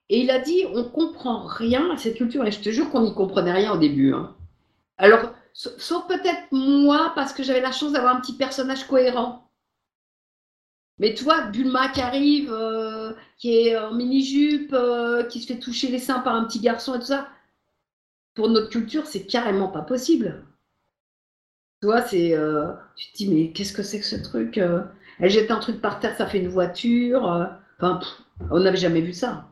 Et 0.09 0.21
il 0.21 0.31
a 0.31 0.39
dit, 0.39 0.65
on 0.73 0.83
comprend 0.85 1.45
rien 1.45 1.91
à 1.91 1.97
cette 1.97 2.15
culture, 2.15 2.45
et 2.45 2.51
je 2.51 2.61
te 2.61 2.69
jure 2.69 2.89
qu'on 2.89 3.01
n'y 3.01 3.13
comprenait 3.13 3.51
rien 3.51 3.73
au 3.73 3.77
début. 3.77 4.13
Hein. 4.13 4.35
Alors, 4.97 5.33
sauf 5.53 6.07
peut-être 6.07 6.51
moi, 6.51 7.11
parce 7.15 7.33
que 7.33 7.43
j'avais 7.43 7.61
la 7.61 7.71
chance 7.71 7.91
d'avoir 7.91 8.15
un 8.15 8.21
petit 8.21 8.35
personnage 8.35 8.85
cohérent. 8.87 9.49
Mais 10.97 11.13
toi, 11.13 11.43
Bulma 11.43 11.89
qui 11.89 12.01
arrive, 12.01 12.51
euh, 12.51 13.13
qui 13.37 13.57
est 13.57 13.77
en 13.77 13.93
mini-jupe, 13.93 14.73
euh, 14.73 15.23
qui 15.23 15.39
se 15.39 15.47
fait 15.47 15.59
toucher 15.59 15.87
les 15.87 15.99
seins 15.99 16.19
par 16.19 16.35
un 16.35 16.43
petit 16.43 16.59
garçon 16.59 16.95
et 16.95 16.99
tout 16.99 17.05
ça, 17.05 17.29
pour 18.33 18.49
notre 18.49 18.69
culture, 18.69 19.05
c'est 19.05 19.25
carrément 19.25 19.69
pas 19.69 19.81
possible. 19.81 20.45
Toi, 21.81 22.01
c'est. 22.01 22.33
Euh, 22.33 22.73
tu 22.95 23.11
te 23.11 23.17
dis, 23.17 23.27
mais 23.27 23.51
qu'est-ce 23.51 23.73
que 23.73 23.83
c'est 23.83 23.99
que 23.99 24.05
ce 24.05 24.15
truc 24.17 24.57
Elle 24.57 25.29
jette 25.29 25.51
un 25.51 25.59
truc 25.59 25.81
par 25.81 25.99
terre, 25.99 26.15
ça 26.17 26.27
fait 26.27 26.39
une 26.39 26.49
voiture. 26.49 27.23
Enfin, 27.77 27.99
on 28.51 28.59
n'avait 28.59 28.77
jamais 28.77 29.01
vu 29.01 29.13
ça. 29.13 29.47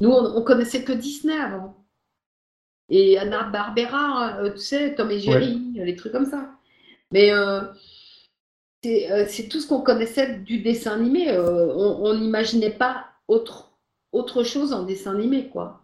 Nous, 0.00 0.10
on, 0.10 0.42
connaissait 0.42 0.84
que 0.84 0.92
Disney 0.92 1.36
avant. 1.36 1.84
Et 2.88 3.18
Anna 3.18 3.44
Barbera, 3.44 4.50
tu 4.50 4.58
sais, 4.58 4.94
Tom 4.94 5.10
et 5.10 5.18
Jerry, 5.18 5.72
les 5.74 5.96
trucs 5.96 6.12
comme 6.12 6.30
ça. 6.30 6.58
Mais 7.12 7.32
euh, 7.32 7.62
c'est 8.82 9.48
tout 9.48 9.60
ce 9.60 9.66
qu'on 9.66 9.80
connaissait 9.80 10.38
du 10.38 10.60
dessin 10.60 10.92
animé. 10.92 11.30
Euh, 11.30 11.72
on 11.74 12.14
n'imaginait 12.14 12.70
pas 12.70 13.06
autre, 13.26 13.72
autre 14.12 14.42
chose 14.42 14.72
en 14.72 14.84
dessin 14.84 15.14
animé, 15.14 15.48
quoi. 15.48 15.82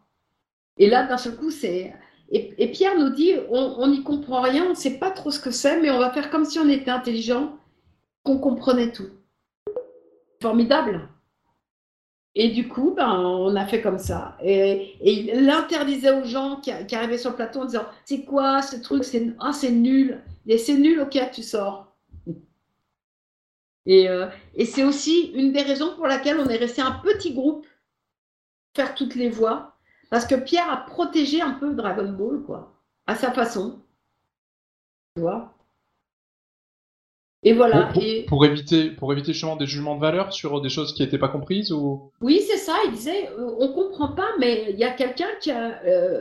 Et 0.78 0.88
là, 0.88 1.06
d'un 1.06 1.18
seul 1.18 1.36
coup, 1.36 1.50
c'est. 1.50 1.94
Et, 2.36 2.68
Pierre 2.72 2.98
nous 2.98 3.10
dit 3.10 3.32
on 3.48 3.86
n'y 3.86 4.02
comprend 4.02 4.40
rien, 4.40 4.66
on 4.66 4.70
ne 4.70 4.74
sait 4.74 4.98
pas 4.98 5.12
trop 5.12 5.30
ce 5.30 5.38
que 5.38 5.52
c'est, 5.52 5.80
mais 5.80 5.90
on 5.90 6.00
va 6.00 6.10
faire 6.10 6.30
comme 6.30 6.44
si 6.44 6.58
on 6.58 6.68
était 6.68 6.90
intelligent, 6.90 7.56
qu'on 8.24 8.38
comprenait 8.38 8.90
tout. 8.90 9.08
Formidable. 10.42 11.08
Et 12.34 12.48
du 12.48 12.66
coup, 12.66 12.92
ben, 12.96 13.12
on 13.12 13.54
a 13.54 13.64
fait 13.66 13.80
comme 13.80 13.98
ça. 13.98 14.36
Et, 14.42 14.96
il 15.00 15.48
interdisait 15.48 16.10
aux 16.10 16.24
gens 16.24 16.56
qui, 16.56 16.72
arrivaient 16.72 17.18
sur 17.18 17.30
le 17.30 17.36
plateau 17.36 17.60
en 17.60 17.64
disant 17.66 17.86
C'est 18.04 18.24
quoi 18.24 18.60
ce 18.62 18.76
truc? 18.76 19.04
C'est 19.04 19.32
ah, 19.38 19.52
nul. 19.70 20.20
Et 20.46 20.58
c'est 20.58 20.74
nul, 20.74 21.00
ok, 21.00 21.16
tu 21.32 21.42
sors. 21.42 21.94
Euh, 23.86 24.28
et, 24.54 24.64
c'est 24.64 24.82
aussi 24.82 25.30
une 25.34 25.52
des 25.52 25.62
raisons 25.62 25.94
pour 25.94 26.08
laquelle 26.08 26.40
on 26.40 26.48
est 26.48 26.56
resté 26.56 26.82
un 26.82 26.92
petit 26.92 27.32
groupe, 27.32 27.66
faire 28.74 28.94
toutes 28.94 29.14
les 29.14 29.28
voix, 29.28 29.73
parce 30.14 30.26
que 30.26 30.36
Pierre 30.36 30.70
a 30.70 30.76
protégé 30.76 31.40
un 31.40 31.54
peu 31.54 31.74
Dragon 31.74 32.08
Ball, 32.08 32.40
quoi, 32.46 32.72
à 33.08 33.16
sa 33.16 33.32
façon. 33.32 33.80
Tu 35.16 35.22
vois? 35.22 35.52
Et 37.42 37.52
voilà. 37.52 37.86
Pour, 37.92 38.00
et... 38.00 38.24
pour, 38.28 38.46
éviter, 38.46 38.92
pour 38.92 39.12
éviter 39.12 39.32
justement 39.32 39.56
des 39.56 39.66
jugements 39.66 39.96
de 39.96 40.00
valeur 40.00 40.32
sur 40.32 40.60
des 40.60 40.68
choses 40.68 40.94
qui 40.94 41.02
n'étaient 41.02 41.18
pas 41.18 41.30
comprises 41.30 41.72
ou... 41.72 42.12
Oui, 42.20 42.40
c'est 42.48 42.58
ça. 42.58 42.76
Il 42.86 42.92
disait, 42.92 43.28
euh, 43.30 43.56
on 43.58 43.72
comprend 43.72 44.12
pas, 44.12 44.28
mais 44.38 44.66
il 44.70 44.76
y 44.76 44.84
a 44.84 44.92
quelqu'un 44.92 45.30
qui 45.40 45.50
a, 45.50 45.82
euh, 45.84 46.20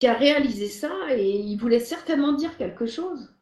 qui 0.00 0.08
a 0.08 0.14
réalisé 0.14 0.66
ça 0.66 0.90
et 1.12 1.38
il 1.38 1.56
voulait 1.56 1.78
certainement 1.78 2.32
dire 2.32 2.56
quelque 2.56 2.86
chose. 2.86 3.32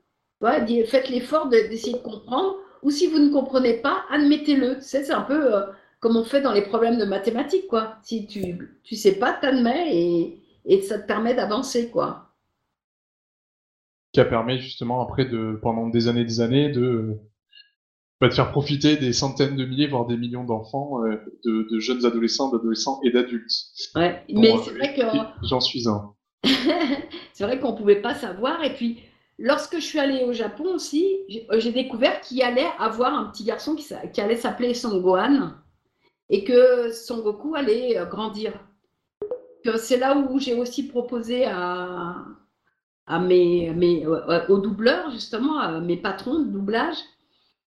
Ouais, 0.43 0.85
faites 0.85 1.09
l'effort 1.09 1.49
d'essayer 1.49 1.95
de 1.95 2.03
comprendre 2.03 2.57
ou 2.83 2.91
si 2.91 3.07
vous 3.07 3.21
ne 3.21 3.33
comprenez 3.33 3.79
pas, 3.79 4.05
admettez-le. 4.11 4.77
C'est 4.83 5.11
un 5.11 5.23
peu 5.23 5.55
euh, 5.55 5.63
comme 6.07 6.19
on 6.19 6.25
fait 6.25 6.41
dans 6.41 6.53
les 6.53 6.63
problèmes 6.63 6.99
de 6.99 7.05
mathématiques, 7.05 7.67
quoi. 7.67 7.97
Si 8.05 8.29
tu 8.29 8.41
ne 8.41 8.97
sais 8.97 9.19
pas, 9.19 9.33
t'admets 9.33 9.89
et, 9.93 10.41
et 10.65 10.81
ça 10.83 11.01
te 11.01 11.07
permet 11.09 11.35
d'avancer, 11.35 11.91
quoi. 11.91 12.31
Qui 14.13 14.21
a 14.21 14.25
permis 14.25 14.61
justement 14.61 15.01
après 15.01 15.25
de 15.25 15.59
pendant 15.61 15.89
des 15.89 16.07
années, 16.07 16.25
des 16.25 16.41
années 16.41 16.71
de 16.71 17.17
bah, 18.21 18.29
de 18.29 18.35
faire 18.35 18.53
profiter 18.53 18.97
des 18.97 19.13
centaines 19.13 19.57
de 19.57 19.65
milliers, 19.65 19.89
voire 19.89 20.07
des 20.07 20.17
millions 20.17 20.45
d'enfants, 20.45 21.05
euh, 21.05 21.17
de, 21.45 21.81
jeunes 21.81 22.07
adolescents, 22.07 22.53
d'adolescents 22.53 23.01
et 23.03 23.11
d'adultes. 23.11 23.51
Ouais, 23.97 24.23
mais 24.33 24.57
c'est 24.65 24.71
vrai 24.71 24.95
que 24.95 25.03
j'en 25.49 25.59
suis 25.59 25.89
un. 25.89 26.15
c'est 27.33 27.43
vrai 27.43 27.59
qu'on 27.59 27.75
pouvait 27.75 28.01
pas 28.01 28.15
savoir 28.15 28.63
et 28.63 28.75
puis 28.75 29.01
Lorsque 29.39 29.75
je 29.75 29.85
suis 29.85 29.99
allée 29.99 30.25
au 30.25 30.33
Japon 30.33 30.65
aussi, 30.75 31.15
j'ai 31.29 31.47
euh, 31.51 31.73
découvert 31.73 32.23
qu'il 32.23 32.41
allait 32.43 32.71
avoir 32.79 33.13
un 33.13 33.25
petit 33.25 33.45
garçon 33.45 33.77
qui, 33.77 33.93
allait 34.19 34.37
s'appeler 34.37 34.73
Son 34.73 34.99
Gohan 34.99 35.51
et 36.29 36.45
que 36.45 36.93
Son 36.93 37.23
Goku 37.23 37.55
allait 37.55 37.99
euh, 37.99 38.07
grandir. 38.07 38.53
C'est 39.79 39.97
là 39.97 40.17
où 40.17 40.39
j'ai 40.39 40.55
aussi 40.55 40.87
proposé 40.87 41.45
à, 41.47 42.15
mes, 43.21 44.07
euh, 44.07 44.47
aux 44.49 44.59
doubleurs, 44.59 45.11
justement, 45.11 45.59
à 45.59 45.81
mes 45.81 45.97
patrons 45.97 46.39
de 46.39 46.51
doublage, 46.51 46.97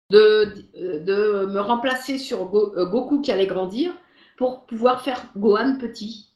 de, 0.09 0.45
de 0.75 1.45
me 1.47 1.59
remplacer 1.59 2.17
sur 2.17 2.45
Goku 2.45 3.21
qui 3.21 3.31
allait 3.33 3.47
grandir 3.47 3.93
pour 4.37 4.65
pouvoir 4.65 5.01
faire 5.01 5.25
Gohan 5.35 5.77
petit. 5.77 6.29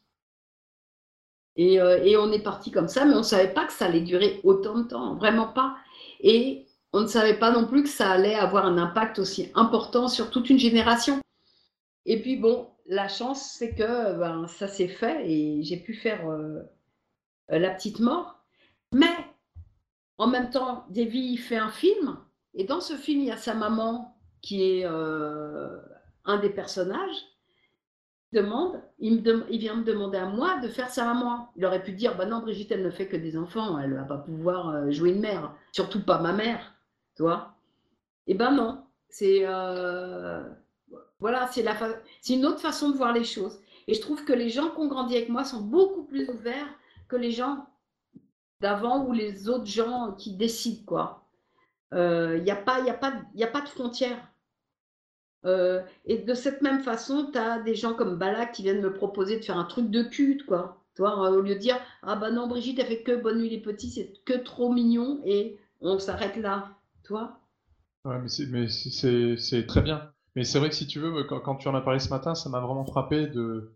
Euh, 1.59 2.03
et, 2.03 2.17
on 2.17 2.31
est 2.31 2.43
parti 2.43 2.71
comme 2.71 2.87
ça, 2.87 3.05
mais 3.05 3.13
on 3.13 3.19
ne 3.19 3.23
savait 3.23 3.53
pas 3.53 3.65
que 3.65 3.73
ça 3.73 3.85
allait 3.85 4.01
durer 4.01 4.39
autant 4.43 4.79
de 4.79 4.83
temps, 4.83 5.15
vraiment 5.15 5.47
pas. 5.47 5.75
Et 6.19 6.65
on 6.93 7.01
ne 7.01 7.07
savait 7.07 7.37
pas 7.37 7.51
non 7.51 7.65
plus 7.65 7.83
que 7.83 7.89
ça 7.89 8.11
allait 8.11 8.35
avoir 8.35 8.65
un 8.65 8.77
impact 8.77 9.19
aussi 9.19 9.51
important 9.55 10.07
sur 10.07 10.31
toute 10.31 10.49
une 10.49 10.59
génération. 10.59 11.19
Et 12.05 12.21
puis 12.21 12.37
bon, 12.37 12.69
la 12.87 13.07
chance, 13.07 13.55
c'est 13.57 13.73
que 13.73 14.17
ben, 14.17 14.47
ça 14.47 14.67
s'est 14.67 14.87
fait 14.87 15.29
et 15.29 15.63
j'ai 15.63 15.77
pu 15.77 15.93
faire 15.93 16.29
euh, 16.29 16.63
La 17.49 17.71
Petite 17.71 17.99
Mort. 17.99 18.43
Mais 18.93 19.15
en 20.17 20.27
même 20.27 20.49
temps, 20.49 20.85
Davy 20.89 21.37
fait 21.37 21.57
un 21.57 21.69
film, 21.69 22.17
et 22.53 22.65
dans 22.65 22.81
ce 22.81 22.93
film, 22.95 23.21
il 23.21 23.27
y 23.27 23.31
a 23.31 23.37
sa 23.37 23.55
maman 23.55 24.15
qui 24.41 24.63
est 24.63 24.85
euh, 24.85 25.79
un 26.25 26.37
des 26.37 26.49
personnages 26.49 27.25
demande, 28.33 28.81
il, 28.99 29.21
me 29.21 29.45
il, 29.49 29.59
vient 29.59 29.75
me 29.75 29.83
demander 29.83 30.17
à 30.17 30.25
moi 30.25 30.59
de 30.59 30.67
faire 30.67 30.89
à 30.97 31.13
moi. 31.13 31.51
Il 31.55 31.65
aurait 31.65 31.83
pu 31.83 31.93
dire, 31.93 32.17
bah 32.17 32.25
non, 32.25 32.39
Brigitte, 32.39 32.71
elle 32.71 32.83
ne 32.83 32.89
fait 32.89 33.07
que 33.07 33.15
des 33.15 33.37
enfants, 33.37 33.79
elle 33.79 33.91
ne 33.91 33.95
va 33.95 34.03
pas 34.03 34.17
pouvoir 34.17 34.69
euh, 34.69 34.91
jouer 34.91 35.11
une 35.11 35.21
mère, 35.21 35.53
surtout 35.71 36.03
pas 36.03 36.19
ma 36.19 36.33
mère, 36.33 36.73
tu 37.15 37.21
vois. 37.21 37.55
Eh 38.27 38.33
ben 38.33 38.51
non, 38.51 38.83
c'est 39.09 39.45
voilà, 41.23 41.49
c'est 41.49 42.33
une 42.33 42.45
autre 42.45 42.59
façon 42.59 42.89
de 42.89 42.97
voir 42.97 43.13
les 43.13 43.23
choses. 43.23 43.57
Et 43.87 43.93
je 43.93 44.01
trouve 44.01 44.25
que 44.25 44.33
les 44.33 44.49
gens 44.49 44.71
qui 44.71 44.79
ont 44.79 44.89
grandi 44.89 45.15
avec 45.15 45.29
moi 45.29 45.45
sont 45.45 45.61
beaucoup 45.61 46.03
plus 46.03 46.27
ouverts 46.27 46.67
que 47.07 47.15
les 47.15 47.31
gens 47.31 47.65
d'avant 48.59 49.05
ou 49.05 49.13
les 49.13 49.47
autres 49.47 49.65
gens 49.65 50.11
qui 50.17 50.35
décident 50.35 50.83
quoi. 50.85 51.25
Il 51.93 51.97
euh, 51.97 52.39
n'y 52.39 52.51
a 52.51 52.57
pas, 52.57 52.83
pas, 52.83 53.61
de 53.61 53.69
frontières. 53.69 54.33
Euh, 55.45 55.81
et 56.03 56.17
de 56.17 56.33
cette 56.33 56.61
même 56.61 56.81
façon, 56.81 57.29
tu 57.31 57.37
as 57.37 57.59
des 57.59 57.75
gens 57.75 57.93
comme 57.93 58.17
Balak 58.17 58.51
qui 58.51 58.63
viennent 58.63 58.81
me 58.81 58.91
proposer 58.91 59.39
de 59.39 59.45
faire 59.45 59.57
un 59.57 59.63
truc 59.63 59.89
de 59.89 60.03
cul, 60.03 60.43
quoi. 60.45 60.83
Toi, 60.95 61.31
au 61.31 61.39
lieu 61.39 61.55
de 61.55 61.59
dire 61.59 61.79
Ah 62.01 62.17
bah 62.17 62.31
non, 62.31 62.47
Brigitte, 62.47 62.79
elle 62.79 62.87
fait 62.87 63.01
que 63.01 63.15
Bonne 63.15 63.39
nuit 63.39 63.49
les 63.49 63.61
petits, 63.61 63.91
c'est 63.91 64.11
que 64.25 64.33
trop 64.33 64.73
mignon 64.73 65.21
et 65.23 65.57
on 65.79 65.99
s'arrête 65.99 66.35
là. 66.35 66.77
Toi 67.05 67.39
Ouais, 68.03 68.19
mais 68.19 68.67
c'est 68.67 69.67
très 69.67 69.81
bien. 69.81 70.12
Mais 70.35 70.43
c'est 70.43 70.59
vrai 70.59 70.69
que 70.69 70.75
si 70.75 70.87
tu 70.87 70.99
veux, 70.99 71.23
quand, 71.25 71.39
quand, 71.39 71.55
tu 71.55 71.67
en 71.67 71.75
as 71.75 71.81
parlé 71.81 71.99
ce 71.99 72.09
matin, 72.09 72.35
ça 72.35 72.49
m'a 72.49 72.59
vraiment 72.59 72.85
frappé 72.85 73.27
de 73.27 73.75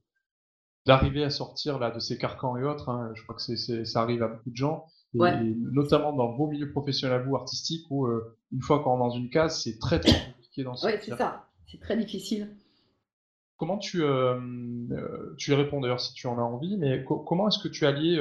d'arriver 0.86 1.24
à 1.24 1.30
sortir 1.30 1.80
là 1.80 1.92
de 1.92 2.00
ces 2.00 2.18
carcans 2.18 2.56
et 2.56 2.64
autres. 2.64 2.90
Hein. 2.90 3.12
Je 3.14 3.22
crois 3.24 3.36
que 3.36 3.42
c'est 3.42 3.86
ça 3.86 4.02
arrive 4.02 4.24
à 4.24 4.30
beaucoup 4.30 4.50
de 4.50 4.56
gens, 4.56 4.86
et, 5.16 5.20
notamment 5.72 6.14
dans 6.14 6.32
vos 6.32 6.48
milieux 6.48 6.72
professionnels 6.72 7.28
ou 7.28 7.36
artistiques, 7.36 7.86
où 7.90 8.08
euh, 8.08 8.38
une 8.54 8.62
fois 8.62 8.80
qu'on 8.80 8.96
est 8.96 9.00
dans 9.00 9.10
une 9.10 9.30
case, 9.30 9.62
c'est 9.62 9.80
très 9.80 10.00
très 10.00 10.32
compliqué 10.32 10.64
dans 10.64 10.76
ce 10.76 10.88
Oui, 10.88 10.94
c'est 11.02 11.16
ça. 11.16 11.48
C'est 11.70 11.80
très 11.80 11.98
difficile. 11.98 12.56
Comment 13.58 13.80
tu, 13.80 14.04
euh, 14.04 14.40
euh, 14.92 15.36
tu 15.38 15.52
y 15.52 15.56
réponds 15.56 15.82
d'ailleurs 15.82 16.00
si 16.00 16.14
tu 16.14 16.28
en 16.28 16.38
as 16.38 16.44
envie, 16.44 16.78
mais 16.78 17.04
comment 17.04 17.48
est-ce 17.48 17.60
que 17.60 17.68
tu 17.68 17.86
as 17.86 17.92
lié 17.92 18.18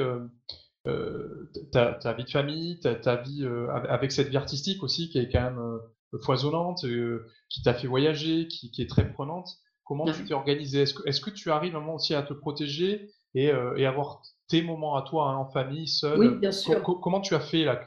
euh, 0.87 1.51
ta, 1.71 2.13
vie 2.13 2.23
de 2.23 2.29
famille, 2.29 2.79
ta, 2.79 3.15
vie 3.17 3.47
avec 3.87 4.11
cette 4.11 4.29
vie 4.29 4.37
artistique 4.37 4.81
aussi 4.83 5.09
qui 5.09 5.19
est 5.19 5.29
quand 5.29 5.43
même 5.43 5.79
foisonnante, 6.23 6.85
qui 7.49 7.61
t'a 7.63 7.73
fait 7.73 7.87
voyager, 7.87 8.47
qui, 8.47 8.71
est 8.77 8.89
très 8.89 9.11
prenante. 9.11 9.49
Comment 9.83 10.05
tu 10.05 10.25
t'es 10.25 10.33
organisé 10.33 10.81
Est-ce 10.81 10.93
que, 10.93 11.07
est 11.07 11.23
que, 11.23 11.29
tu 11.29 11.51
arrives 11.51 11.73
vraiment 11.73 11.95
aussi 11.95 12.13
à 12.13 12.23
te 12.23 12.33
protéger 12.33 13.11
et, 13.35 13.51
et 13.75 13.85
avoir 13.85 14.21
tes 14.47 14.61
moments 14.61 14.95
à 14.95 15.01
toi 15.01 15.29
hein, 15.29 15.37
en 15.37 15.45
famille, 15.45 15.87
seul 15.87 16.19
Oui, 16.19 16.29
bien 16.29 16.51
sûr. 16.51 16.81
comment 16.81 17.21
tu 17.21 17.35
as 17.35 17.39
fait 17.39 17.63
là? 17.63 17.81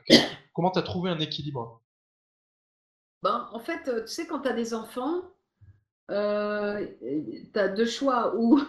Comment 0.53 0.71
tu 0.71 0.79
as 0.79 0.83
trouvé 0.83 1.11
un 1.11 1.19
équilibre? 1.19 1.81
Ben, 3.23 3.49
En 3.53 3.59
fait, 3.61 3.83
tu 3.85 4.07
sais, 4.07 4.27
quand 4.27 4.41
tu 4.41 4.49
as 4.49 4.53
des 4.53 4.75
enfants, 4.75 5.23
euh, 6.11 6.87
tu 7.01 7.59
as 7.59 7.69
deux 7.69 7.87
choix, 7.87 8.35
ou, 8.37 8.61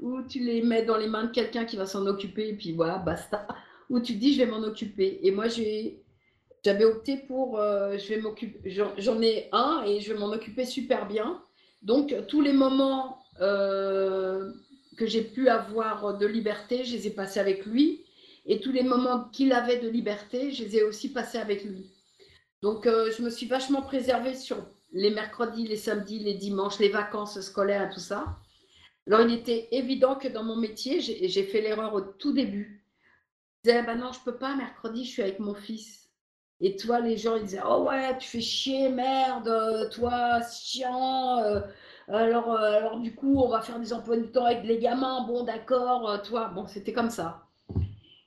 ou 0.00 0.22
tu 0.22 0.40
les 0.40 0.62
mets 0.62 0.84
dans 0.84 0.96
les 0.96 1.08
mains 1.08 1.24
de 1.24 1.30
quelqu'un 1.30 1.64
qui 1.64 1.76
va 1.76 1.86
s'en 1.86 2.06
occuper, 2.06 2.48
et 2.48 2.56
puis 2.56 2.72
voilà, 2.72 2.98
basta, 2.98 3.46
ou 3.90 4.00
tu 4.00 4.14
te 4.14 4.18
dis 4.18 4.34
je 4.34 4.38
vais 4.38 4.50
m'en 4.50 4.62
occuper. 4.62 5.20
Et 5.26 5.30
moi, 5.30 5.48
j'avais 6.66 6.84
opté 6.84 7.16
pour 7.16 7.60
euh, 7.60 7.96
je 7.96 8.08
vais 8.08 8.20
m'occuper, 8.20 8.58
j'en 8.70 9.22
ai 9.22 9.48
un 9.52 9.84
et 9.86 10.00
je 10.00 10.12
vais 10.12 10.18
m'en 10.18 10.32
occuper 10.32 10.64
super 10.64 11.06
bien. 11.06 11.40
Donc, 11.82 12.12
tous 12.26 12.40
les 12.40 12.52
moments 12.52 13.22
euh, 13.40 14.52
que 14.96 15.06
j'ai 15.06 15.22
pu 15.22 15.48
avoir 15.48 16.18
de 16.18 16.26
liberté, 16.26 16.82
je 16.82 16.96
les 16.96 17.06
ai 17.06 17.10
passés 17.10 17.38
avec 17.38 17.66
lui. 17.66 18.04
Et 18.46 18.58
tous 18.58 18.72
les 18.72 18.82
moments 18.82 19.28
qu'il 19.32 19.52
avait 19.52 19.78
de 19.78 19.88
liberté, 19.88 20.50
je 20.50 20.64
les 20.64 20.78
ai 20.78 20.82
aussi 20.82 21.12
passés 21.12 21.38
avec 21.38 21.64
lui. 21.64 21.92
Donc, 22.62 22.84
je 22.86 23.22
me 23.22 23.30
suis 23.30 23.46
vachement 23.46 23.82
préservée 23.82 24.34
sur 24.34 24.56
les 24.92 25.10
mercredis, 25.10 25.68
les 25.68 25.76
samedis, 25.76 26.18
les 26.18 26.34
dimanches, 26.34 26.80
les 26.80 26.88
vacances 26.88 27.40
scolaires 27.40 27.88
et 27.88 27.94
tout 27.94 28.00
ça. 28.00 28.38
Alors, 29.06 29.20
il 29.20 29.32
était 29.32 29.68
évident 29.70 30.16
que 30.16 30.26
dans 30.26 30.42
mon 30.42 30.56
métier, 30.56 31.00
j'ai 31.00 31.44
fait 31.44 31.60
l'erreur 31.60 31.94
au 31.94 32.00
tout 32.00 32.32
début. 32.32 32.84
Je 33.62 33.70
disais, 33.70 33.82
ah 33.82 33.86
ben 33.86 33.98
non, 33.98 34.10
je 34.10 34.20
peux 34.24 34.36
pas, 34.36 34.56
mercredi, 34.56 35.04
je 35.04 35.10
suis 35.10 35.22
avec 35.22 35.38
mon 35.38 35.54
fils. 35.54 36.05
Et 36.60 36.76
toi, 36.76 37.00
les 37.00 37.16
gens, 37.16 37.36
ils 37.36 37.42
disaient, 37.42 37.60
oh 37.68 37.86
ouais, 37.88 38.16
tu 38.18 38.28
fais 38.28 38.40
chier, 38.40 38.88
merde, 38.88 39.90
toi, 39.92 40.40
chiant. 40.42 41.38
Euh, 41.40 41.60
alors, 42.08 42.52
euh, 42.52 42.78
alors, 42.78 42.98
du 42.98 43.14
coup, 43.14 43.40
on 43.40 43.48
va 43.48 43.60
faire 43.60 43.78
des 43.78 43.92
emplois 43.92 44.16
du 44.16 44.30
temps 44.30 44.44
avec 44.44 44.64
les 44.64 44.78
gamins. 44.78 45.26
Bon, 45.26 45.42
d'accord, 45.42 46.08
euh, 46.08 46.18
toi. 46.18 46.50
Bon, 46.54 46.66
c'était 46.66 46.92
comme 46.92 47.10
ça. 47.10 47.42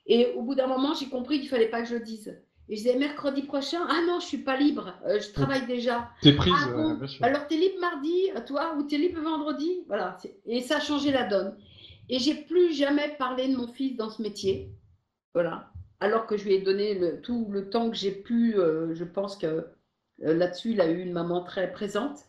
Et 0.06 0.32
au 0.36 0.42
bout 0.42 0.54
d'un 0.54 0.66
moment, 0.66 0.94
j'ai 0.94 1.08
compris 1.08 1.40
qu'il 1.40 1.48
fallait 1.48 1.68
pas 1.68 1.82
que 1.82 1.88
je 1.88 1.94
le 1.94 2.00
dise. 2.00 2.36
Et 2.70 2.76
je 2.76 2.82
disais 2.82 2.96
mercredi 2.96 3.42
prochain, 3.42 3.80
ah 3.88 4.00
non, 4.06 4.20
je 4.20 4.26
suis 4.26 4.38
pas 4.38 4.56
libre, 4.56 4.94
euh, 5.04 5.18
je 5.20 5.32
travaille 5.32 5.66
déjà. 5.66 6.08
T'es 6.22 6.34
prise, 6.34 6.54
ah, 6.56 6.72
bon, 6.72 6.94
bien 6.94 7.08
sûr. 7.08 7.24
Alors 7.24 7.48
t'es 7.48 7.56
libre 7.56 7.80
mardi, 7.80 8.30
euh, 8.36 8.40
toi, 8.46 8.76
ou 8.76 8.84
t'es 8.84 8.96
libre 8.96 9.20
vendredi, 9.20 9.82
voilà. 9.88 10.16
Et 10.46 10.60
ça 10.60 10.76
a 10.76 10.80
changé 10.80 11.10
la 11.10 11.24
donne. 11.24 11.56
Et 12.08 12.20
j'ai 12.20 12.34
plus 12.34 12.72
jamais 12.72 13.16
parlé 13.18 13.48
de 13.48 13.56
mon 13.56 13.66
fils 13.66 13.96
dans 13.96 14.08
ce 14.08 14.22
métier, 14.22 14.70
voilà. 15.34 15.68
Alors 16.00 16.26
que 16.26 16.36
je 16.36 16.44
lui 16.44 16.54
ai 16.54 16.62
donné 16.62 17.20
tout 17.22 17.46
le 17.50 17.68
temps 17.68 17.90
que 17.90 17.96
j'ai 17.96 18.12
pu, 18.12 18.56
euh, 18.56 18.94
je 18.94 19.04
pense 19.04 19.36
que 19.36 19.66
là-dessus, 20.18 20.72
il 20.72 20.80
a 20.80 20.90
eu 20.90 21.00
une 21.00 21.12
maman 21.12 21.44
très 21.44 21.70
présente. 21.70 22.20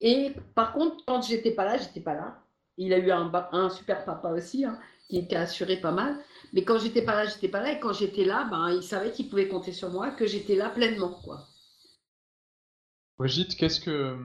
Et 0.00 0.32
par 0.54 0.72
contre, 0.72 1.04
quand 1.06 1.22
j'étais 1.22 1.50
pas 1.50 1.64
là, 1.64 1.76
j'étais 1.76 2.00
pas 2.00 2.14
là. 2.14 2.42
Il 2.76 2.92
a 2.92 2.98
eu 2.98 3.10
un, 3.10 3.70
super 3.70 4.04
papa 4.04 4.30
aussi, 4.30 4.64
hein, 4.64 4.78
qui 5.08 5.18
était 5.18 5.36
assuré 5.36 5.80
pas 5.80 5.90
mal. 5.90 6.16
Mais 6.52 6.64
quand 6.64 6.78
j'étais 6.78 7.02
pas 7.02 7.14
là, 7.14 7.26
j'étais 7.26 7.48
pas 7.48 7.60
là. 7.60 7.72
Et 7.72 7.80
quand 7.80 7.92
j'étais 7.92 8.24
là, 8.24 8.46
ben, 8.50 8.70
il 8.70 8.82
savait 8.82 9.10
qu'il 9.10 9.28
pouvait 9.28 9.48
compter 9.48 9.72
sur 9.72 9.90
moi, 9.90 10.10
que 10.12 10.26
j'étais 10.26 10.54
là 10.54 10.70
pleinement. 10.70 11.20
Quoi. 11.24 11.44
Brigitte, 13.18 13.56
qu'est-ce 13.56 13.80
que. 13.80 14.16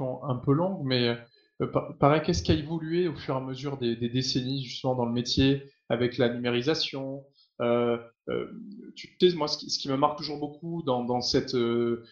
Un 0.00 0.36
peu 0.36 0.52
longue, 0.52 0.84
mais 0.84 1.18
euh, 1.60 1.66
pareil, 1.98 2.22
qu'est-ce 2.24 2.44
qui 2.44 2.52
a 2.52 2.54
évolué 2.54 3.08
au 3.08 3.16
fur 3.16 3.34
et 3.34 3.38
à 3.38 3.40
mesure 3.40 3.76
des, 3.78 3.96
décennies, 3.96 4.62
justement, 4.62 4.94
dans 4.94 5.06
le 5.06 5.12
métier, 5.12 5.64
avec 5.88 6.18
la 6.18 6.28
numérisation. 6.28 7.24
Euh, 7.60 7.98
euh, 8.28 8.46
tu 8.94 9.16
sais, 9.20 9.34
moi, 9.34 9.48
ce 9.48 9.78
qui, 9.78 9.88
me 9.88 9.96
marque 9.96 10.18
toujours 10.18 10.38
beaucoup 10.38 10.82
dans, 10.84 11.20
cette, 11.20 11.56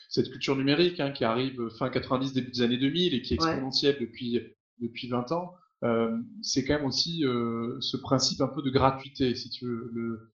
cette 0.08 0.30
culture 0.30 0.56
numérique, 0.56 1.00
hein, 1.00 1.12
qui 1.12 1.24
arrive 1.24 1.68
fin 1.78 1.90
90, 1.90 2.32
début 2.32 2.50
des 2.50 2.62
années 2.62 2.78
2000 2.78 3.14
et 3.14 3.22
qui 3.22 3.34
est 3.34 3.36
exponentielle 3.36 3.96
depuis, 4.00 4.40
depuis 4.80 5.08
20 5.08 5.32
ans, 5.32 5.54
euh, 5.84 6.16
c'est 6.42 6.64
quand 6.64 6.74
même 6.74 6.86
aussi 6.86 7.24
euh, 7.24 7.76
ce 7.80 7.96
principe 7.96 8.40
un 8.40 8.48
peu 8.48 8.62
de 8.62 8.70
gratuité, 8.70 9.34
si 9.34 9.50
tu 9.50 9.66
veux, 9.66 10.32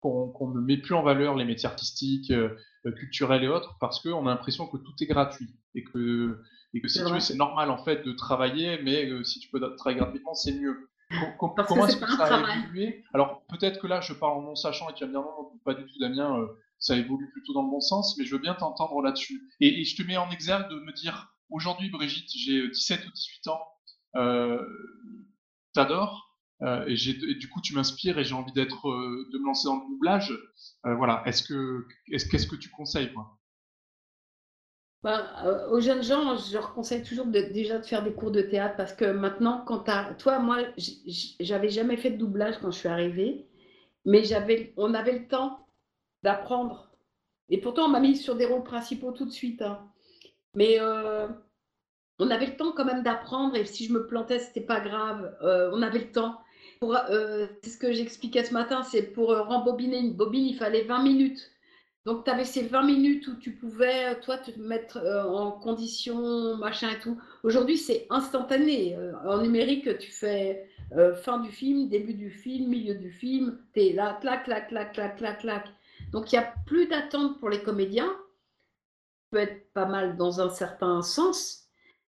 qu'on 0.00 0.52
ne 0.54 0.60
met 0.60 0.76
plus 0.76 0.94
en 0.94 1.02
valeur 1.02 1.36
les 1.36 1.44
métiers 1.44 1.68
artistiques, 1.68 2.30
euh, 2.30 2.54
culturels 2.96 3.44
et 3.44 3.48
autres, 3.48 3.76
parce 3.80 4.00
qu'on 4.00 4.26
a 4.26 4.30
l'impression 4.30 4.66
que 4.66 4.76
tout 4.76 4.92
est 5.00 5.06
gratuit 5.06 5.48
et 5.74 5.84
que, 5.84 6.38
et 6.74 6.80
que 6.80 6.88
si 6.88 7.02
tu 7.02 7.10
veux, 7.10 7.20
c'est 7.20 7.36
normal 7.36 7.70
en 7.70 7.82
fait 7.82 8.04
de 8.04 8.12
travailler, 8.12 8.80
mais 8.82 9.08
si 9.24 9.40
tu 9.40 9.48
peux 9.48 9.60
travailler 9.76 10.00
gratuitement, 10.00 10.34
c'est 10.34 10.52
mieux. 10.52 10.90
Comment 11.38 11.86
est-ce 11.86 11.96
que, 11.96 12.10
ça 12.10 12.24
a 12.24 12.56
évolué 12.58 13.04
Alors 13.14 13.42
peut-être 13.48 13.80
que 13.80 13.86
là, 13.86 14.00
je 14.00 14.12
parle 14.12 14.38
en 14.38 14.42
non 14.42 14.54
sachant 14.54 14.88
et 14.90 14.94
tu 14.94 15.04
vas 15.04 15.08
me 15.08 15.12
dire 15.12 15.22
non, 15.22 15.50
pas 15.64 15.74
du 15.74 15.84
tout, 15.86 15.98
Damien. 16.00 16.46
ça 16.78 16.96
évolue 16.96 17.30
plutôt 17.32 17.52
dans 17.52 17.62
le 17.62 17.70
bon 17.70 17.80
sens, 17.80 18.16
mais 18.18 18.24
je 18.24 18.34
veux 18.34 18.40
bien 18.40 18.54
t'entendre 18.54 19.00
là-dessus. 19.02 19.42
Et, 19.60 19.80
et, 19.80 19.84
je 19.84 19.96
te 19.96 20.06
mets 20.06 20.16
en 20.16 20.30
exergue 20.30 20.68
de 20.70 20.76
me 20.76 20.92
dire, 20.92 21.34
aujourd'hui, 21.50 21.90
Brigitte, 21.90 22.30
j'ai 22.34 22.68
17 22.68 23.06
ou 23.06 23.10
18 23.10 23.48
ans, 23.48 23.60
euh, 24.16 24.62
t'adores 25.72 26.36
euh, 26.60 26.84
et, 26.86 27.34
du 27.34 27.48
coup 27.48 27.62
tu 27.62 27.74
m'inspires 27.74 28.18
et 28.18 28.24
j'ai 28.24 28.34
envie 28.34 28.52
d'être, 28.52 28.88
euh, 28.88 29.28
de 29.32 29.38
me 29.38 29.46
lancer 29.46 29.66
dans 29.66 29.76
le 29.76 29.88
doublage. 29.88 30.32
voilà. 30.84 31.22
Est-ce 31.26 31.42
que, 31.42 31.86
est-ce 32.10 32.28
qu'est-ce 32.28 32.46
que 32.46 32.56
tu 32.56 32.68
conseilles 32.70 33.10
moi? 33.14 33.38
Bah, 35.02 35.66
aux 35.70 35.80
jeunes 35.80 36.02
gens, 36.02 36.36
je 36.36 36.54
leur 36.54 36.74
conseille 36.74 37.02
toujours 37.02 37.26
déjà 37.26 37.78
de 37.78 37.84
faire 37.84 38.04
des 38.04 38.12
cours 38.12 38.30
de 38.30 38.42
théâtre 38.42 38.76
parce 38.76 38.92
que 38.92 39.04
maintenant, 39.04 39.64
quand 39.66 39.88
as, 39.88 40.14
toi, 40.14 40.38
moi, 40.38 40.58
j'avais 41.40 41.70
jamais 41.70 41.96
fait 41.96 42.10
de 42.10 42.18
doublage 42.18 42.58
quand 42.60 42.70
je 42.70 42.78
suis 42.78 42.88
arrivée, 42.88 43.46
mais 44.04 44.22
on 44.76 44.94
avait 44.94 45.18
le 45.18 45.26
temps 45.26 45.66
d'apprendre. 46.22 46.90
Et 47.48 47.60
pourtant, 47.60 47.86
on 47.86 47.88
m'a 47.88 48.00
mis 48.00 48.16
sur 48.16 48.36
des 48.36 48.46
rôles 48.46 48.62
principaux 48.62 49.12
tout 49.12 49.24
de 49.24 49.30
suite. 49.30 49.62
Hein. 49.62 49.90
Mais 50.54 50.78
on 52.22 52.30
avait 52.30 52.46
le 52.46 52.56
temps 52.56 52.72
quand 52.72 52.84
même 52.84 53.02
d'apprendre 53.02 53.56
et 53.56 53.64
si 53.64 53.86
je 53.86 53.92
me 53.92 54.06
plantais, 54.06 54.38
c'était 54.38 54.60
pas 54.60 54.80
grave. 54.80 55.36
Euh, 55.42 55.70
on 55.72 55.82
avait 55.82 56.00
le 56.00 56.12
temps. 56.12 56.38
Euh, 56.82 57.46
c'est 57.62 57.70
ce 57.70 57.78
que 57.78 57.92
j'expliquais 57.92 58.44
ce 58.44 58.52
matin, 58.52 58.82
c'est 58.82 59.02
pour 59.02 59.32
euh, 59.32 59.42
rembobiner 59.42 59.98
une 59.98 60.14
bobine, 60.14 60.46
il 60.46 60.56
fallait 60.56 60.82
20 60.82 61.02
minutes. 61.02 61.51
Donc, 62.04 62.24
tu 62.24 62.30
avais 62.30 62.44
ces 62.44 62.62
20 62.62 62.82
minutes 62.82 63.28
où 63.28 63.36
tu 63.36 63.52
pouvais, 63.52 64.18
toi, 64.20 64.38
te 64.38 64.58
mettre 64.58 64.98
en 64.98 65.52
condition, 65.52 66.56
machin 66.56 66.90
et 66.90 66.98
tout. 66.98 67.20
Aujourd'hui, 67.44 67.78
c'est 67.78 68.06
instantané. 68.10 68.96
en 69.24 69.40
numérique, 69.40 69.98
tu 69.98 70.10
fais 70.10 70.68
fin 71.22 71.38
du 71.38 71.50
film, 71.50 71.88
début 71.88 72.14
du 72.14 72.30
film, 72.30 72.68
milieu 72.68 72.96
du 72.96 73.12
film. 73.12 73.58
Tu 73.72 73.80
es 73.80 73.92
là, 73.92 74.18
clac, 74.20 74.44
clac, 74.44 74.68
clac, 74.68 74.92
clac, 74.94 75.16
clac, 75.16 75.38
clac. 75.38 75.68
Donc, 76.10 76.32
il 76.32 76.38
n'y 76.38 76.44
a 76.44 76.54
plus 76.66 76.86
d'attente 76.86 77.38
pour 77.38 77.50
les 77.50 77.62
comédiens. 77.62 78.10
Ça 78.10 79.28
peut 79.30 79.38
être 79.38 79.72
pas 79.72 79.86
mal 79.86 80.16
dans 80.16 80.40
un 80.40 80.50
certain 80.50 81.02
sens, 81.02 81.68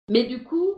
mais 0.09 0.25
du 0.25 0.43
coup, 0.43 0.75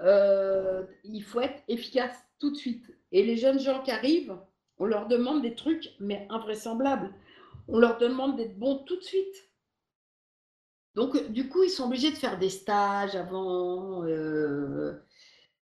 euh, 0.00 0.84
il 1.04 1.22
faut 1.22 1.40
être 1.40 1.62
efficace 1.68 2.16
tout 2.38 2.50
de 2.50 2.56
suite. 2.56 2.92
Et 3.12 3.24
les 3.24 3.36
jeunes 3.36 3.60
gens 3.60 3.82
qui 3.82 3.90
arrivent, 3.90 4.36
on 4.78 4.86
leur 4.86 5.06
demande 5.06 5.42
des 5.42 5.54
trucs, 5.54 5.90
mais 6.00 6.26
invraisemblables. 6.30 7.12
On 7.68 7.78
leur 7.78 7.98
demande 7.98 8.36
d'être 8.36 8.58
bons 8.58 8.78
tout 8.84 8.96
de 8.96 9.02
suite. 9.02 9.52
Donc, 10.94 11.30
du 11.30 11.48
coup, 11.48 11.62
ils 11.62 11.70
sont 11.70 11.86
obligés 11.86 12.10
de 12.10 12.16
faire 12.16 12.38
des 12.38 12.50
stages 12.50 13.16
avant, 13.16 14.04
euh, 14.04 14.92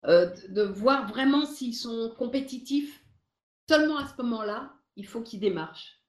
euh, 0.07 0.27
de 0.49 0.63
voir 0.63 1.09
vraiment 1.09 1.47
s'ils 1.47 1.75
sont 1.75 2.13
compétitifs. 2.19 3.05
Seulement 3.69 3.99
à 3.99 4.09
ce 4.09 4.21
moment-là, 4.23 4.75
il 4.97 5.07
faut 5.07 5.23
qu'ils 5.23 5.41
démarchent. 5.41 6.01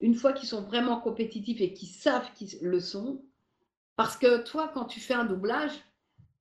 Une 0.00 0.14
fois 0.14 0.32
qu'ils 0.32 0.48
sont 0.48 0.62
vraiment 0.62 1.00
compétitifs 1.00 1.60
et 1.60 1.74
qu'ils 1.74 1.88
savent 1.88 2.32
qu'ils 2.34 2.58
le 2.62 2.80
sont, 2.80 3.24
parce 3.96 4.16
que 4.16 4.42
toi, 4.42 4.70
quand 4.72 4.86
tu 4.86 5.00
fais 5.00 5.14
un 5.14 5.24
doublage, 5.24 5.72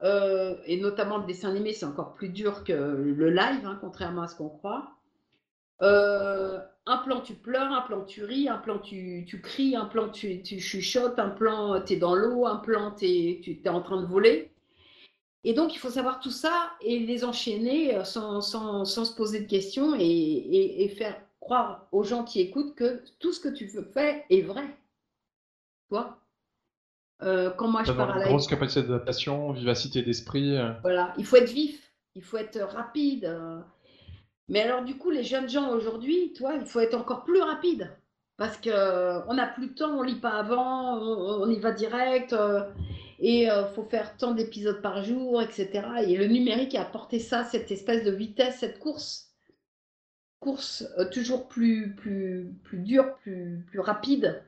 euh, 0.02 0.56
et 0.66 0.80
notamment 0.80 1.18
le 1.18 1.26
dessin 1.26 1.50
animé, 1.50 1.74
c'est 1.74 1.86
encore 1.86 2.14
plus 2.14 2.30
dur 2.30 2.64
que 2.64 2.72
le 2.72 3.30
live, 3.30 3.66
hein, 3.66 3.78
contrairement 3.82 4.22
à 4.22 4.28
ce 4.28 4.36
qu'on 4.36 4.50
croit. 4.50 4.99
Euh, 5.82 6.60
un 6.86 6.98
plan 6.98 7.22
tu 7.22 7.36
pleures, 7.36 7.72
un 7.72 7.82
plan 7.82 8.04
tu 8.04 8.24
ris, 8.24 8.50
un 8.50 8.58
plan 8.58 8.80
tu, 8.80 9.26
tu 9.28 9.42
cries, 9.42 9.76
un 9.76 9.86
plan 9.86 10.10
tu, 10.10 10.42
tu 10.42 10.60
chuchotes, 10.60 11.20
un 11.20 11.30
plan 11.30 11.82
tu 11.82 11.94
es 11.94 11.96
dans 11.98 12.16
l'eau, 12.16 12.46
un 12.46 12.58
plan 12.58 12.92
tu 12.92 13.06
es 13.08 13.70
en 13.70 13.82
train 13.82 14.02
de 14.02 14.06
voler. 14.06 14.52
Et 15.44 15.54
donc, 15.54 15.74
il 15.74 15.78
faut 15.78 15.90
savoir 15.90 16.20
tout 16.20 16.32
ça 16.32 16.74
et 16.82 17.00
les 17.00 17.24
enchaîner 17.24 17.96
euh, 17.96 18.04
sans, 18.04 18.42
sans, 18.42 18.84
sans 18.86 19.06
se 19.06 19.16
poser 19.16 19.40
de 19.42 19.48
questions 19.48 19.96
et, 19.98 20.84
et, 20.84 20.90
faire 20.90 21.16
croire 21.40 21.88
aux 21.92 22.04
gens 22.04 22.24
qui 22.24 22.42
écoutent 22.42 22.76
que 22.76 23.02
tout 23.20 23.32
ce 23.32 23.40
que 23.40 23.48
tu 23.48 23.70
fais 23.94 24.26
est 24.30 24.42
vrai. 24.42 24.66
Toi 25.88 26.20
euh, 27.24 27.52
Quand 27.52 27.70
moi 27.70 27.84
je 27.84 27.94
parle 27.94 28.12
à 28.12 28.20
la... 28.20 28.28
grosse 28.28 28.48
capacité 28.48 28.82
d'adaptation, 28.82 29.54
vivacité 29.54 30.02
d'esprit. 30.02 30.58
Euh. 30.58 30.74
Voilà, 30.82 31.14
il 31.18 31.26
faut 31.26 31.38
être 31.38 31.52
vif, 31.52 31.94
il 32.16 32.24
faut 32.24 32.38
être 32.38 32.60
rapide. 32.60 33.34
Mais 34.50 34.62
alors, 34.62 34.84
du 34.84 34.98
coup, 34.98 35.12
les 35.12 35.24
jeunes 35.24 35.50
gens 35.50 35.70
aujourd'hui, 35.72 36.34
toi, 36.34 36.56
il 36.56 36.66
faut 36.66 36.80
être 36.80 36.96
encore 36.96 37.24
plus 37.24 37.42
rapide. 37.42 37.96
Parce 38.38 38.58
qu'on 38.58 39.34
n'a 39.34 39.48
plus 39.48 39.68
de 39.68 39.74
temps, 39.74 39.98
on 39.98 40.02
lit 40.02 40.20
pas 40.20 40.32
avant, 40.32 40.98
on, 40.98 41.50
y 41.50 41.60
va 41.60 41.72
direct 41.72 42.34
et 43.20 43.44
il 43.44 43.50
euh, 43.50 43.66
faut 43.66 43.84
faire 43.84 44.16
tant 44.18 44.32
d'épisodes 44.34 44.82
par 44.82 45.04
jour, 45.04 45.42
etc. 45.42 45.70
Et 46.08 46.16
le 46.16 46.28
numérique 46.28 46.76
a 46.76 46.82
apporté 46.82 47.20
ça, 47.20 47.44
cette 47.44 47.72
espèce 47.72 48.04
de 48.04 48.12
vitesse, 48.12 48.60
cette 48.60 48.80
course, 48.80 49.32
course 50.40 50.86
euh, 50.98 51.06
toujours 51.10 51.48
plus, 51.48 51.94
plus, 51.96 52.54
plus 52.64 52.80
dure, 52.80 53.16
plus, 53.18 53.66
plus 53.68 53.80
rapide. 53.80 54.42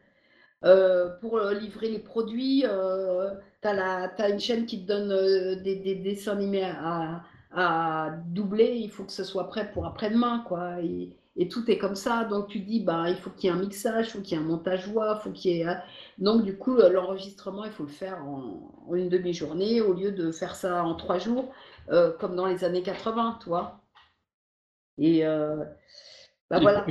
Euh, 0.63 1.09
pour 1.19 1.39
livrer 1.39 1.89
les 1.89 1.99
produits, 1.99 2.63
tu 2.63 3.67
as, 3.67 4.29
une 4.29 4.39
chaîne 4.39 4.65
qui 4.65 4.83
te 4.83 4.87
donne 4.87 5.61
des, 5.63 5.75
des, 5.75 5.95
dessins 5.95 6.33
animés 6.33 6.63
à, 6.63 7.23
à, 7.53 8.11
doubler, 8.27 8.75
il 8.75 8.89
faut 8.89 9.03
que 9.03 9.11
ce 9.11 9.23
soit 9.23 9.47
prêt 9.47 9.71
pour 9.71 9.85
après-demain. 9.85 10.43
quoi. 10.47 10.81
Et, 10.81 11.15
et 11.37 11.47
tout 11.47 11.69
est 11.71 11.77
comme 11.77 11.95
ça. 11.95 12.25
Donc 12.25 12.47
tu 12.47 12.59
dis, 12.59 12.81
bah, 12.81 13.09
il 13.09 13.15
faut 13.17 13.29
qu'il 13.29 13.49
y 13.49 13.53
ait 13.53 13.55
un 13.55 13.59
mixage, 13.59 14.07
il 14.07 14.11
faut 14.11 14.21
qu'il 14.21 14.37
y 14.37 14.41
ait 14.41 14.43
un 14.43 14.47
montage 14.47 14.87
voix, 14.87 15.15
faut 15.17 15.31
qu'il 15.31 15.57
y 15.57 15.61
ait. 15.61 15.77
Donc 16.17 16.43
du 16.43 16.57
coup, 16.57 16.75
l'enregistrement, 16.75 17.65
il 17.65 17.71
faut 17.71 17.83
le 17.83 17.89
faire 17.89 18.23
en, 18.25 18.71
une 18.93 19.09
demi-journée 19.09 19.81
au 19.81 19.93
lieu 19.93 20.11
de 20.11 20.31
faire 20.31 20.55
ça 20.55 20.83
en 20.83 20.95
trois 20.95 21.19
jours, 21.19 21.51
euh, 21.89 22.11
comme 22.19 22.35
dans 22.35 22.47
les 22.47 22.63
années 22.63 22.83
80, 22.83 23.39
toi. 23.41 23.79
Et, 24.97 25.25
euh, 25.25 25.63
bah, 26.49 26.59
voilà. 26.59 26.85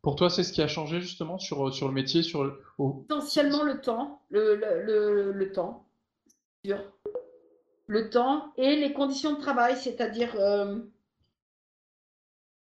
pour 0.00 0.16
toi, 0.16 0.30
c'est 0.30 0.42
ce 0.42 0.52
qui 0.52 0.62
a 0.62 0.68
changé 0.68 1.00
justement 1.00 1.38
sur, 1.38 1.72
sur 1.72 1.86
le 1.86 1.94
métier, 1.94 2.22
sur 2.22 2.44
le... 2.44 2.60
essentiellement 3.10 3.62
le 3.62 3.80
temps, 3.80 4.22
le, 4.30 4.56
le, 4.56 5.32
le, 5.32 5.52
temps, 5.52 5.86
le 7.92 8.08
temps 8.08 8.54
et 8.56 8.74
les 8.76 8.94
conditions 8.94 9.34
de 9.34 9.38
travail, 9.38 9.76
c'est-à-dire 9.76 10.34
euh, 10.36 10.78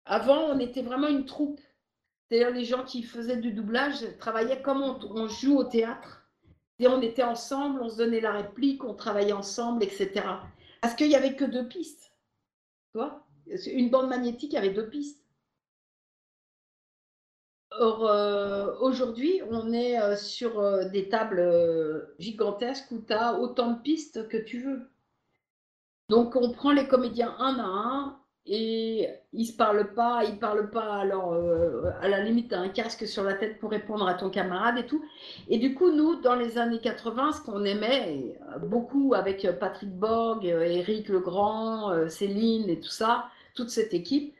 avant, 0.05 0.45
on 0.45 0.57
était 0.57 0.81
vraiment 0.81 1.07
une 1.07 1.25
troupe. 1.25 1.61
C'est-à-dire 2.25 2.49
les 2.49 2.65
gens 2.65 2.83
qui 2.83 3.03
faisaient 3.03 3.37
du 3.37 3.51
doublage 3.51 4.03
travaillaient 4.17 4.63
comme 4.63 4.81
on, 4.81 5.27
joue 5.27 5.55
au 5.55 5.65
théâtre. 5.65 6.27
Et 6.79 6.87
on 6.87 6.99
était 7.03 7.21
ensemble, 7.21 7.79
on 7.83 7.89
se 7.89 7.97
donnait 7.97 8.21
la 8.21 8.31
réplique, 8.31 8.83
on 8.83 8.95
travaillait 8.95 9.33
ensemble, 9.33 9.83
etc. 9.83 10.09
Parce 10.81 10.95
qu'il 10.95 11.09
n'y 11.09 11.15
avait 11.15 11.35
que 11.35 11.45
deux 11.45 11.67
pistes. 11.67 12.11
Une 13.67 13.91
bande 13.91 14.09
magnétique 14.09 14.55
avait 14.55 14.73
deux 14.73 14.89
pistes. 14.89 15.23
Or, 17.79 18.07
euh, 18.07 18.75
aujourd'hui, 18.79 19.41
on 19.51 19.71
est 19.73 20.01
euh, 20.01 20.15
sur 20.15 20.89
des 20.89 21.07
tables 21.07 22.09
gigantesques 22.17 22.89
où 22.89 22.97
tu 22.99 23.13
as 23.13 23.39
autant 23.39 23.73
de 23.73 23.81
pistes 23.81 24.27
que 24.27 24.37
tu 24.37 24.63
veux. 24.63 24.89
Donc, 26.09 26.35
on 26.35 26.51
prend 26.51 26.71
les 26.71 26.87
comédiens 26.87 27.35
un 27.39 27.59
à 27.59 27.63
un, 27.63 28.19
et 28.45 29.07
ils 29.31 29.45
se 29.45 29.55
parlent 29.55 29.93
pas, 29.93 30.23
ils 30.25 30.39
parlent 30.39 30.71
pas. 30.71 30.95
Alors, 30.95 31.33
euh, 31.33 31.91
à 32.01 32.07
la 32.07 32.21
limite, 32.21 32.51
as 32.51 32.59
un 32.59 32.69
casque 32.69 33.07
sur 33.07 33.23
la 33.23 33.35
tête 33.35 33.59
pour 33.59 33.69
répondre 33.69 34.07
à 34.07 34.15
ton 34.15 34.29
camarade 34.29 34.79
et 34.79 34.85
tout. 34.85 35.03
Et 35.49 35.59
du 35.59 35.75
coup, 35.75 35.91
nous, 35.91 36.15
dans 36.21 36.35
les 36.35 36.57
années 36.57 36.79
80, 36.79 37.33
ce 37.33 37.41
qu'on 37.41 37.63
aimait 37.63 38.39
beaucoup 38.63 39.13
avec 39.13 39.47
Patrick 39.59 39.91
Borg, 39.91 40.45
Eric 40.45 41.09
Legrand, 41.09 42.09
Céline 42.09 42.69
et 42.69 42.79
tout 42.79 42.89
ça, 42.89 43.25
toute 43.53 43.69
cette 43.69 43.93
équipe, 43.93 44.33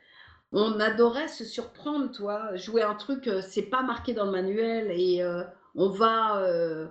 on 0.52 0.80
adorait 0.80 1.28
se 1.28 1.44
surprendre, 1.44 2.10
toi, 2.10 2.56
jouer 2.56 2.82
un 2.82 2.94
truc, 2.94 3.28
euh, 3.28 3.40
c'est 3.46 3.62
pas 3.62 3.82
marqué 3.82 4.14
dans 4.14 4.24
le 4.24 4.32
manuel 4.32 4.90
et 4.90 5.22
euh, 5.22 5.44
on 5.76 5.88
va 5.90 6.42
euh, 6.42 6.88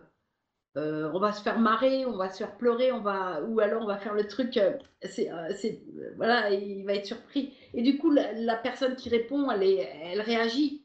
on 1.14 1.20
va 1.20 1.32
se 1.32 1.42
faire 1.42 1.60
marrer, 1.60 2.06
on 2.06 2.18
va 2.18 2.30
se 2.30 2.38
faire 2.38 2.56
pleurer, 2.56 2.92
on 2.92 3.02
va, 3.02 3.42
ou 3.44 3.60
alors 3.60 3.84
on 3.84 3.88
va 3.88 3.98
faire 3.98 4.14
le 4.14 4.28
truc, 4.28 4.58
euh, 4.58 4.74
c'est, 5.04 5.32
euh, 5.32 6.14
voilà, 6.18 6.52
il 6.52 6.86
va 6.86 6.94
être 6.94 7.06
surpris. 7.06 7.54
Et 7.74 7.82
du 7.82 7.98
coup, 7.98 8.12
la, 8.12 8.56
personne 8.56 8.96
qui 8.96 9.10
répond, 9.10 9.50
elle, 9.52 9.64
elle 9.64 10.22
réagit 10.22 10.84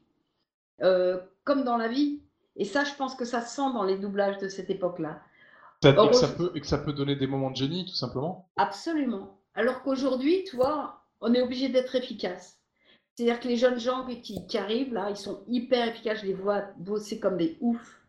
comme 1.44 1.64
dans 1.64 1.76
la 1.76 1.88
vie. 1.88 2.20
Et 2.56 2.64
ça, 2.64 2.84
je 2.84 2.94
pense 2.94 3.14
que 3.14 3.24
ça 3.24 3.40
se 3.40 3.56
sent 3.56 3.72
dans 3.72 3.84
les 3.84 3.96
doublages 3.96 4.38
de 4.38 4.48
cette 4.48 4.70
époque-là. 4.70 5.20
et, 5.84 5.94
que 5.94 6.12
ça 6.14 6.28
peut, 6.28 6.52
et 6.54 6.60
que 6.60 6.66
ça 6.66 6.78
peut 6.78 6.92
donner 6.92 7.16
des 7.16 7.26
moments 7.26 7.50
de 7.50 7.56
génie, 7.56 7.84
tout 7.84 7.94
simplement. 7.94 8.48
Absolument. 8.56 9.38
Alors 9.54 9.82
qu'aujourd'hui, 9.82 10.44
tu 10.44 10.56
vois, 10.56 11.02
on 11.20 11.34
est 11.34 11.42
obligé 11.42 11.68
d'être 11.68 11.94
efficace. 11.94 12.58
C'est-à-dire 13.14 13.40
que 13.40 13.48
les 13.48 13.56
jeunes 13.56 13.78
gens 13.78 14.06
qui, 14.06 14.46
qui, 14.46 14.58
arrivent 14.58 14.92
là, 14.92 15.08
ils 15.10 15.16
sont 15.16 15.44
hyper 15.46 15.88
efficaces. 15.88 16.20
Je 16.20 16.26
les 16.26 16.34
vois 16.34 16.62
bosser 16.78 17.20
comme 17.20 17.36
des 17.36 17.56
oufs. 17.60 18.00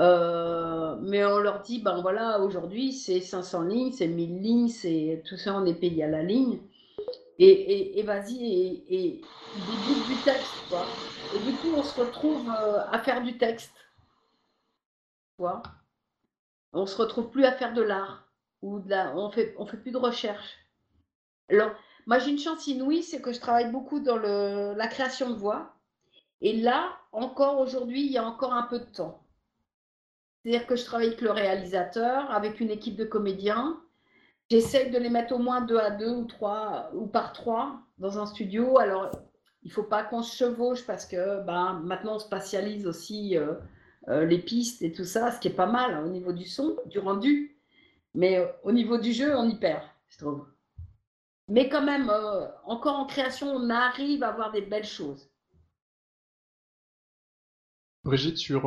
Euh, 0.00 0.96
mais 1.00 1.24
on 1.24 1.38
leur 1.38 1.62
dit, 1.62 1.80
ben 1.80 2.00
voilà, 2.00 2.40
aujourd'hui 2.40 2.92
c'est 2.92 3.20
500 3.20 3.62
lignes, 3.62 3.92
c'est 3.92 4.06
1000 4.06 4.42
lignes, 4.42 4.68
c'est 4.68 5.22
tout 5.26 5.36
ça, 5.36 5.54
on 5.54 5.66
est 5.66 5.74
payé 5.74 6.04
à 6.04 6.08
la 6.08 6.22
ligne. 6.22 6.60
Et, 7.40 7.98
et, 7.98 8.02
vas-y, 8.02 8.44
et, 8.44 8.94
et 8.94 9.22
du 10.08 10.16
texte. 10.24 10.74
Et 11.34 11.38
du 11.38 11.52
coup, 11.56 11.68
on 11.76 11.84
se 11.84 12.00
retrouve 12.00 12.48
euh, 12.48 12.80
à 12.90 12.98
faire 12.98 13.22
du 13.22 13.38
texte. 13.38 13.72
Quoi. 15.36 15.62
On 16.72 16.84
se 16.86 16.96
retrouve 16.96 17.30
plus 17.30 17.44
à 17.44 17.52
faire 17.52 17.74
de 17.74 17.82
l'art. 17.82 18.28
Ou 18.62 18.82
on 18.90 19.30
fait, 19.30 19.54
on 19.56 19.66
fait 19.66 19.76
plus 19.76 19.92
de 19.92 19.96
recherche. 19.96 20.56
Alors, 21.48 21.70
moi 22.06 22.18
j'ai 22.18 22.30
une 22.30 22.38
chance 22.38 22.66
inouïe, 22.66 23.04
c'est 23.04 23.22
que 23.22 23.32
je 23.32 23.40
travaille 23.40 23.70
beaucoup 23.70 24.00
dans 24.00 24.16
le, 24.16 24.74
la 24.74 24.88
création 24.88 25.30
de 25.30 25.36
voix. 25.36 25.76
Et 26.40 26.56
là, 26.56 26.90
encore 27.12 27.60
aujourd'hui, 27.60 28.04
il 28.04 28.12
y 28.12 28.18
a 28.18 28.24
encore 28.24 28.52
un 28.52 28.64
peu 28.64 28.80
de 28.80 28.84
temps. 28.84 29.22
C'est-à-dire 30.48 30.66
que 30.66 30.76
je 30.76 30.84
travaille 30.86 31.08
avec 31.08 31.20
le 31.20 31.30
réalisateur, 31.30 32.30
avec 32.30 32.58
une 32.58 32.70
équipe 32.70 32.96
de 32.96 33.04
comédiens. 33.04 33.78
J'essaye 34.50 34.90
de 34.90 34.96
les 34.96 35.10
mettre 35.10 35.34
au 35.34 35.38
moins 35.38 35.60
deux 35.60 35.76
à 35.76 35.90
deux 35.90 36.08
ou 36.08 36.24
trois 36.24 36.90
ou 36.94 37.06
par 37.06 37.34
trois 37.34 37.82
dans 37.98 38.18
un 38.18 38.24
studio. 38.24 38.78
Alors, 38.78 39.10
il 39.62 39.68
ne 39.68 39.72
faut 39.74 39.82
pas 39.82 40.04
qu'on 40.04 40.22
se 40.22 40.34
chevauche 40.34 40.86
parce 40.86 41.04
que 41.04 41.44
ben, 41.44 41.82
maintenant 41.84 42.14
on 42.14 42.18
spatialise 42.18 42.86
aussi 42.86 43.36
euh, 43.36 43.56
euh, 44.08 44.24
les 44.24 44.38
pistes 44.38 44.80
et 44.80 44.90
tout 44.90 45.04
ça, 45.04 45.32
ce 45.32 45.38
qui 45.38 45.48
est 45.48 45.54
pas 45.54 45.66
mal 45.66 45.92
hein, 45.92 46.04
au 46.06 46.08
niveau 46.08 46.32
du 46.32 46.46
son, 46.46 46.78
du 46.86 46.98
rendu. 46.98 47.60
Mais 48.14 48.38
euh, 48.38 48.46
au 48.62 48.72
niveau 48.72 48.96
du 48.96 49.12
jeu, 49.12 49.36
on 49.36 49.46
y 49.50 49.56
perd, 49.58 49.82
je 50.08 50.16
trouve. 50.16 50.46
Mais 51.48 51.68
quand 51.68 51.82
même, 51.82 52.10
encore 52.64 52.98
en 52.98 53.04
création, 53.04 53.52
on 53.52 53.68
arrive 53.68 54.22
à 54.22 54.28
avoir 54.28 54.50
des 54.50 54.62
belles 54.62 54.86
choses. 54.86 55.28
Brigitte, 58.02 58.38
sur 58.38 58.66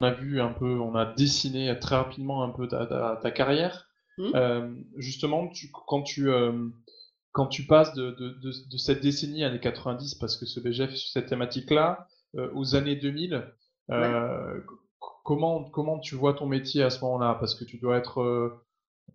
a 0.00 0.10
vu 0.10 0.40
un 0.40 0.52
peu, 0.52 0.80
on 0.80 0.94
a 0.94 1.04
dessiné 1.04 1.78
très 1.78 1.96
rapidement 1.96 2.42
un 2.42 2.50
peu 2.50 2.66
ta, 2.68 3.30
carrière. 3.30 3.88
Mmh. 4.18 4.30
Euh, 4.34 4.74
justement, 4.96 5.50
quand, 5.86 6.02
tu, 6.02 6.30
euh, 6.30 6.68
quand 7.32 7.46
tu 7.46 7.66
passes 7.66 7.92
de, 7.94 8.50
cette 8.76 9.00
décennie 9.00 9.44
années 9.44 9.60
90, 9.60 10.14
parce 10.16 10.36
que 10.36 10.46
ce 10.46 10.60
BGF 10.60 10.94
sur 10.94 11.10
cette 11.10 11.26
thématique-là, 11.26 12.06
euh, 12.36 12.50
aux 12.54 12.74
années 12.76 12.96
2000, 12.96 13.46
comment, 15.24 15.64
comment 15.64 15.98
tu 15.98 16.14
vois 16.14 16.34
ton 16.34 16.46
métier 16.46 16.82
à 16.82 16.90
ce 16.90 17.00
moment-là? 17.04 17.36
Parce 17.38 17.54
que 17.54 17.64
tu 17.64 17.78
dois 17.78 17.96
être, 17.96 18.18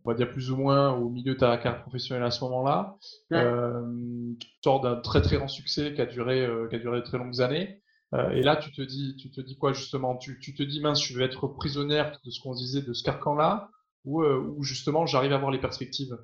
on 0.03 0.09
va 0.09 0.15
dire 0.15 0.29
plus 0.29 0.51
ou 0.51 0.57
moins 0.57 0.91
au 0.93 1.09
milieu 1.09 1.33
de 1.33 1.39
ta 1.39 1.57
carrière 1.57 1.81
professionnelle 1.81 2.23
à 2.23 2.31
ce 2.31 2.43
moment-là. 2.43 2.97
tu 3.31 4.47
sors 4.63 4.81
d'un 4.81 4.97
très 4.97 5.21
très 5.21 5.37
grand 5.37 5.47
succès 5.47 5.93
qui 5.93 6.01
a 6.01 6.05
duré, 6.05 6.47
qui 6.69 6.75
a 6.75 6.79
duré 6.79 6.99
de 6.99 7.05
très 7.05 7.17
longues 7.17 7.41
années. 7.41 7.81
Euh, 8.13 8.29
et 8.31 8.41
là, 8.41 8.55
tu 8.55 8.71
te 8.71 8.81
dis, 8.81 9.15
tu 9.17 9.31
te 9.31 9.41
dis 9.41 9.57
quoi 9.57 9.73
justement? 9.73 10.15
Tu, 10.17 10.39
te 10.39 10.63
dis 10.63 10.79
mince, 10.79 11.03
je 11.03 11.17
vais 11.17 11.25
être 11.25 11.47
prisonnière 11.47 12.19
de 12.23 12.31
ce 12.31 12.39
qu'on 12.39 12.53
disait 12.53 12.81
de 12.81 12.93
ce 12.93 13.03
carcan-là, 13.03 13.69
ou, 14.05 14.21
euh, 14.21 14.55
justement 14.61 15.05
j'arrive 15.05 15.33
à 15.33 15.37
voir 15.37 15.51
les 15.51 15.59
perspectives? 15.59 16.17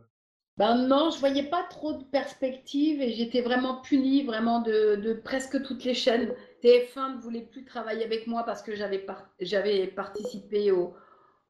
Ben 0.57 0.75
non, 0.87 1.09
je 1.09 1.19
voyais 1.19 1.43
pas 1.43 1.63
trop 1.63 1.93
de 1.93 2.03
perspectives 2.03 3.01
et 3.01 3.13
j'étais 3.13 3.41
vraiment 3.41 3.81
punie 3.81 4.23
vraiment 4.23 4.61
de, 4.61 5.19
presque 5.23 5.61
toutes 5.63 5.83
les 5.83 5.93
chaînes. 5.93 6.35
TF1 6.63 7.15
ne 7.15 7.21
voulait 7.21 7.41
plus 7.41 7.65
travailler 7.65 8.03
avec 8.03 8.27
moi 8.27 8.43
parce 8.43 8.61
que 8.61 8.73
j'avais 8.75 9.87
participé 9.87 10.71
au, 10.71 10.93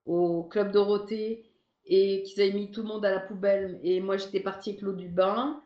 au 0.06 0.44
Club 0.44 0.72
Dorothée 0.72 1.52
et 1.86 2.24
qu'ils 2.24 2.42
avaient 2.42 2.54
mis 2.54 2.72
tout 2.72 2.84
le 2.84 2.88
monde 2.88 3.06
à 3.06 3.12
la 3.12 3.20
poubelle. 3.20 3.80
Et 3.84 4.00
moi, 4.00 4.18
j'étais 4.18 4.40
partie 4.40 4.70
avec 4.70 4.82
l'eau 4.82 4.94
du 4.94 5.10
bain. 5.10 5.62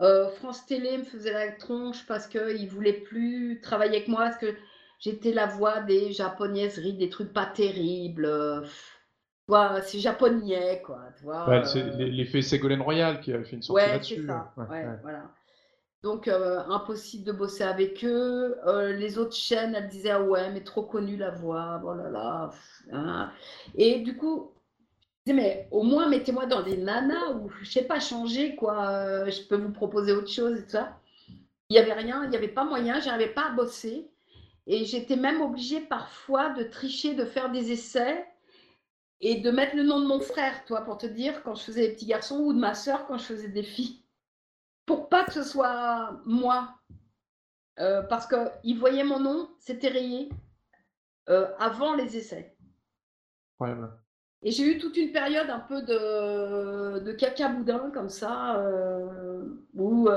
Euh, 0.00 0.28
France 0.30 0.64
Télé 0.66 0.98
me 0.98 1.04
faisait 1.04 1.32
la 1.32 1.52
tronche 1.52 2.06
parce 2.06 2.26
qu'ils 2.26 2.64
ne 2.64 2.70
voulaient 2.70 2.92
plus 2.92 3.60
travailler 3.62 3.96
avec 3.96 4.08
moi, 4.08 4.20
parce 4.20 4.38
que 4.38 4.54
j'étais 4.98 5.32
la 5.32 5.46
voix 5.46 5.80
des 5.80 6.12
japonaiseries, 6.12 6.94
des 6.94 7.10
trucs 7.10 7.32
pas 7.32 7.46
terribles. 7.46 8.24
Euh, 8.24 8.62
c'est 9.82 9.98
japonais, 9.98 10.80
quoi. 10.84 11.08
c'est 11.64 11.82
euh. 11.82 11.96
l'effet 11.96 12.40
Ségolène 12.40 12.82
Royal 12.82 13.20
qui 13.20 13.32
a 13.32 13.42
fait 13.42 13.56
une 13.56 13.62
sortie 13.62 13.84
là-dessus. 13.84 14.20
Ouais, 14.20 14.20
c'est 14.20 14.26
ça. 14.26 14.98
voilà. 15.02 15.22
Donc, 16.02 16.28
impossible 16.28 17.24
de 17.24 17.32
bosser 17.32 17.64
avec 17.64 18.02
eux. 18.04 18.56
les 18.96 19.18
autres 19.18 19.34
chaînes, 19.34 19.74
elles 19.74 19.88
disaient 19.88 20.12
Ah 20.12 20.22
ouais, 20.22 20.50
mais 20.50 20.62
trop 20.62 20.82
connue 20.82 21.18
la 21.18 21.30
voix, 21.30 21.82
oh 21.84 21.92
là 21.92 22.08
là. 22.08 22.50
Hein. 22.90 23.30
Et 23.74 24.00
du 24.00 24.16
coup, 24.16 24.52
mais 25.32 25.68
au 25.70 25.82
moins 25.82 26.08
mettez-moi 26.08 26.46
dans 26.46 26.62
des 26.62 26.76
nanas 26.76 27.32
ou 27.34 27.50
je 27.62 27.70
sais 27.70 27.84
pas, 27.84 28.00
changer 28.00 28.56
quoi. 28.56 29.28
je 29.28 29.42
peux 29.48 29.56
vous 29.56 29.72
proposer 29.72 30.12
autre 30.12 30.30
chose 30.30 30.58
et 30.58 30.64
tout 30.64 30.70
ça. 30.70 30.98
Il 31.68 31.74
n'y 31.74 31.78
avait 31.78 31.92
rien, 31.92 32.24
il 32.24 32.30
n'y 32.30 32.36
avait 32.36 32.48
pas 32.48 32.64
moyen, 32.64 33.00
j'arrivais 33.00 33.32
pas 33.32 33.46
à 33.46 33.52
bosser. 33.52 34.10
Et 34.66 34.84
j'étais 34.84 35.16
même 35.16 35.40
obligée 35.40 35.80
parfois 35.80 36.50
de 36.50 36.64
tricher, 36.64 37.14
de 37.14 37.24
faire 37.24 37.50
des 37.50 37.72
essais 37.72 38.26
et 39.20 39.40
de 39.40 39.50
mettre 39.50 39.76
le 39.76 39.82
nom 39.82 40.00
de 40.00 40.06
mon 40.06 40.20
frère, 40.20 40.64
toi, 40.64 40.82
pour 40.82 40.98
te 40.98 41.06
dire, 41.06 41.42
quand 41.42 41.54
je 41.54 41.62
faisais 41.62 41.88
des 41.88 41.94
petits 41.94 42.06
garçons, 42.06 42.38
ou 42.38 42.52
de 42.52 42.58
ma 42.58 42.74
soeur 42.74 43.06
quand 43.06 43.18
je 43.18 43.24
faisais 43.24 43.48
des 43.48 43.62
filles. 43.62 44.02
Pour 44.86 45.08
pas 45.08 45.24
que 45.24 45.32
ce 45.32 45.42
soit 45.42 46.20
moi. 46.24 46.74
Euh, 47.78 48.02
parce 48.02 48.26
qu'ils 48.26 48.78
voyaient 48.78 49.04
mon 49.04 49.20
nom, 49.20 49.50
c'était 49.58 49.88
rayé 49.88 50.30
euh, 51.28 51.46
avant 51.58 51.94
les 51.94 52.16
essais. 52.16 52.56
Ouais, 53.58 53.74
Et 54.42 54.50
j'ai 54.52 54.64
eu 54.64 54.78
toute 54.78 54.96
une 54.96 55.12
période 55.12 55.50
un 55.50 55.60
peu 55.60 55.82
de, 55.82 57.00
de 57.00 57.12
caca 57.12 57.48
boudin 57.48 57.90
comme 57.90 58.08
ça, 58.08 58.56
euh, 58.58 59.44
où 59.74 60.08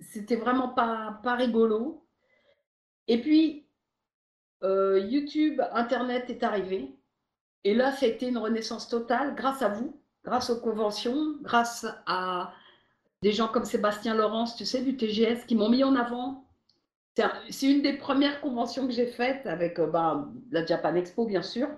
c'était 0.00 0.36
vraiment 0.36 0.68
pas, 0.68 1.18
pas 1.22 1.34
rigolo. 1.34 2.06
Et 3.08 3.20
puis, 3.20 3.66
YouTube, 4.62 5.60
Internet 5.72 6.30
est 6.30 6.42
arrivé. 6.44 6.94
Et 7.64 7.74
là, 7.74 7.92
ça 7.92 8.06
a 8.06 8.08
été 8.08 8.28
une 8.28 8.38
renaissance 8.38 8.88
totale 8.88 9.34
grâce 9.34 9.62
à 9.62 9.68
vous, 9.68 10.00
grâce 10.24 10.50
aux 10.50 10.60
conventions, 10.60 11.36
grâce 11.42 11.86
à 12.06 12.52
des 13.22 13.32
gens 13.32 13.48
comme 13.48 13.64
Sébastien 13.64 14.14
Laurence, 14.14 14.56
tu 14.56 14.64
sais, 14.64 14.82
du 14.82 14.96
TGS, 14.96 15.44
qui 15.46 15.54
m'ont 15.54 15.68
mis 15.68 15.84
en 15.84 15.94
avant. 15.94 16.46
C'est 17.50 17.70
une 17.70 17.82
des 17.82 17.94
premières 17.94 18.40
conventions 18.40 18.86
que 18.86 18.92
j'ai 18.92 19.06
faites 19.06 19.46
avec 19.46 19.78
euh, 19.78 19.86
bah, 19.86 20.26
la 20.50 20.64
Japan 20.64 20.94
Expo, 20.94 21.26
bien 21.26 21.42
sûr. 21.42 21.68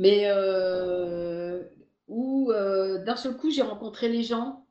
Mais 0.00 0.24
euh, 0.24 1.62
où 2.08 2.50
euh, 2.50 3.04
d'un 3.04 3.14
seul 3.14 3.36
coup, 3.36 3.50
j'ai 3.50 3.62
rencontré 3.62 4.08
les 4.08 4.24
gens 4.24 4.66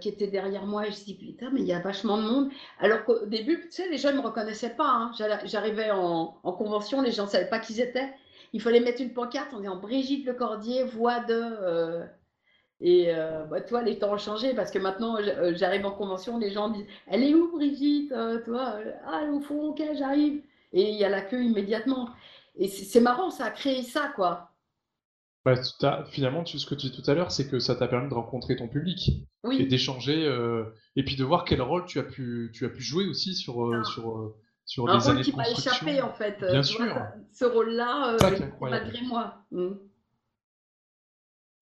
qui 0.00 0.08
étaient 0.08 0.26
derrière 0.26 0.66
moi 0.66 0.82
et 0.82 0.86
je 0.86 0.90
me 0.90 0.96
suis 0.96 1.04
dit, 1.04 1.14
putain, 1.14 1.50
mais 1.52 1.60
il 1.60 1.66
y 1.66 1.72
a 1.72 1.78
vachement 1.78 2.18
de 2.18 2.22
monde. 2.22 2.50
Alors 2.80 3.04
qu'au 3.04 3.24
début, 3.26 3.60
tu 3.60 3.70
sais, 3.70 3.88
les 3.88 3.96
gens 3.96 4.10
ne 4.10 4.16
me 4.16 4.22
reconnaissaient 4.22 4.74
pas. 4.74 4.88
Hein. 4.88 5.12
J'arrivais 5.44 5.92
en, 5.92 6.36
en, 6.42 6.52
convention, 6.52 7.02
les 7.02 7.12
gens 7.12 7.26
ne 7.26 7.28
savaient 7.28 7.48
pas 7.48 7.60
qui 7.60 7.80
étaient. 7.80 8.12
Il 8.52 8.60
fallait 8.60 8.80
mettre 8.80 9.00
une 9.00 9.12
pancarte 9.12 9.54
en 9.54 9.60
disant 9.60 9.76
Brigitte 9.76 10.26
Lecordier, 10.26 10.82
voix 10.84 11.20
de. 11.20 12.08
Et 12.80 13.12
euh, 13.12 13.44
bah, 13.44 13.60
toi, 13.60 13.82
les 13.82 13.98
temps 13.98 14.12
ont 14.12 14.18
changé 14.18 14.54
parce 14.54 14.70
que 14.70 14.78
maintenant, 14.78 15.16
euh, 15.18 15.52
j'arrive 15.56 15.84
en 15.84 15.90
convention, 15.90 16.38
les 16.38 16.50
gens 16.50 16.68
disent 16.68 16.86
Elle 17.08 17.24
est 17.24 17.34
où, 17.34 17.50
Brigitte 17.50 18.12
euh, 18.12 18.40
Toi, 18.44 18.76
ah, 19.06 19.24
au 19.32 19.40
fond, 19.40 19.70
ok, 19.70 19.82
j'arrive. 19.94 20.42
Et 20.72 20.90
il 20.90 20.96
y 20.96 21.04
a 21.04 21.08
la 21.08 21.22
queue 21.22 21.42
immédiatement. 21.42 22.10
Et 22.58 22.68
c'est 22.68 23.00
marrant, 23.00 23.30
ça 23.30 23.46
a 23.46 23.50
créé 23.50 23.82
ça, 23.82 24.12
quoi. 24.14 24.50
Bah, 25.44 25.54
finalement, 26.10 26.44
ce 26.44 26.66
que 26.66 26.74
tu 26.74 26.88
dis 26.88 26.92
tout 26.92 27.08
à 27.10 27.14
l'heure, 27.14 27.30
c'est 27.30 27.48
que 27.48 27.58
ça 27.58 27.76
t'a 27.76 27.88
permis 27.88 28.08
de 28.08 28.14
rencontrer 28.14 28.56
ton 28.56 28.68
public 28.68 29.26
et 29.50 29.64
d'échanger, 29.64 30.24
et 30.96 31.04
puis 31.04 31.16
de 31.16 31.24
voir 31.24 31.44
quel 31.44 31.62
rôle 31.62 31.86
tu 31.86 31.98
as 31.98 32.02
pu, 32.02 32.50
tu 32.52 32.66
as 32.66 32.68
pu 32.68 32.82
jouer 32.82 33.06
aussi 33.06 33.34
sur, 33.34 33.72
ah. 33.72 33.84
sur, 33.84 34.34
sur 34.66 34.88
Un 34.88 34.98
rôle 34.98 35.22
qui 35.22 35.34
m'a 35.34 35.48
échappé, 35.48 36.02
en 36.02 36.12
fait. 36.12 36.38
Bien 36.40 36.62
sûr. 36.62 36.94
ce 37.32 37.44
rôle-là, 37.44 38.16
malgré 38.60 39.02
moi. 39.02 39.44
Mmh. 39.52 39.74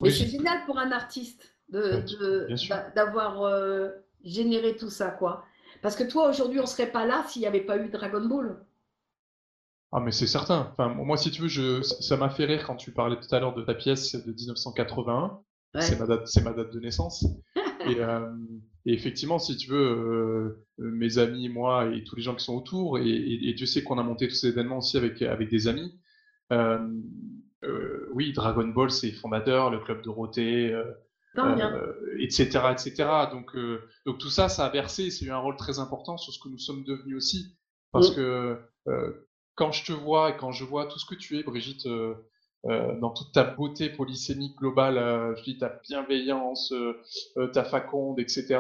Mais 0.00 0.10
c'est 0.10 0.26
génial 0.26 0.64
pour 0.66 0.78
un 0.78 0.92
artiste 0.92 1.54
d'avoir 1.68 3.42
euh, 3.42 3.90
généré 4.24 4.76
tout 4.76 4.90
ça, 4.90 5.10
quoi. 5.10 5.44
Parce 5.82 5.96
que 5.96 6.04
toi, 6.04 6.28
aujourd'hui, 6.28 6.58
on 6.58 6.64
ne 6.64 6.68
serait 6.68 6.90
pas 6.90 7.06
là 7.06 7.24
s'il 7.28 7.42
n'y 7.42 7.48
avait 7.48 7.60
pas 7.60 7.78
eu 7.78 7.88
Dragon 7.88 8.24
Ball. 8.24 8.65
Ah, 9.92 10.00
mais 10.00 10.12
c'est 10.12 10.26
certain. 10.26 10.72
Enfin, 10.72 10.88
moi, 10.88 11.16
si 11.16 11.30
tu 11.30 11.42
veux, 11.42 11.48
je, 11.48 11.82
ça 11.82 12.16
m'a 12.16 12.28
fait 12.28 12.44
rire 12.44 12.64
quand 12.66 12.76
tu 12.76 12.92
parlais 12.92 13.16
tout 13.16 13.32
à 13.34 13.40
l'heure 13.40 13.54
de 13.54 13.62
ta 13.62 13.74
pièce 13.74 14.14
de 14.14 14.32
1981. 14.32 15.40
C'est 15.78 15.98
ma, 15.98 16.06
date, 16.06 16.28
ma 16.42 16.52
date 16.52 16.72
de 16.72 16.80
naissance. 16.80 17.26
Euh, 17.86 18.26
et, 18.84 18.94
effectivement, 18.94 19.38
si 19.38 19.56
tu 19.56 19.70
veux, 19.70 19.78
euh, 19.78 20.66
mes 20.76 21.18
amis, 21.18 21.48
moi 21.48 21.86
et 21.94 22.02
tous 22.02 22.16
les 22.16 22.22
gens 22.22 22.34
qui 22.34 22.44
sont 22.44 22.56
autour, 22.56 22.98
et, 22.98 23.08
et, 23.08 23.54
Dieu 23.54 23.64
sait 23.64 23.84
qu'on 23.84 23.96
a 23.98 24.02
monté 24.02 24.26
tous 24.26 24.34
ces 24.34 24.48
événements 24.48 24.78
aussi 24.78 24.96
avec, 24.96 25.22
avec 25.22 25.48
des 25.50 25.68
amis, 25.68 25.96
euh, 27.64 28.08
oui, 28.12 28.32
Dragon 28.32 28.66
Ball, 28.68 28.90
c'est 28.90 29.12
fondateur, 29.12 29.70
le 29.70 29.80
club 29.80 30.02
Dorothée, 30.02 30.74
etc., 32.18 32.60
euh, 32.64 32.72
etc. 32.72 32.94
Euh, 33.00 33.30
donc, 33.30 33.56
donc 34.04 34.18
tout 34.18 34.30
ça, 34.30 34.48
ça 34.48 34.66
a 34.66 34.70
versé, 34.70 35.10
c'est 35.10 35.24
eu 35.24 35.30
un 35.30 35.38
rôle 35.38 35.56
très 35.56 35.78
important 35.78 36.16
sur 36.16 36.32
ce 36.32 36.38
que 36.38 36.48
nous 36.48 36.58
sommes 36.58 36.84
devenus 36.84 37.16
aussi. 37.16 37.56
Parce 37.92 38.14
que 38.14 38.58
quand 39.56 39.72
je 39.72 39.84
te 39.84 39.92
vois 39.92 40.30
et 40.30 40.36
quand 40.36 40.52
je 40.52 40.64
vois 40.64 40.86
tout 40.86 40.98
ce 40.98 41.06
que 41.06 41.14
tu 41.14 41.38
es, 41.38 41.42
Brigitte, 41.42 41.88
dans 42.64 43.10
toute 43.10 43.32
ta 43.32 43.44
beauté 43.44 43.90
polysémique 43.90 44.56
globale, 44.56 45.34
je 45.36 45.42
dis 45.42 45.58
ta 45.58 45.80
bienveillance, 45.88 46.72
ta 47.52 47.64
faconde, 47.64 48.18
etc. 48.18 48.58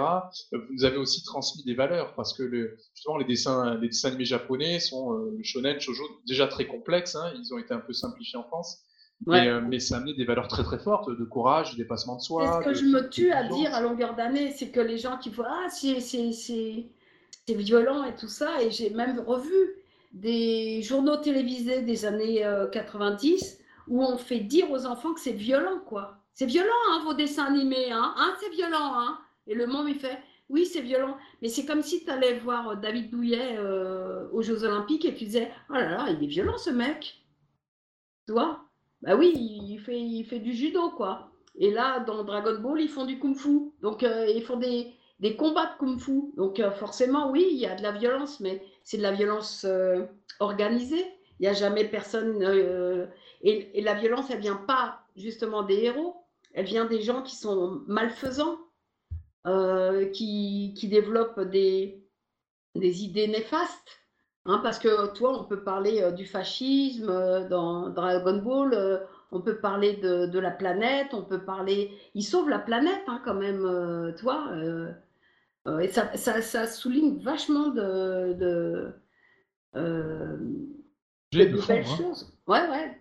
Vous 0.52 0.84
avez 0.84 0.96
aussi 0.96 1.24
transmis 1.24 1.64
des 1.64 1.74
valeurs 1.74 2.14
parce 2.14 2.32
que 2.32 2.42
le, 2.42 2.76
justement 2.94 3.18
les 3.18 3.24
dessins, 3.24 3.76
les 3.76 3.88
dessins 3.88 4.08
animés 4.08 4.24
japonais 4.24 4.80
sont 4.80 5.12
le 5.12 5.42
shonen, 5.42 5.80
shoujo, 5.80 6.04
déjà 6.26 6.46
très 6.46 6.66
complexes. 6.66 7.14
Hein, 7.14 7.32
ils 7.36 7.52
ont 7.52 7.58
été 7.58 7.74
un 7.74 7.80
peu 7.80 7.92
simplifiés 7.92 8.38
en 8.38 8.44
France. 8.44 8.86
Euh, 9.28 9.60
mais, 9.66 9.80
ça 9.80 9.96
a 9.96 9.98
amené 9.98 10.14
des 10.14 10.24
valeurs 10.24 10.46
très 10.46 10.62
très 10.62 10.78
fortes 10.78 11.08
de 11.10 11.24
courage, 11.24 11.72
de 11.72 11.76
dépassement 11.78 12.16
de 12.16 12.20
soi. 12.20 12.60
C'est 12.62 12.70
ce 12.70 12.70
que 12.70 12.74
je 12.74 12.84
me 12.84 13.08
tue 13.08 13.32
à 13.32 13.48
dire 13.48 13.74
à 13.74 13.80
longueur 13.80 14.14
d'année, 14.14 14.52
c'est 14.52 14.70
que 14.70 14.80
les 14.80 14.98
gens 14.98 15.16
qui 15.16 15.30
voient 15.30 15.48
ah 15.48 15.68
c'est 15.70 17.54
violent 17.54 18.04
et 18.04 18.14
tout 18.14 18.28
ça, 18.28 18.62
et 18.62 18.70
j'ai 18.70 18.90
même 18.90 19.20
revu 19.20 19.54
des 20.12 20.82
journaux 20.82 21.16
télévisés 21.16 21.82
des 21.82 22.04
années 22.06 22.44
90 22.72 23.58
euh, 23.58 23.64
où 23.88 24.02
on 24.02 24.16
fait 24.16 24.40
dire 24.40 24.70
aux 24.70 24.86
enfants 24.86 25.14
que 25.14 25.20
c'est 25.20 25.32
violent 25.32 25.80
quoi. 25.86 26.18
C'est 26.34 26.46
violent 26.46 26.72
hein, 26.90 27.02
vos 27.04 27.14
dessins 27.14 27.46
animés, 27.46 27.90
hein, 27.90 28.14
hein 28.16 28.34
c'est 28.40 28.50
violent 28.50 28.92
hein. 28.94 29.18
Et 29.46 29.54
le 29.54 29.66
monde 29.66 29.88
il 29.88 29.96
fait 29.98 30.18
oui 30.48 30.66
c'est 30.66 30.80
violent, 30.80 31.16
mais 31.42 31.48
c'est 31.48 31.66
comme 31.66 31.82
si 31.82 32.04
tu 32.04 32.10
allais 32.10 32.38
voir 32.38 32.76
David 32.76 33.10
Douillet 33.10 33.56
euh, 33.58 34.28
aux 34.32 34.42
Jeux 34.42 34.64
Olympiques 34.64 35.04
et 35.04 35.14
tu 35.14 35.24
disais 35.24 35.50
oh 35.70 35.74
là 35.74 35.88
là 35.88 36.06
il 36.10 36.22
est 36.22 36.28
violent 36.28 36.58
ce 36.58 36.70
mec, 36.70 37.24
tu 38.26 38.32
vois? 38.32 38.66
Bah 39.02 39.14
oui, 39.16 39.32
il 39.36 39.78
fait, 39.78 40.00
il 40.00 40.24
fait 40.24 40.40
du 40.40 40.52
judo, 40.52 40.90
quoi. 40.90 41.30
Et 41.56 41.70
là, 41.70 42.00
dans 42.00 42.24
Dragon 42.24 42.58
Ball, 42.60 42.80
ils 42.80 42.88
font 42.88 43.06
du 43.06 43.18
kung-fu. 43.18 43.72
Donc, 43.82 44.02
euh, 44.02 44.26
ils 44.28 44.42
font 44.42 44.56
des, 44.56 44.92
des 45.20 45.36
combats 45.36 45.66
de 45.66 45.78
kung-fu. 45.78 46.32
Donc, 46.36 46.60
euh, 46.60 46.70
forcément, 46.72 47.30
oui, 47.30 47.46
il 47.50 47.58
y 47.58 47.66
a 47.66 47.74
de 47.76 47.82
la 47.82 47.92
violence, 47.92 48.40
mais 48.40 48.62
c'est 48.86 48.96
de 48.96 49.02
la 49.02 49.12
violence 49.12 49.66
euh, 49.68 50.06
organisée. 50.40 51.04
Il 51.38 51.42
n'y 51.42 51.48
a 51.48 51.52
jamais 51.52 51.84
personne. 51.84 52.42
Et, 53.42 53.78
et, 53.78 53.82
la 53.82 53.92
violence, 53.92 54.30
elle 54.30 54.40
vient 54.40 54.56
pas 54.56 55.00
justement 55.16 55.62
des 55.62 55.74
héros. 55.74 56.16
Elle 56.54 56.64
vient 56.64 56.86
des 56.86 57.02
gens 57.02 57.22
qui 57.22 57.36
sont 57.36 57.82
malfaisants, 57.86 58.56
qui, 60.14 60.72
qui 60.74 60.88
développent 60.88 61.42
des, 61.42 62.02
des 62.74 63.04
idées 63.04 63.28
néfastes. 63.28 64.06
Hein, 64.48 64.60
parce 64.62 64.78
que 64.78 65.12
toi, 65.12 65.40
on 65.40 65.44
peut 65.44 65.64
parler 65.64 66.02
euh, 66.02 66.12
du 66.12 66.24
fascisme 66.24 67.08
euh, 67.08 67.48
dans 67.48 67.90
Dragon 67.90 68.36
Ball, 68.36 68.74
euh, 68.74 68.98
on 69.32 69.40
peut 69.40 69.58
parler 69.58 69.94
de, 69.94 70.38
la 70.38 70.52
planète, 70.52 71.08
on 71.12 71.22
peut 71.22 71.44
parler. 71.44 71.90
Il 72.14 72.22
sauve 72.22 72.48
la 72.48 72.60
planète 72.60 73.02
hein, 73.08 73.20
quand 73.24 73.34
même, 73.34 74.14
toi. 74.16 74.48
Et 75.80 75.88
ça, 75.88 76.66
souligne 76.66 77.18
vachement 77.22 77.68
de, 77.68 78.34
de, 78.34 78.94
belles 81.32 81.58
hein. 81.70 81.96
choses. 81.96 82.32
Ouais, 82.46 82.68
ouais. 82.68 82.98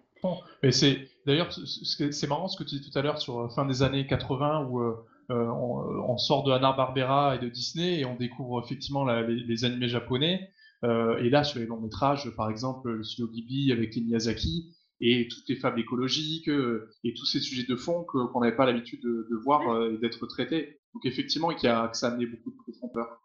Mais 0.63 0.72
c'est 0.72 1.07
d'ailleurs 1.28 1.51
c'est 1.51 2.28
marrant 2.28 2.47
ce 2.47 2.57
que 2.57 2.68
tu 2.68 2.76
dis 2.76 2.89
tout 2.89 2.97
à 2.97 3.03
l'heure 3.03 3.20
sur 3.20 3.53
fin 3.53 3.66
des 3.66 3.84
années 3.84 4.07
80 4.07 4.68
où 4.72 4.82
on, 5.30 6.18
sort 6.18 6.43
de 6.43 6.51
Hanna 6.51 6.72
Barbera 6.74 7.36
et 7.36 7.39
de 7.39 7.49
Disney 7.49 7.99
et 7.99 8.05
on 8.05 8.16
découvre 8.16 8.61
effectivement 8.63 9.05
les, 9.05 9.66
animés 9.66 9.88
japonais. 9.88 10.49
Euh, 10.84 11.18
et 11.18 11.30
là, 11.30 11.43
sur 11.43 11.59
les 11.59 11.66
longs 11.66 11.80
métrages, 11.80 12.30
par 12.36 12.49
exemple, 12.49 12.91
le 12.91 13.03
studio 13.03 13.28
Ghibli 13.28 13.72
avec 13.72 13.95
les 13.95 14.01
Miyazaki, 14.01 14.74
et 15.01 15.27
toutes 15.27 15.47
les 15.49 15.55
fables 15.55 15.79
écologiques, 15.79 16.49
euh, 16.49 16.89
et 17.03 17.13
tous 17.13 17.25
ces 17.25 17.39
sujets 17.39 17.67
de 17.67 17.75
fond 17.75 18.03
qu'on 18.03 18.39
n'avait 18.39 18.55
pas 18.55 18.65
l'habitude 18.65 19.01
de, 19.03 19.35
voir 19.35 19.69
euh, 19.69 19.93
et 19.93 19.97
d'être 19.97 20.25
traités. 20.27 20.79
Donc 20.93 21.05
effectivement, 21.05 21.49
qui 21.49 21.67
a, 21.67 21.87
que 21.89 21.97
ça 21.97 22.07
a 22.07 22.11
amené 22.11 22.25
beaucoup 22.25 22.51
de 22.51 22.57
profondeur. 22.57 23.21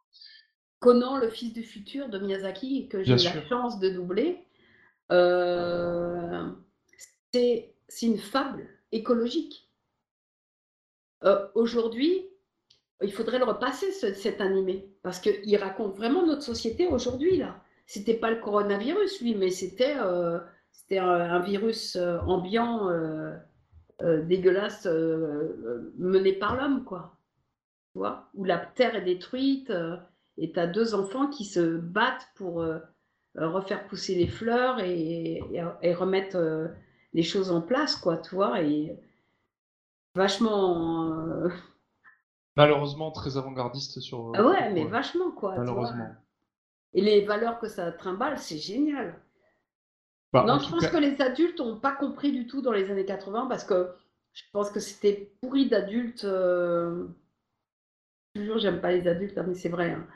Conan, 0.81 1.19
le 1.19 1.29
fils 1.29 1.53
du 1.53 1.63
futur 1.63 2.09
de 2.09 2.19
Miyazaki, 2.19 2.89
que 2.89 3.03
j'ai 3.03 3.13
eu 3.13 3.17
la 3.17 3.47
chance 3.49 3.79
de 3.79 3.91
doubler, 3.91 4.39
c'est 7.89 8.07
une 8.07 8.19
fable 8.19 8.67
écologique. 8.93 9.69
Aujourd'hui, 11.55 12.31
il 13.03 13.13
faudrait 13.13 13.39
le 13.39 13.45
repasser, 13.45 13.93
cet 13.93 14.41
animé, 14.41 14.89
parce 15.03 15.21
qu'il 15.21 15.57
raconte 15.57 15.97
vraiment 15.97 16.27
notre 16.27 16.43
société 16.43 16.87
aujourd'hui, 16.87 17.37
là. 17.37 17.63
C'était 17.87 18.15
pas 18.15 18.31
le 18.31 18.41
coronavirus, 18.41 19.21
lui, 19.21 19.35
mais 19.35 19.51
c'était 19.51 19.97
euh, 19.97 20.39
un, 20.93 21.41
virus 21.41 21.97
euh, 21.97 22.19
ambiant, 22.21 22.89
euh, 22.91 23.37
dégueulasse, 24.25 24.87
mené 25.99 26.33
par 26.33 26.57
l'homme, 26.57 26.85
quoi. 26.85 27.17
tu 27.93 27.99
vois, 28.01 28.29
où 28.35 28.45
la 28.45 28.59
terre 28.59 28.97
est 28.97 29.03
détruite 29.03 29.71
euh, 29.71 29.97
et 30.39 30.53
tu 30.53 30.61
as 30.61 30.67
deux 30.67 30.95
enfants 30.95 31.29
qui 31.29 31.45
se 31.45 31.79
battent 31.79 32.29
pour 32.37 32.63
euh, 32.63 32.79
euh, 33.39 33.49
refaire 33.49 33.87
pousser 33.89 34.15
les 34.17 34.29
fleurs 34.29 34.81
et, 34.81 35.35
et- 35.39 35.65
et 35.83 35.95
remettre 35.95 36.37
euh, 36.37 36.69
les 37.15 37.23
choses 37.25 37.51
en 37.53 37.63
place, 37.63 37.97
quoi, 37.97 38.19
tu 38.19 38.35
vois, 38.37 38.63
et 38.63 38.99
vachement. 40.15 41.13
euh, 41.19 41.49
Malheureusement, 42.57 43.11
très 43.11 43.37
avant-gardiste 43.37 44.01
sur. 44.01 44.33
Ah 44.35 44.43
ouais, 44.45 44.73
mais 44.73 44.85
vachement, 44.85 45.31
quoi, 45.31 45.61
tu 45.61 45.75
vois. 45.75 45.93
Malheureusement. 45.93 46.17
Et 46.95 47.01
les 47.03 47.25
valeurs 47.25 47.59
que 47.61 47.69
ça 47.69 47.91
trimballe, 47.93 48.39
c'est 48.39 48.59
génial. 48.59 49.21
Bah, 50.33 50.45
Non, 50.47 50.59
je 50.59 50.71
pense 50.71 50.83
cas- 50.83 50.91
que 50.91 50.97
les 50.99 51.21
adultes 51.21 51.59
n'ont 51.59 51.79
pas 51.79 51.93
compris 51.93 52.33
du 52.33 52.47
tout 52.47 52.63
dans 52.63 52.73
les 52.73 52.91
années 52.91 53.05
80 53.05 53.47
parce 53.47 53.65
que 53.65 53.89
je 54.33 54.43
pense 54.53 54.71
que 54.71 54.81
c'était 54.81 55.33
pourri 55.41 55.69
d'adultes. 55.69 56.25
euh, 56.25 57.07
Toujours, 58.35 58.59
j'aime 58.59 58.81
pas 58.81 58.93
les 58.93 59.09
adultes, 59.09 59.37
hein, 59.39 59.45
mais 59.47 59.55
c'est 59.55 59.69
vrai. 59.69 59.91
hein. 59.91 60.07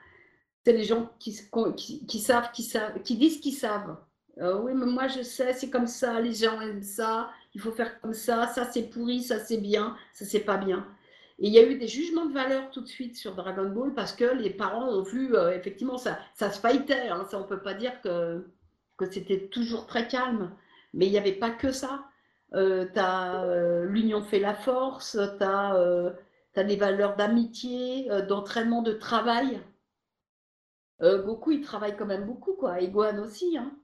C'est 0.65 0.73
les 0.73 0.85
gens 0.85 1.11
qui, 1.21 1.33
se- 1.33 1.45
qui, 1.77 2.07
qui 2.07 2.21
savent, 2.21 2.51
qui 2.53 2.63
savent, 2.65 3.03
qui 3.03 3.17
disent 3.17 3.41
qu'ils 3.41 3.55
savent. 3.55 3.99
Euh, 4.39 4.61
oui, 4.61 4.73
mais 4.75 4.87
moi 4.87 5.09
je 5.09 5.23
sais, 5.23 5.53
c'est 5.55 5.71
comme 5.71 5.87
ça, 5.87 6.21
les 6.21 6.35
gens 6.35 6.61
aiment 6.61 6.83
ça, 6.83 7.31
il 7.55 7.61
faut 7.61 7.73
faire 7.73 8.01
comme 8.01 8.15
ça, 8.15 8.49
ça 8.49 8.65
c'est 8.73 8.85
pourri, 8.85 9.23
ça 9.23 9.39
c'est 9.41 9.59
bien, 9.59 9.97
ça 10.13 10.25
c'est 10.25 10.41
pas 10.41 10.57
bien. 10.59 10.87
Et 11.39 11.49
il 11.49 11.53
y 11.55 11.59
a 11.59 11.67
eu 11.69 11.79
des 11.79 11.89
jugements 11.89 12.27
de 12.27 12.33
valeur 12.35 12.71
tout 12.71 12.81
de 12.83 12.87
suite 12.89 13.17
sur 13.17 13.35
Dragon 13.37 13.69
Ball 13.71 13.95
parce 13.95 14.13
que 14.15 14.25
les 14.25 14.51
parents 14.51 14.89
ont 14.89 15.03
vu, 15.03 15.35
euh, 15.37 15.53
effectivement, 15.57 15.99
ça, 15.99 16.19
ça 16.35 16.51
se 16.51 16.61
fightait. 16.61 17.09
Hein, 17.09 17.27
ça, 17.31 17.39
on 17.41 17.45
peut 17.45 17.63
pas 17.63 17.75
dire 17.75 18.01
que, 18.03 18.45
que 18.97 19.11
c'était 19.11 19.49
toujours 19.49 19.87
très 19.87 20.09
calme. 20.09 20.55
Mais 20.93 21.07
il 21.07 21.11
n'y 21.11 21.19
avait 21.19 21.33
pas 21.33 21.51
que 21.51 21.73
ça. 21.73 22.05
Euh, 22.55 22.87
as 22.97 23.45
l'union 23.85 24.23
fait 24.23 24.39
la 24.39 24.55
force, 24.55 25.19
tu 25.39 25.45
as, 25.45 26.65
des 26.65 26.77
valeurs 26.77 27.17
d'amitié, 27.17 28.11
euh, 28.11 28.25
d'entraînement, 28.25 28.83
de 28.83 28.93
travail. 28.93 29.61
Euh, 31.03 31.23
Goku, 31.23 31.53
il 31.53 31.61
travaille 31.61 31.97
quand 31.97 32.07
même 32.07 32.27
beaucoup, 32.27 32.55
quoi. 32.55 32.81
Et 32.81 32.93
aussi. 32.95 33.57
Hein. 33.59 33.77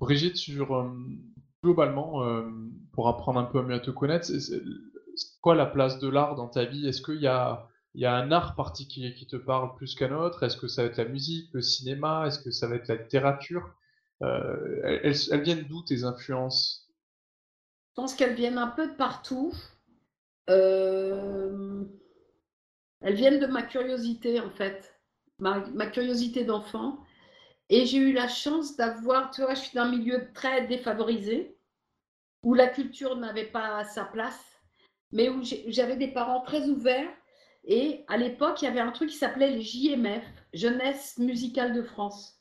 Brigitte, 0.00 0.36
sur, 0.36 0.74
euh, 0.76 0.90
globalement, 1.62 2.22
euh, 2.24 2.48
pour 2.92 3.08
apprendre 3.08 3.40
un 3.40 3.44
peu 3.44 3.58
à 3.60 3.62
mieux 3.62 3.74
à 3.74 3.80
te 3.80 3.90
connaître, 3.90 4.26
c'est 4.26 4.62
quoi 5.40 5.54
la 5.54 5.66
place 5.66 5.98
de 5.98 6.08
l'art 6.08 6.34
dans 6.34 6.48
ta 6.48 6.64
vie? 6.64 6.86
Est-ce 6.86 7.02
qu'il 7.02 7.20
y 7.20 7.26
a, 7.26 7.67
il 7.94 8.02
y 8.02 8.06
a 8.06 8.14
un 8.14 8.30
art 8.32 8.54
particulier 8.54 9.14
qui 9.14 9.26
te 9.26 9.36
parle 9.36 9.74
plus 9.74 9.94
qu'un 9.94 10.12
autre? 10.14 10.42
Est-ce 10.42 10.56
que 10.56 10.68
ça 10.68 10.82
va 10.82 10.88
être 10.88 10.98
la 10.98 11.06
musique, 11.06 11.50
le 11.52 11.62
cinéma? 11.62 12.26
Est-ce 12.26 12.38
que 12.38 12.50
ça 12.50 12.66
va 12.66 12.76
être 12.76 12.88
la 12.88 12.96
littérature? 12.96 13.74
Euh, 14.22 15.00
elles, 15.02 15.42
viennent 15.42 15.64
d'où 15.64 15.82
tes 15.82 16.04
influences? 16.04 16.88
Je 17.90 18.02
pense 18.02 18.14
qu'elles 18.14 18.34
viennent 18.34 18.58
un 18.58 18.68
peu 18.68 18.88
de 18.88 18.94
partout. 18.94 19.52
Euh, 20.50 21.84
Elles 23.00 23.14
viennent 23.14 23.40
de 23.40 23.46
ma 23.46 23.62
curiosité, 23.62 24.40
en 24.40 24.50
fait. 24.50 25.00
Ma, 25.40 25.60
ma 25.74 25.86
curiosité 25.86 26.44
d'enfant. 26.44 26.98
Et 27.70 27.86
j'ai 27.86 27.98
eu 27.98 28.12
la 28.12 28.28
chance 28.28 28.76
d'avoir, 28.76 29.30
tu 29.30 29.42
vois, 29.42 29.54
je 29.54 29.60
suis 29.60 29.74
d'un 29.74 29.90
milieu 29.90 30.32
très 30.32 30.66
défavorisé, 30.66 31.56
où 32.44 32.54
la 32.54 32.68
culture 32.68 33.16
n'avait 33.16 33.50
pas 33.50 33.84
sa 33.84 34.04
place, 34.04 34.60
mais 35.12 35.28
où 35.28 35.42
j'avais 35.42 35.96
des 35.96 36.08
parents 36.08 36.42
très 36.42 36.68
ouverts. 36.68 37.10
Et 37.68 38.04
à 38.08 38.16
l'époque, 38.16 38.62
il 38.62 38.64
y 38.64 38.68
avait 38.68 38.80
un 38.80 38.90
truc 38.90 39.10
qui 39.10 39.16
s'appelait 39.16 39.50
les 39.50 39.62
JMF, 39.62 40.24
Jeunesse 40.54 41.18
musicale 41.18 41.74
de 41.74 41.82
France. 41.82 42.40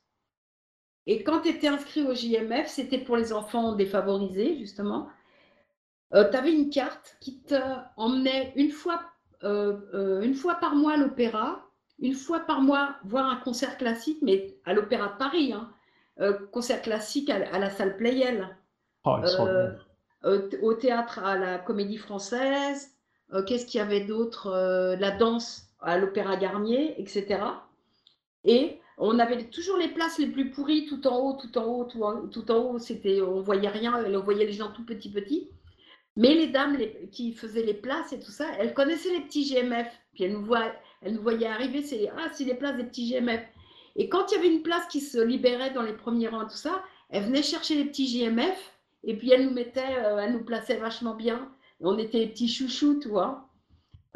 Et 1.06 1.24
quand 1.24 1.42
tu 1.42 1.50
étais 1.50 1.68
inscrit 1.68 2.04
au 2.04 2.16
JMF, 2.16 2.68
c'était 2.68 2.98
pour 2.98 3.18
les 3.18 3.32
enfants 3.34 3.74
défavorisés, 3.74 4.58
justement. 4.58 5.10
tu 6.12 6.18
avais 6.18 6.54
une 6.54 6.70
carte 6.70 7.18
qui 7.20 7.44
te 7.44 7.56
emmenait 7.98 8.54
une 8.56 8.72
fois, 8.72 9.02
euh, 9.44 9.78
euh, 9.94 10.22
une 10.22 10.34
fois 10.34 10.56
par 10.56 10.76
mois 10.76 10.94
à 10.94 10.98
l'opéra, 10.98 11.70
une 12.00 12.16
fois 12.16 12.40
par 12.42 12.62
mois 12.62 12.96
voir 13.04 13.28
un 13.30 13.38
concert 13.38 13.78
classique, 13.78 14.20
mais 14.22 14.58
à 14.66 14.74
l'Opéra 14.74 15.10
de 15.10 15.18
Paris, 15.18 15.54
hein. 15.54 15.72
Euh, 16.20 16.34
concert 16.52 16.82
classique 16.82 17.30
à, 17.30 17.36
à 17.54 17.60
la 17.60 17.70
salle 17.70 17.96
Playel, 17.98 18.58
Oh, 19.04 19.18
Euh, 19.24 19.72
euh, 20.26 20.50
au 20.62 20.74
théâtre 20.74 21.20
à 21.20 21.38
la 21.38 21.60
Comédie 21.60 21.98
Française, 21.98 22.97
euh, 23.34 23.44
qu'est-ce 23.44 23.66
qu'il 23.66 23.80
y 23.80 23.82
avait 23.82 24.02
d'autre 24.06 24.48
Euh, 24.48 24.96
La 24.98 25.12
danse 25.12 25.68
à 25.80 25.98
l'Opéra 25.98 26.38
Garnier, 26.38 27.00
etc. 27.00 27.40
Et 28.44 28.80
on 28.98 29.20
avait 29.20 29.44
toujours 29.46 29.78
les 29.78 29.90
places 29.90 30.18
les 30.18 30.28
plus 30.28 30.50
pourries, 30.52 30.86
tout 30.86 31.06
en 31.08 31.18
haut, 31.18 31.34
tout 31.34 31.56
en 31.58 31.66
haut, 31.66 31.86
tout 31.86 32.52
en, 32.52 32.58
haut, 32.58 32.80
c'était, 32.80 33.22
on 33.22 33.42
voyait 33.42 33.70
rien, 33.70 34.04
on 34.06 34.20
voyait 34.22 34.46
les 34.46 34.54
gens 34.54 34.72
tout 34.72 34.86
petits, 34.86 35.12
petits. 35.12 35.50
Mais 36.16 36.34
les 36.34 36.48
dames 36.48 36.78
qui 37.12 37.34
faisaient 37.34 37.64
les 37.64 37.76
places 37.76 38.12
et 38.12 38.20
tout 38.20 38.32
ça, 38.32 38.46
elles 38.58 38.74
connaissaient 38.74 39.14
les 39.14 39.22
petits 39.22 39.46
GMF. 39.46 39.88
Puis 40.14 40.24
elles 40.24 40.34
nous, 40.34 40.44
voient, 40.44 40.74
elles 41.04 41.14
nous 41.14 41.22
voyaient 41.22 41.48
arriver, 41.48 41.84
c'est 41.84 42.10
ah, 42.18 42.30
c'est 42.34 42.46
les 42.46 42.56
places 42.56 42.76
des 42.76 42.86
petits 42.86 43.12
GMF. 43.12 43.42
Et 43.96 44.10
quand 44.10 44.32
il 44.32 44.36
y 44.36 44.38
avait 44.40 44.52
une 44.52 44.64
place 44.64 44.88
qui 44.88 45.00
se 45.02 45.20
libérait 45.20 45.72
dans 45.72 45.84
les 45.84 45.94
premiers 45.94 46.28
rangs, 46.28 46.46
tout 46.46 46.58
ça, 46.58 46.84
elles 47.10 47.24
venaient 47.24 47.44
chercher 47.44 47.76
les 47.76 47.86
petits 47.86 48.08
GMF 48.08 48.74
et 49.04 49.16
puis 49.16 49.32
elles 49.32 49.46
nous 49.46 49.54
mettaient, 49.54 49.98
euh, 49.98 50.18
elles 50.18 50.34
nous 50.34 50.44
plaçaient 50.44 50.78
vachement 50.78 51.14
bien. 51.14 51.52
On 51.80 51.98
était 51.98 52.20
les 52.20 52.28
petits 52.28 52.48
chouchous, 52.48 53.00
tu 53.00 53.10
vois, 53.10 53.48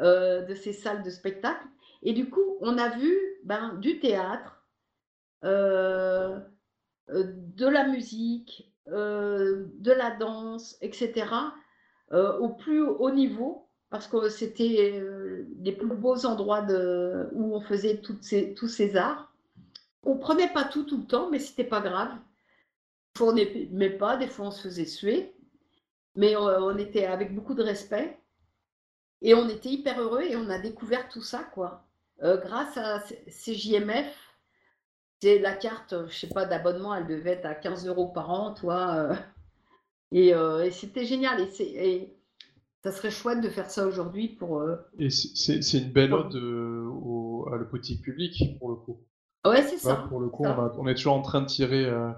euh, 0.00 0.42
de 0.42 0.54
ces 0.54 0.72
salles 0.72 1.02
de 1.02 1.10
spectacle. 1.10 1.66
Et 2.02 2.12
du 2.12 2.28
coup, 2.28 2.56
on 2.60 2.76
a 2.78 2.88
vu 2.88 3.16
ben, 3.44 3.74
du 3.74 4.00
théâtre, 4.00 4.64
euh, 5.44 6.40
euh, 7.10 7.24
de 7.56 7.66
la 7.66 7.86
musique, 7.86 8.68
de 8.86 9.92
la 9.92 10.10
danse, 10.10 10.76
etc 10.80 11.24
au 12.10 12.50
plus 12.50 12.82
haut 12.82 13.10
niveau, 13.10 13.68
parce 13.88 14.06
que 14.06 14.28
c'était 14.28 15.02
les 15.60 15.72
plus 15.72 15.86
beaux 15.86 16.26
endroits 16.26 16.60
de, 16.60 17.28
où 17.32 17.56
on 17.56 17.60
faisait 17.60 17.98
toutes 17.98 18.22
ces, 18.22 18.52
tous 18.52 18.68
ces 18.68 18.96
arts. 18.96 19.32
On 20.02 20.18
prenait 20.18 20.52
pas 20.52 20.64
tout 20.64 20.82
tout 20.82 20.98
le 20.98 21.06
temps, 21.06 21.30
mais 21.30 21.38
c'était 21.38 21.64
pas 21.64 21.80
grave. 21.80 22.10
Des 22.10 23.18
fois 23.18 23.28
on 23.28 23.32
n'aimait 23.32 23.96
pas, 23.96 24.18
des 24.18 24.26
fois 24.26 24.48
on 24.48 24.50
se 24.50 24.62
faisait 24.62 24.84
suer, 24.84 25.32
mais 26.16 26.36
on, 26.36 26.42
on 26.44 26.76
était 26.78 27.06
avec 27.06 27.34
beaucoup 27.34 27.54
de 27.54 27.62
respect 27.62 28.18
et 29.22 29.34
on 29.34 29.48
était 29.48 29.70
hyper 29.70 30.00
heureux 30.00 30.22
et 30.22 30.36
on 30.36 30.48
a 30.50 30.58
découvert 30.58 31.08
tout 31.08 31.22
ça 31.22 31.44
quoi. 31.54 31.84
Euh, 32.22 32.36
grâce 32.40 32.76
à 32.76 33.00
c- 33.00 33.22
ces 33.28 33.54
JMF, 33.54 34.14
c'est 35.20 35.38
la 35.38 35.54
carte, 35.54 35.94
je 36.08 36.14
sais 36.14 36.28
pas, 36.28 36.44
d'abonnement, 36.44 36.94
elle 36.94 37.06
devait 37.06 37.30
être 37.30 37.46
à 37.46 37.54
15 37.54 37.86
euros 37.86 38.08
par 38.08 38.30
an, 38.30 38.54
toi. 38.54 38.94
euh, 38.94 39.14
et, 40.12 40.34
euh, 40.34 40.64
et 40.64 40.70
c'était 40.70 41.04
génial. 41.04 41.40
Et, 41.60 42.12
ça 42.84 42.90
serait 42.90 43.12
chouette 43.12 43.40
de 43.40 43.48
faire 43.48 43.70
ça 43.70 43.86
aujourd'hui 43.86 44.28
pour. 44.28 44.58
euh, 44.60 44.76
Et 44.98 45.08
c'est- 45.10 45.78
une 45.78 45.92
belle 45.92 46.12
ode 46.12 46.34
euh, 46.34 46.84
au- 46.86 47.48
à 47.52 47.56
la 47.56 47.64
politique 47.64 48.02
publique, 48.02 48.58
pour 48.58 48.70
le 48.70 48.74
coup. 48.76 49.00
Ouais, 49.46 49.62
c'est 49.62 49.78
ça. 49.78 49.94
pour 50.08 50.18
le 50.20 50.28
coup, 50.28 50.44
on, 50.44 50.48
a- 50.48 50.74
on 50.78 50.86
est 50.88 50.94
toujours 50.94 51.14
en 51.14 51.22
train 51.22 51.40
de 51.42 51.46
tirer 51.46 51.84
euh, 51.84 52.08
euh, 52.08 52.12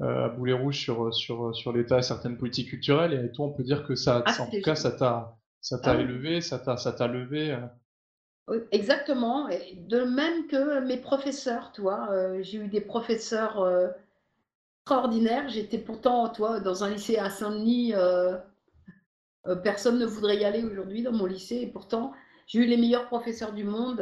à 0.00 0.28
boulet 0.28 0.52
rouge 0.54 0.78
sur, 0.78 1.12
sur, 1.14 1.54
sur 1.54 1.72
l'État 1.72 1.98
et 1.98 2.02
certaines 2.02 2.38
politiques 2.38 2.70
culturelles, 2.70 3.12
et 3.24 3.32
toi, 3.32 3.46
on 3.46 3.52
peut 3.52 3.62
dire 3.64 3.86
que 3.86 3.94
ça, 3.94 4.22
Ah, 4.24 4.34
en 4.40 4.46
tout 4.46 4.60
cas, 4.62 4.74
ça 4.74 4.92
t'a 4.92 5.36
ça 5.60 5.78
t'a 5.78 5.92
Ah 5.92 5.96
oui. 5.96 6.02
élevé, 6.04 6.40
ça 6.40 6.58
t'a 6.58 6.76
ça 6.76 6.92
t'a 6.92 7.06
levé. 7.06 7.52
euh. 7.52 7.66
Exactement. 8.72 9.48
Et 9.48 9.76
de 9.76 10.02
même 10.02 10.46
que 10.46 10.80
mes 10.80 10.96
professeurs, 10.96 11.70
tu 11.72 11.82
vois, 11.82 12.10
euh, 12.10 12.42
j'ai 12.42 12.58
eu 12.58 12.68
des 12.68 12.80
professeurs 12.80 13.60
euh, 13.60 13.88
extraordinaires. 14.82 15.48
J'étais 15.48 15.78
pourtant, 15.78 16.28
toi, 16.28 16.60
dans 16.60 16.84
un 16.84 16.90
lycée 16.90 17.16
à 17.18 17.30
Saint-Denis, 17.30 17.94
euh, 17.94 18.36
euh, 19.46 19.56
personne 19.56 19.98
ne 19.98 20.06
voudrait 20.06 20.36
y 20.38 20.44
aller 20.44 20.62
aujourd'hui 20.64 21.02
dans 21.02 21.12
mon 21.12 21.26
lycée. 21.26 21.56
Et 21.56 21.66
pourtant, 21.66 22.12
j'ai 22.46 22.60
eu 22.60 22.66
les 22.66 22.76
meilleurs 22.76 23.06
professeurs 23.06 23.52
du 23.52 23.64
monde. 23.64 24.00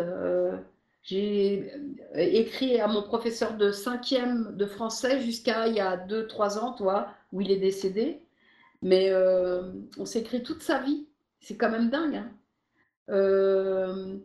J'ai 1.03 1.73
euh, 1.75 2.19
écrit 2.19 2.81
à 2.81 2.87
mon 2.87 3.03
professeur 3.03 3.57
de 3.57 3.71
cinquième 3.73 4.57
de 4.57 4.67
français 4.67 5.21
jusqu'à 5.21 5.67
il 5.67 5.75
y 5.75 5.81
a 5.81 5.97
2-3 5.97 6.59
ans, 6.59 6.73
toi, 6.75 7.15
où 7.33 7.41
il 7.41 7.51
est 7.51 7.57
décédé. 7.59 8.23
Mais 8.83 9.11
euh, 9.11 9.73
on 9.99 10.05
s'écrit 10.05 10.43
toute 10.43 10.63
sa 10.63 10.81
vie. 10.81 11.07
C'est 11.41 11.57
quand 11.57 11.71
même 11.71 11.91
dingue. 11.91 12.17
hein. 12.17 12.33
Euh, 13.11 14.19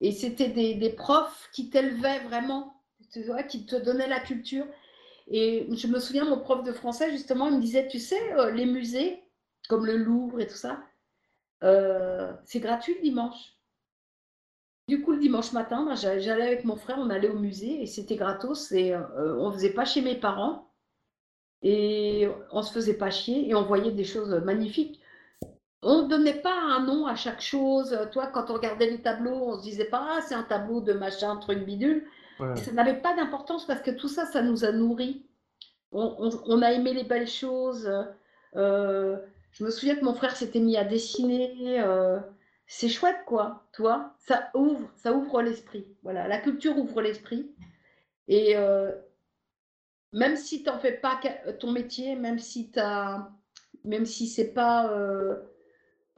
et 0.00 0.12
c'était 0.12 0.48
des, 0.48 0.90
profs 0.90 1.48
qui 1.52 1.70
t'élevaient 1.70 2.20
vraiment, 2.24 2.82
qui 3.48 3.64
te 3.66 3.76
donnaient 3.76 4.08
la 4.08 4.20
culture. 4.20 4.66
Et 5.28 5.66
je 5.74 5.86
me 5.86 5.98
souviens, 6.00 6.24
mon 6.24 6.40
prof 6.40 6.64
de 6.64 6.72
français, 6.72 7.10
justement, 7.10 7.48
il 7.48 7.56
me 7.56 7.60
disait, 7.60 7.88
tu 7.88 7.98
sais, 8.00 8.32
euh, 8.34 8.50
les 8.50 8.66
musées, 8.66 9.22
comme 9.68 9.86
le 9.86 9.96
Louvre 9.96 10.40
et 10.40 10.46
tout 10.46 10.56
ça, 10.56 10.82
c'est 12.44 12.60
gratuit 12.60 12.96
le 12.96 13.02
dimanche. 13.02 13.54
Du 14.88 15.00
coup, 15.02 15.12
le 15.12 15.18
dimanche 15.20 15.52
matin, 15.52 15.84
ben, 15.84 15.94
j'a- 15.94 16.18
j'allais 16.18 16.46
avec 16.46 16.64
mon 16.64 16.76
frère, 16.76 16.98
on 16.98 17.10
allait 17.10 17.28
au 17.30 17.38
musée 17.38 17.82
et 17.82 17.86
c'était 17.86 18.16
gratos. 18.16 18.72
Et 18.72 18.94
euh, 18.94 19.36
on 19.38 19.52
faisait 19.52 19.72
pas 19.72 19.84
chez 19.84 20.02
mes 20.02 20.16
parents 20.16 20.68
et 21.62 22.28
on 22.50 22.62
se 22.62 22.72
faisait 22.72 22.94
pas 22.94 23.10
chier 23.10 23.48
et 23.48 23.54
on 23.54 23.62
voyait 23.62 23.92
des 23.92 24.04
choses 24.04 24.30
magnifiques. 24.44 25.00
On 25.82 26.02
ne 26.04 26.08
donnait 26.08 26.40
pas 26.40 26.54
un 26.60 26.84
nom 26.84 27.06
à 27.06 27.14
chaque 27.16 27.40
chose. 27.40 27.96
Toi, 28.12 28.28
quand 28.28 28.50
on 28.50 28.54
regardait 28.54 28.90
les 28.90 29.02
tableaux, 29.02 29.34
on 29.34 29.58
se 29.58 29.62
disait 29.62 29.84
pas, 29.86 30.04
ah, 30.18 30.20
c'est 30.22 30.34
un 30.34 30.42
tableau 30.44 30.80
de 30.80 30.92
machin, 30.92 31.36
truc 31.36 31.60
bidule. 31.64 32.06
Ouais. 32.40 32.56
Ça 32.56 32.72
n'avait 32.72 33.00
pas 33.00 33.14
d'importance 33.16 33.66
parce 33.66 33.82
que 33.82 33.90
tout 33.90 34.08
ça, 34.08 34.26
ça 34.26 34.42
nous 34.42 34.64
a 34.64 34.72
nourris. 34.72 35.26
On, 35.92 36.16
on- 36.18 36.42
on 36.46 36.62
a 36.62 36.72
aimé 36.72 36.94
les 36.94 37.04
belles 37.04 37.28
choses. 37.28 37.90
euh, 38.56 39.16
je 39.52 39.64
me 39.64 39.70
souviens 39.70 39.96
que 39.96 40.04
mon 40.04 40.14
frère 40.14 40.36
s'était 40.36 40.60
mis 40.60 40.76
à 40.76 40.84
dessiner. 40.84 41.80
euh, 41.80 42.18
c'est 42.74 42.88
chouette, 42.88 43.24
quoi, 43.26 43.66
toi. 43.72 44.14
Ça 44.18 44.50
ouvre, 44.54 44.90
ça 44.96 45.12
ouvre 45.12 45.42
l'esprit. 45.42 45.86
Voilà, 46.02 46.26
la 46.26 46.38
culture 46.38 46.78
ouvre 46.78 47.02
l'esprit. 47.02 47.54
Et 48.28 48.56
euh, 48.56 48.90
même 50.12 50.36
si 50.36 50.62
tu 50.62 50.70
n'en 50.70 50.78
fais 50.78 50.92
pas 50.92 51.20
ca- 51.22 51.52
ton 51.54 51.70
métier, 51.70 52.16
même 52.16 52.38
si 52.38 52.70
t'as, 52.70 53.28
même 53.84 54.06
si 54.06 54.26
c'est 54.26 54.52
pas, 54.54 54.90
euh, 54.90 55.36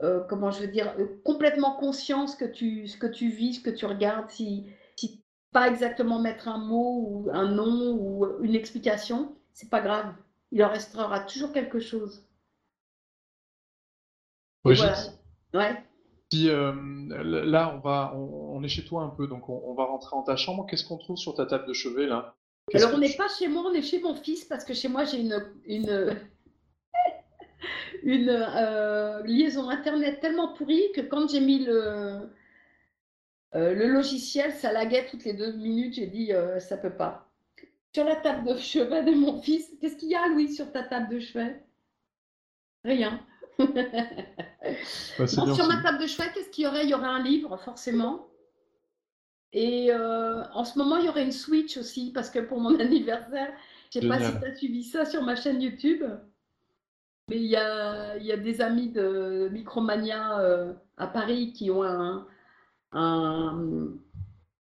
euh, 0.02 0.20
comment 0.28 0.52
je 0.52 0.61
veux 0.61 0.68
dire, 0.68 0.94
euh, 0.98 1.07
complètement 1.24 1.76
conscient 1.76 2.28
ce 2.28 2.36
que 2.36 2.44
tu, 2.44 2.86
ce 2.86 2.96
que 2.98 3.07
tu 3.09 3.28
vis, 3.30 3.55
ce 3.55 3.61
que 3.61 3.70
tu 3.70 3.86
regardes, 3.86 4.30
si, 4.30 4.68
si 4.96 5.24
pas 5.52 5.68
exactement 5.68 6.20
mettre 6.20 6.46
un 6.46 6.59
mot 6.59 7.00
ou 7.09 7.30
un 7.32 7.48
nom 7.48 7.96
ou 7.98 8.26
une 8.42 8.55
explication, 8.55 9.36
c'est 9.55 9.70
pas 9.70 9.80
grave. 9.80 10.14
Il 10.52 10.62
en 10.64 10.68
restera 10.70 11.18
toujours 11.20 11.52
quelque 11.52 11.80
chose. 11.80 12.24
Brigitte, 14.64 15.12
voilà. 15.52 15.72
Ouais. 15.72 15.84
Si, 16.33 16.49
euh, 16.49 16.72
là, 17.45 17.72
on, 17.75 17.79
va, 17.79 18.12
on, 18.16 18.57
on 18.57 18.62
est 18.62 18.68
chez 18.68 18.85
toi 18.85 19.03
un 19.03 19.09
peu, 19.11 19.27
donc 19.27 19.49
on, 19.49 19.62
on 19.66 19.75
va 19.75 19.85
rentrer 19.85 20.16
dans 20.16 20.22
ta 20.22 20.37
chambre. 20.37 20.66
Qu'est-ce 20.66 20.85
qu'on 20.85 20.99
trouve 20.99 21.16
sur 21.16 21.35
ta 21.35 21.47
table 21.47 21.66
de 21.66 21.72
chevet 21.72 22.07
là? 22.07 22.35
Alors, 22.72 22.91
on 22.95 22.99
n'est 22.99 23.11
tu- 23.11 23.16
pas 23.16 23.29
chez 23.29 23.47
moi, 23.49 23.62
on 23.66 23.72
est 23.75 23.83
chez 23.83 24.01
mon 24.01 24.14
fils 24.14 24.45
parce 24.45 24.64
que 24.64 24.75
chez 24.75 24.89
moi, 24.89 25.05
j'ai 25.05 25.20
une, 25.20 25.39
une, 25.66 26.16
une 28.03 28.29
euh, 28.31 29.22
liaison 29.25 29.68
Internet 29.68 30.20
tellement 30.20 30.55
pourrie 30.55 30.91
que 30.95 31.03
quand 31.03 31.31
j'ai 31.31 31.41
mis 31.41 31.64
le, 31.64 32.31
euh, 33.55 33.75
le 33.75 33.87
logiciel, 33.89 34.53
ça 34.53 34.72
laguait 34.72 35.07
toutes 35.11 35.25
les 35.25 35.35
deux 35.35 35.53
minutes. 35.53 35.95
J'ai 35.95 36.07
dit, 36.07 36.33
ça 36.59 36.77
peut 36.77 36.97
pas. 36.97 37.31
Sur 37.95 38.05
la 38.05 38.16
table 38.16 38.49
de 38.49 38.59
chevet 38.59 39.05
de 39.05 39.12
mon 39.12 39.41
fils, 39.41 39.70
qu'est-ce 39.81 39.97
qu'il 39.97 40.09
y 40.09 40.16
a, 40.16 40.27
Louis, 40.27 40.53
sur 40.53 40.72
ta 40.72 40.83
table 40.83 41.14
de 41.14 41.20
chevet? 41.20 41.62
Rien. 42.85 43.20
Bah, 45.18 45.26
c'est 45.26 45.36
Non, 45.36 45.44
bien 45.44 45.55
sur 45.55 45.68
ma 45.68 45.82
table 45.82 45.98
de 45.98 46.07
chevet, 46.07 46.30
qu'est-ce 46.32 46.50
qu'il 46.50 46.64
y 46.64 46.66
aurait? 46.66 46.84
Il 46.84 46.90
y 46.90 46.94
aurait 46.94 47.07
un 47.07 47.22
livre, 47.22 47.57
forcément. 47.59 48.26
Et 49.52 49.92
euh, 49.92 50.42
en 50.52 50.64
ce 50.64 50.78
moment, 50.78 50.96
il 50.96 51.05
y 51.07 51.09
aurait 51.09 51.24
une 51.24 51.32
Switch 51.32 51.76
aussi, 51.76 52.12
parce 52.12 52.30
que 52.30 52.40
pour 52.40 52.61
mon 52.61 52.74
anniversaire, 52.80 53.52
je 53.92 54.00
sais 54.00 54.09
pas 54.09 54.18
si 54.20 54.38
tu 54.38 54.44
as 54.44 54.55
suivi 54.55 54.82
ça 54.82 55.05
sur 55.05 55.22
ma 55.22 55.36
chaîne 55.36 55.61
YouTube, 55.62 56.02
mais 57.28 57.36
il 57.36 57.46
y 57.46 57.57
a, 57.57 58.16
il 58.16 58.26
y 58.26 58.32
a 58.32 58.36
des 58.36 58.61
amis 58.61 58.90
de 58.90 59.48
Micromania 59.52 60.40
euh, 60.40 60.72
à 60.96 61.07
Paris 61.07 61.52
qui 61.52 61.70
ont 61.70 61.84
un, 61.84 62.26
un, 62.92 63.88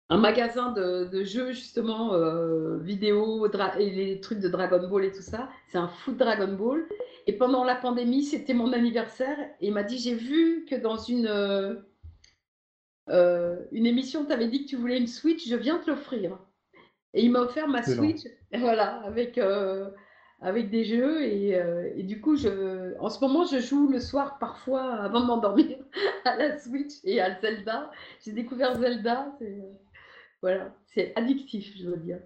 un 0.09 0.17
magasin 0.17 0.71
de, 0.71 1.05
de 1.05 1.23
jeux, 1.23 1.51
justement, 1.51 2.13
euh, 2.15 2.77
vidéo, 2.79 3.47
et 3.77 3.89
les 3.91 4.19
trucs 4.21 4.39
de 4.39 4.49
Dragon 4.49 4.87
Ball 4.87 5.05
et 5.05 5.11
tout 5.11 5.21
ça. 5.21 5.49
C'est 5.67 5.77
un 5.77 5.87
foot 5.87 6.17
Dragon 6.17 6.53
Ball. 6.53 6.87
Et 7.27 7.33
pendant 7.33 7.63
la 7.63 7.75
pandémie, 7.75 8.23
c'était 8.23 8.53
mon 8.55 8.73
anniversaire, 8.73 9.37
et 9.61 9.67
il 9.67 9.73
m'a 9.73 9.83
dit, 9.83 9.97
j'ai 9.99 10.15
vu 10.15 10.65
que 10.69 10.75
dans 10.75 10.97
une... 10.97 11.27
euh, 11.27 11.75
euh, 13.09 13.57
une 13.71 13.85
émission, 13.85 14.25
tu 14.25 14.31
avais 14.33 14.47
dit 14.47 14.65
que 14.65 14.69
tu 14.69 14.75
voulais 14.75 14.97
une 14.97 15.07
Switch, 15.07 15.47
je 15.47 15.55
viens 15.55 15.79
te 15.79 15.89
l'offrir. 15.89 16.37
Et 17.13 17.23
il 17.23 17.31
m'a 17.31 17.41
offert 17.41 17.67
ma. 17.67 17.81
Switch, 17.83 18.21
voilà, 18.53 19.01
avec, 19.01 19.37
euh, 19.37 19.89
avec 20.41 20.69
des 20.69 20.83
jeux. 20.85 21.23
Et, 21.23 21.59
et 21.95 22.03
du 22.03 22.21
coup, 22.21 22.35
je, 22.35 22.95
en 22.99 23.09
ce 23.09 23.19
moment, 23.19 23.45
je 23.45 23.59
joue 23.59 23.87
le 23.89 23.99
soir 23.99 24.37
parfois 24.39 24.93
avant 24.95 25.21
de 25.21 25.25
m'endormir 25.25 25.77
à 26.25 26.35
la 26.37 26.57
Switch 26.59 26.93
et 27.03 27.19
à 27.21 27.39
Zelda. 27.39 27.91
J'ai 28.23 28.31
découvert 28.31 28.75
Zelda. 28.79 29.35
c'est- 29.39 29.63
Voilà, 30.41 30.75
c'est 30.93 31.13
addictif, 31.15 31.77
je 31.77 31.87
veux 31.89 31.97
dire. 31.97 32.19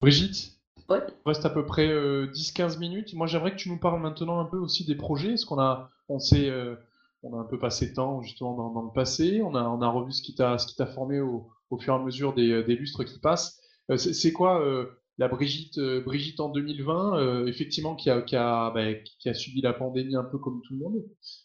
Brigitte, 0.00 0.52
Ouais. 0.88 1.00
il 1.08 1.28
reste 1.28 1.44
à 1.44 1.50
peu 1.50 1.66
près 1.66 1.88
euh, 1.88 2.26
10-15 2.32 2.78
minutes. 2.78 3.14
Moi, 3.14 3.26
j'aimerais 3.26 3.50
que 3.52 3.56
tu 3.56 3.68
nous 3.70 3.78
parles 3.78 4.00
maintenant 4.00 4.38
un 4.40 4.44
peu 4.44 4.56
aussi 4.58 4.84
des 4.84 4.94
projets. 4.94 5.30
Parce 5.30 5.44
qu'on 5.44 5.58
a, 5.58 5.90
on 6.08 6.18
s'est, 6.18 6.48
euh, 6.48 6.76
on 7.22 7.36
a 7.36 7.40
un 7.40 7.44
peu 7.44 7.58
passé 7.58 7.92
temps 7.92 8.22
justement 8.22 8.54
dans, 8.54 8.70
dans 8.70 8.82
le 8.82 8.92
passé. 8.92 9.40
On 9.42 9.54
a, 9.54 9.62
on 9.64 9.80
a 9.82 9.88
revu 9.88 10.12
ce 10.12 10.22
qui 10.22 10.34
t'a, 10.34 10.58
ce 10.58 10.66
qui 10.66 10.76
t'a 10.76 10.86
formé 10.86 11.20
au, 11.20 11.48
au 11.70 11.78
fur 11.78 11.94
et 11.94 11.96
à 11.96 12.00
mesure 12.02 12.34
des, 12.34 12.62
des 12.62 12.76
lustres 12.76 13.04
qui 13.04 13.18
passent. 13.18 13.60
Euh, 13.90 13.96
c'est, 13.96 14.32
quoi 14.32 14.60
euh, 14.64 14.86
la 15.18 15.28
Brigitte, 15.28 15.78
euh, 15.78 16.00
Brigitte 16.02 16.40
en 16.40 16.48
2020, 16.50 17.18
euh, 17.18 17.46
effectivement, 17.46 17.96
qui 17.96 18.10
a, 18.10 18.22
qui, 18.22 18.36
a, 18.36 18.70
bah, 18.70 18.94
qui 19.20 19.28
a 19.28 19.34
subi 19.34 19.60
la 19.62 19.72
pandémie 19.72 20.16
un 20.16 20.24
peu 20.24 20.38
comme 20.38 20.60
tout 20.62 20.74
le 20.74 20.80
monde? 20.80 21.04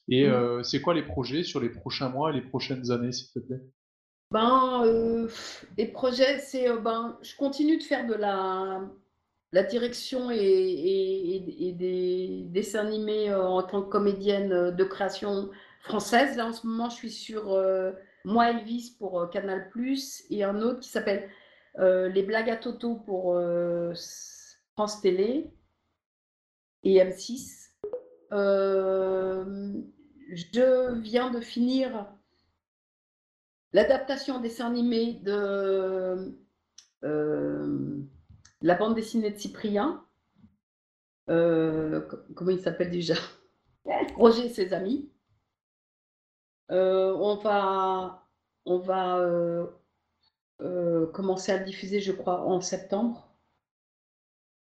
Et 0.09 0.27
euh, 0.27 0.61
c'est 0.63 0.81
quoi 0.81 0.93
les 0.93 1.03
projets 1.03 1.43
sur 1.43 1.59
les 1.59 1.69
prochains 1.69 2.09
mois 2.09 2.31
et 2.31 2.33
les 2.33 2.41
prochaines 2.41 2.91
années, 2.91 3.11
s'il 3.11 3.29
te 3.31 3.39
plaît? 3.39 3.61
Ben, 4.31 4.83
euh, 4.85 5.27
les 5.77 5.87
projets, 5.87 6.39
c'est 6.39 6.69
euh, 6.69 6.77
ben, 6.77 7.17
je 7.21 7.35
continue 7.35 7.77
de 7.77 7.83
faire 7.83 8.07
de 8.07 8.13
la, 8.13 8.81
la 9.51 9.63
direction 9.63 10.31
et, 10.31 11.73
des 11.77 12.43
dessins 12.47 12.87
animés 12.87 13.29
euh, 13.29 13.43
en 13.43 13.63
tant 13.63 13.81
que 13.81 13.89
comédienne 13.89 14.53
euh, 14.53 14.71
de 14.71 14.83
création 14.85 15.49
française. 15.81 16.37
Là, 16.37 16.47
en 16.47 16.53
ce 16.53 16.65
moment, 16.65 16.89
je 16.89 16.95
suis 16.95 17.11
sur 17.11 17.51
euh, 17.51 17.91
Moi 18.23 18.51
Elvis 18.51 18.95
pour 18.97 19.29
Canal+, 19.29 19.69
et 20.29 20.43
un 20.43 20.61
autre 20.61 20.79
qui 20.79 20.89
s'appelle 20.89 21.29
Les 21.77 22.23
blagues 22.23 22.49
à 22.49 22.55
Toto 22.57 22.95
pour 22.95 23.37
France 24.73 25.01
Télé 25.01 25.51
et 26.83 26.97
M6. 26.99 27.69
Euh, 28.31 29.73
je 30.29 30.93
viens 31.01 31.31
de 31.31 31.41
finir 31.41 32.07
l'adaptation 33.73 34.39
dessin 34.39 34.67
animé 34.67 35.13
de 35.23 36.35
euh, 37.03 37.97
la 38.61 38.75
bande 38.75 38.95
dessinée 38.95 39.31
de 39.31 39.37
Cyprien. 39.37 40.05
Euh, 41.29 42.01
co- 42.01 42.17
comment 42.35 42.51
il 42.51 42.59
s'appelle 42.59 42.91
déjà? 42.91 43.15
Roger 44.15 44.45
et 44.45 44.49
ses 44.49 44.73
amis. 44.73 45.09
Euh, 46.71 47.13
on 47.15 47.35
va, 47.35 48.25
commencer 51.13 51.51
à 51.51 51.57
diffuser, 51.57 51.99
je 51.99 52.11
crois, 52.11 52.41
en 52.41 52.61
septembre. 52.61 53.27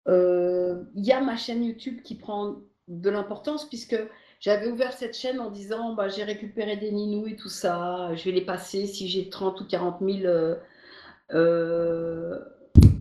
Il 0.06 1.04
y 1.04 1.12
a 1.12 1.20
ma 1.20 1.36
chaîne 1.36 1.64
YouTube 1.64 2.02
qui 2.02 2.14
prend 2.14 2.62
de 2.86 3.10
l'importance 3.10 3.68
puisque 3.68 3.96
j'avais 4.40 4.68
ouvert 4.68 4.92
cette 4.92 5.16
chaîne 5.16 5.40
en 5.40 5.50
disant 5.50 5.94
bah, 5.94 6.08
j'ai 6.08 6.24
récupéré 6.24 6.76
des 6.76 6.92
ninous 6.92 7.26
et 7.26 7.36
tout 7.36 7.48
ça, 7.48 8.14
je 8.14 8.24
vais 8.24 8.32
les 8.32 8.44
passer 8.44 8.86
si 8.86 9.08
j'ai 9.08 9.28
30 9.28 9.60
ou 9.60 9.66
40 9.66 9.98
000 10.00 10.18
euh, 10.24 10.56
euh, 11.34 12.38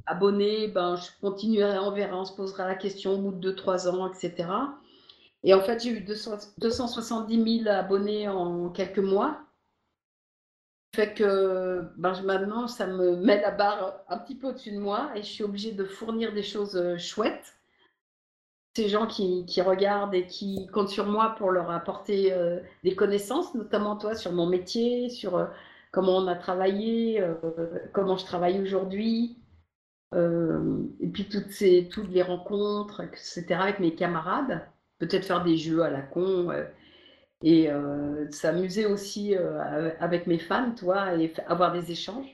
abonnés, 0.05 0.67
ben, 0.67 0.95
je 0.95 1.09
continuerai, 1.21 1.77
on 1.79 1.91
verra, 1.91 2.17
on 2.19 2.25
se 2.25 2.33
posera 2.33 2.67
la 2.67 2.75
question 2.75 3.13
au 3.13 3.17
bout 3.17 3.31
de 3.31 3.51
2-3 3.51 3.89
ans, 3.89 4.11
etc. 4.11 4.49
Et 5.43 5.53
en 5.53 5.61
fait, 5.61 5.83
j'ai 5.83 5.91
eu 5.91 6.01
200 6.01 6.55
270 6.57 7.63
000 7.63 7.69
abonnés 7.69 8.27
en 8.27 8.69
quelques 8.69 8.99
mois. 8.99 9.39
Fait 10.95 11.13
que 11.13 11.83
ben, 11.97 12.19
maintenant, 12.23 12.67
ça 12.67 12.87
me 12.87 13.15
met 13.17 13.39
la 13.39 13.51
barre 13.51 14.03
un 14.09 14.17
petit 14.17 14.35
peu 14.35 14.47
au-dessus 14.47 14.71
de 14.71 14.79
moi 14.79 15.11
et 15.15 15.21
je 15.21 15.27
suis 15.27 15.43
obligée 15.43 15.71
de 15.71 15.83
fournir 15.85 16.33
des 16.33 16.43
choses 16.43 16.75
euh, 16.75 16.97
chouettes. 16.97 17.56
Ces 18.77 18.89
gens 18.89 19.07
qui, 19.07 19.43
regardent 19.63 20.13
et 20.13 20.27
qui 20.27 20.67
comptent 20.67 20.91
sur 20.91 21.07
moi 21.07 21.33
pour 21.35 21.49
leur 21.49 21.71
apporter 21.71 22.31
euh, 22.31 22.59
des 22.83 22.93
connaissances, 22.93 23.55
notamment 23.55 23.95
toi 23.97 24.13
sur 24.13 24.31
mon 24.31 24.45
métier, 24.45 25.09
sur 25.09 25.35
euh, 25.35 25.47
comment 25.91 26.17
on 26.17 26.27
a 26.27 26.35
travaillé, 26.35 27.19
euh, 27.19 27.33
comment 27.91 28.17
je 28.17 28.25
travaille 28.25 28.61
aujourd'hui, 28.61 29.39
et 30.13 31.07
puis 31.11 31.27
toutes, 31.27 31.49
ces, 31.49 31.89
toutes 31.89 32.11
les 32.11 32.21
rencontres, 32.21 33.01
etc. 33.01 33.45
avec 33.53 33.79
mes 33.79 33.95
camarades. 33.95 34.67
Peut-être 34.99 35.25
faire 35.25 35.43
des 35.43 35.57
jeux 35.57 35.81
à 35.81 35.89
la 35.89 36.03
con. 36.03 36.51
et 37.41 37.71
s'amuser 38.29 38.85
aussi 38.85 39.35
avec 39.99 40.27
mes 40.27 40.37
fans, 40.37 40.75
toi, 40.75 41.15
et 41.15 41.33
avoir 41.47 41.71
des 41.73 41.91
échanges. 41.91 42.29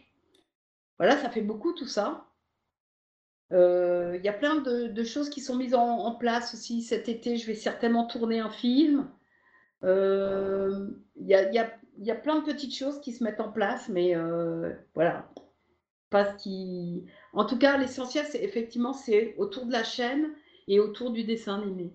Voilà, 0.99 1.15
ça 1.15 1.29
fait 1.29 1.41
beaucoup 1.41 1.71
tout 1.71 1.87
ça. 1.87 2.25
Euh, 3.51 4.15
Il 4.17 4.23
y 4.25 4.29
a 4.29 4.33
plein 4.33 4.61
de, 4.61 4.87
de 4.87 5.03
choses 5.03 5.29
qui 5.29 5.41
sont 5.41 5.55
mises 5.55 5.75
en, 5.75 5.99
en 5.99 6.15
place 6.15 6.53
aussi. 6.53 6.81
Cet 6.81 7.09
été, 7.09 7.37
je 7.37 7.45
vais 7.47 7.55
certainement 7.55 8.05
tourner 8.07 8.39
un 8.39 8.49
film. 8.49 9.09
Euh, 9.83 10.89
Il 11.17 11.27
y 11.27 11.35
a, 11.35 11.49
il 11.49 11.55
y 11.55 11.59
a- 11.59 11.73
il 11.99 12.05
y 12.05 12.11
a 12.11 12.15
plein 12.15 12.39
de 12.39 12.45
petites 12.45 12.75
choses 12.75 12.99
qui 13.01 13.13
se 13.13 13.23
mettent 13.23 13.39
en 13.39 13.51
place, 13.51 13.87
mais 13.89 14.15
euh, 14.15 14.73
voilà. 14.95 15.31
Pas 16.09 16.25
ce 16.37 16.43
qui... 16.43 17.05
En 17.33 17.45
tout 17.45 17.57
cas, 17.59 17.77
l'essentiel, 17.77 18.25
c'est 18.25 18.43
effectivement, 18.43 18.93
c'est 18.93 19.35
autour 19.37 19.65
de 19.67 19.71
la 19.73 19.83
chaîne 19.83 20.33
et 20.67 20.79
autour 20.79 21.11
du 21.11 21.23
dessin 21.23 21.61
animé. 21.61 21.93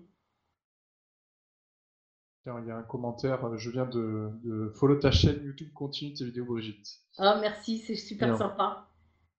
Tiens, 2.43 2.59
il 2.61 2.67
y 2.67 2.71
a 2.71 2.75
un 2.75 2.83
commentaire. 2.83 3.57
Je 3.57 3.69
viens 3.69 3.85
de, 3.85 4.29
de 4.43 4.69
follow 4.75 4.97
ta 4.97 5.09
chaîne 5.09 5.41
YouTube, 5.41 5.71
continue 5.73 6.13
tes 6.13 6.25
vidéos, 6.25 6.43
Brigitte. 6.43 6.99
Ah, 7.17 7.37
merci, 7.39 7.77
c'est 7.77 7.95
super 7.95 8.27
Bien. 8.29 8.37
sympa. 8.37 8.89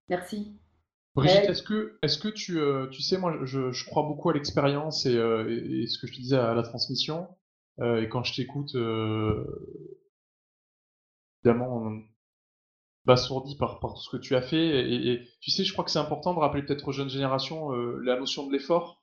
Merci. 0.08 0.56
Brigitte, 1.14 1.48
est-ce 2.02 2.18
que, 2.18 2.28
tu, 2.28 2.58
euh, 2.60 2.86
tu 2.88 3.02
sais, 3.02 3.18
moi, 3.18 3.36
je, 3.44 3.72
je 3.72 3.84
crois 3.84 4.02
beaucoup 4.04 4.30
à 4.30 4.32
l'expérience 4.34 5.06
et, 5.06 5.16
euh, 5.16 5.48
et- 5.50 5.82
et 5.82 5.86
ce 5.86 5.98
que 5.98 6.06
je 6.06 6.12
te 6.12 6.18
disais 6.20 6.36
à 6.36 6.54
la 6.54 6.62
transmission. 6.62 7.28
euh, 7.80 8.02
et 8.02 8.08
quand 8.08 8.22
je 8.24 8.34
t'écoute, 8.34 8.74
évidemment, 11.44 11.76
on- 11.82 12.02
abasourdi 13.06 13.56
par, 13.56 13.80
par 13.80 13.94
tout 13.94 14.00
ce 14.02 14.10
que 14.10 14.16
tu 14.20 14.36
as 14.36 14.42
fait. 14.42 14.92
Et, 14.92 15.28
tu 15.40 15.50
sais, 15.50 15.64
je 15.64 15.72
crois 15.72 15.84
que 15.84 15.90
c'est 15.90 15.98
important 15.98 16.34
de 16.34 16.38
rappeler 16.38 16.62
peut-être 16.62 16.86
aux 16.88 16.92
jeunes 16.92 17.08
générations 17.08 17.70
la 17.72 18.18
notion 18.18 18.46
de 18.46 18.52
l'effort. 18.52 19.02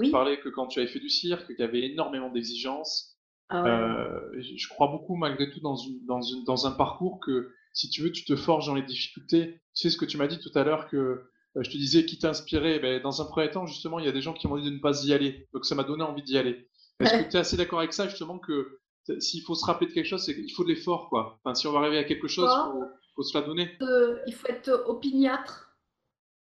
Tu 0.00 0.10
parlais 0.12 0.38
que 0.40 0.48
quand 0.48 0.66
tu 0.68 0.78
avais 0.78 0.88
fait 0.88 1.00
du 1.00 1.08
cirque, 1.08 1.46
qu'il 1.46 1.58
y 1.58 1.62
avait 1.62 1.82
énormément 1.90 2.30
d'exigences. 2.30 3.18
Ah 3.50 3.66
euh, 3.66 4.30
je 4.40 4.68
crois 4.68 4.88
beaucoup 4.88 5.16
malgré 5.16 5.50
tout 5.50 5.60
dans, 5.60 5.76
une, 5.76 6.04
dans, 6.06 6.22
une, 6.22 6.44
dans 6.44 6.66
un 6.66 6.70
parcours 6.72 7.20
que 7.20 7.50
si 7.72 7.90
tu 7.90 8.02
veux, 8.02 8.12
tu 8.12 8.24
te 8.24 8.36
forges 8.36 8.66
dans 8.66 8.74
les 8.74 8.82
difficultés. 8.82 9.60
Tu 9.74 9.82
sais 9.82 9.90
ce 9.90 9.96
que 9.98 10.04
tu 10.04 10.16
m'as 10.16 10.28
dit 10.28 10.38
tout 10.38 10.56
à 10.56 10.64
l'heure 10.64 10.88
que 10.88 11.24
je 11.56 11.70
te 11.70 11.76
disais 11.76 12.04
qui 12.04 12.18
t'a 12.18 12.30
inspiré. 12.30 12.78
Ben, 12.78 13.00
dans 13.02 13.22
un 13.22 13.24
premier 13.26 13.50
temps, 13.50 13.66
justement, 13.66 13.98
il 13.98 14.06
y 14.06 14.08
a 14.08 14.12
des 14.12 14.22
gens 14.22 14.32
qui 14.32 14.48
m'ont 14.48 14.58
dit 14.58 14.64
de 14.64 14.74
ne 14.74 14.80
pas 14.80 15.04
y 15.04 15.12
aller. 15.12 15.48
Donc 15.52 15.64
ça 15.64 15.74
m'a 15.74 15.84
donné 15.84 16.02
envie 16.02 16.22
d'y 16.22 16.36
aller. 16.36 16.68
Est-ce 17.00 17.22
que 17.22 17.22
tu 17.30 17.36
es 17.36 17.40
assez 17.40 17.56
d'accord 17.56 17.78
avec 17.78 17.92
ça, 17.92 18.08
justement, 18.08 18.38
que 18.38 18.80
s'il 19.18 19.42
faut 19.42 19.54
se 19.54 19.64
rappeler 19.64 19.88
de 19.88 19.92
quelque 19.92 20.06
chose, 20.06 20.24
c'est 20.24 20.34
qu'il 20.34 20.52
faut 20.52 20.64
de 20.64 20.68
l'effort, 20.68 21.08
quoi. 21.08 21.38
Enfin, 21.44 21.54
si 21.54 21.66
on 21.66 21.72
va 21.72 21.80
arriver 21.80 21.98
à 21.98 22.04
quelque 22.04 22.28
chose, 22.28 22.50
il 22.50 23.12
faut, 23.14 23.22
se 23.22 23.38
la 23.38 23.44
donner. 23.44 23.76
Euh, 23.82 24.18
il 24.26 24.34
faut 24.34 24.48
être 24.48 24.84
opiniâtre. 24.86 25.76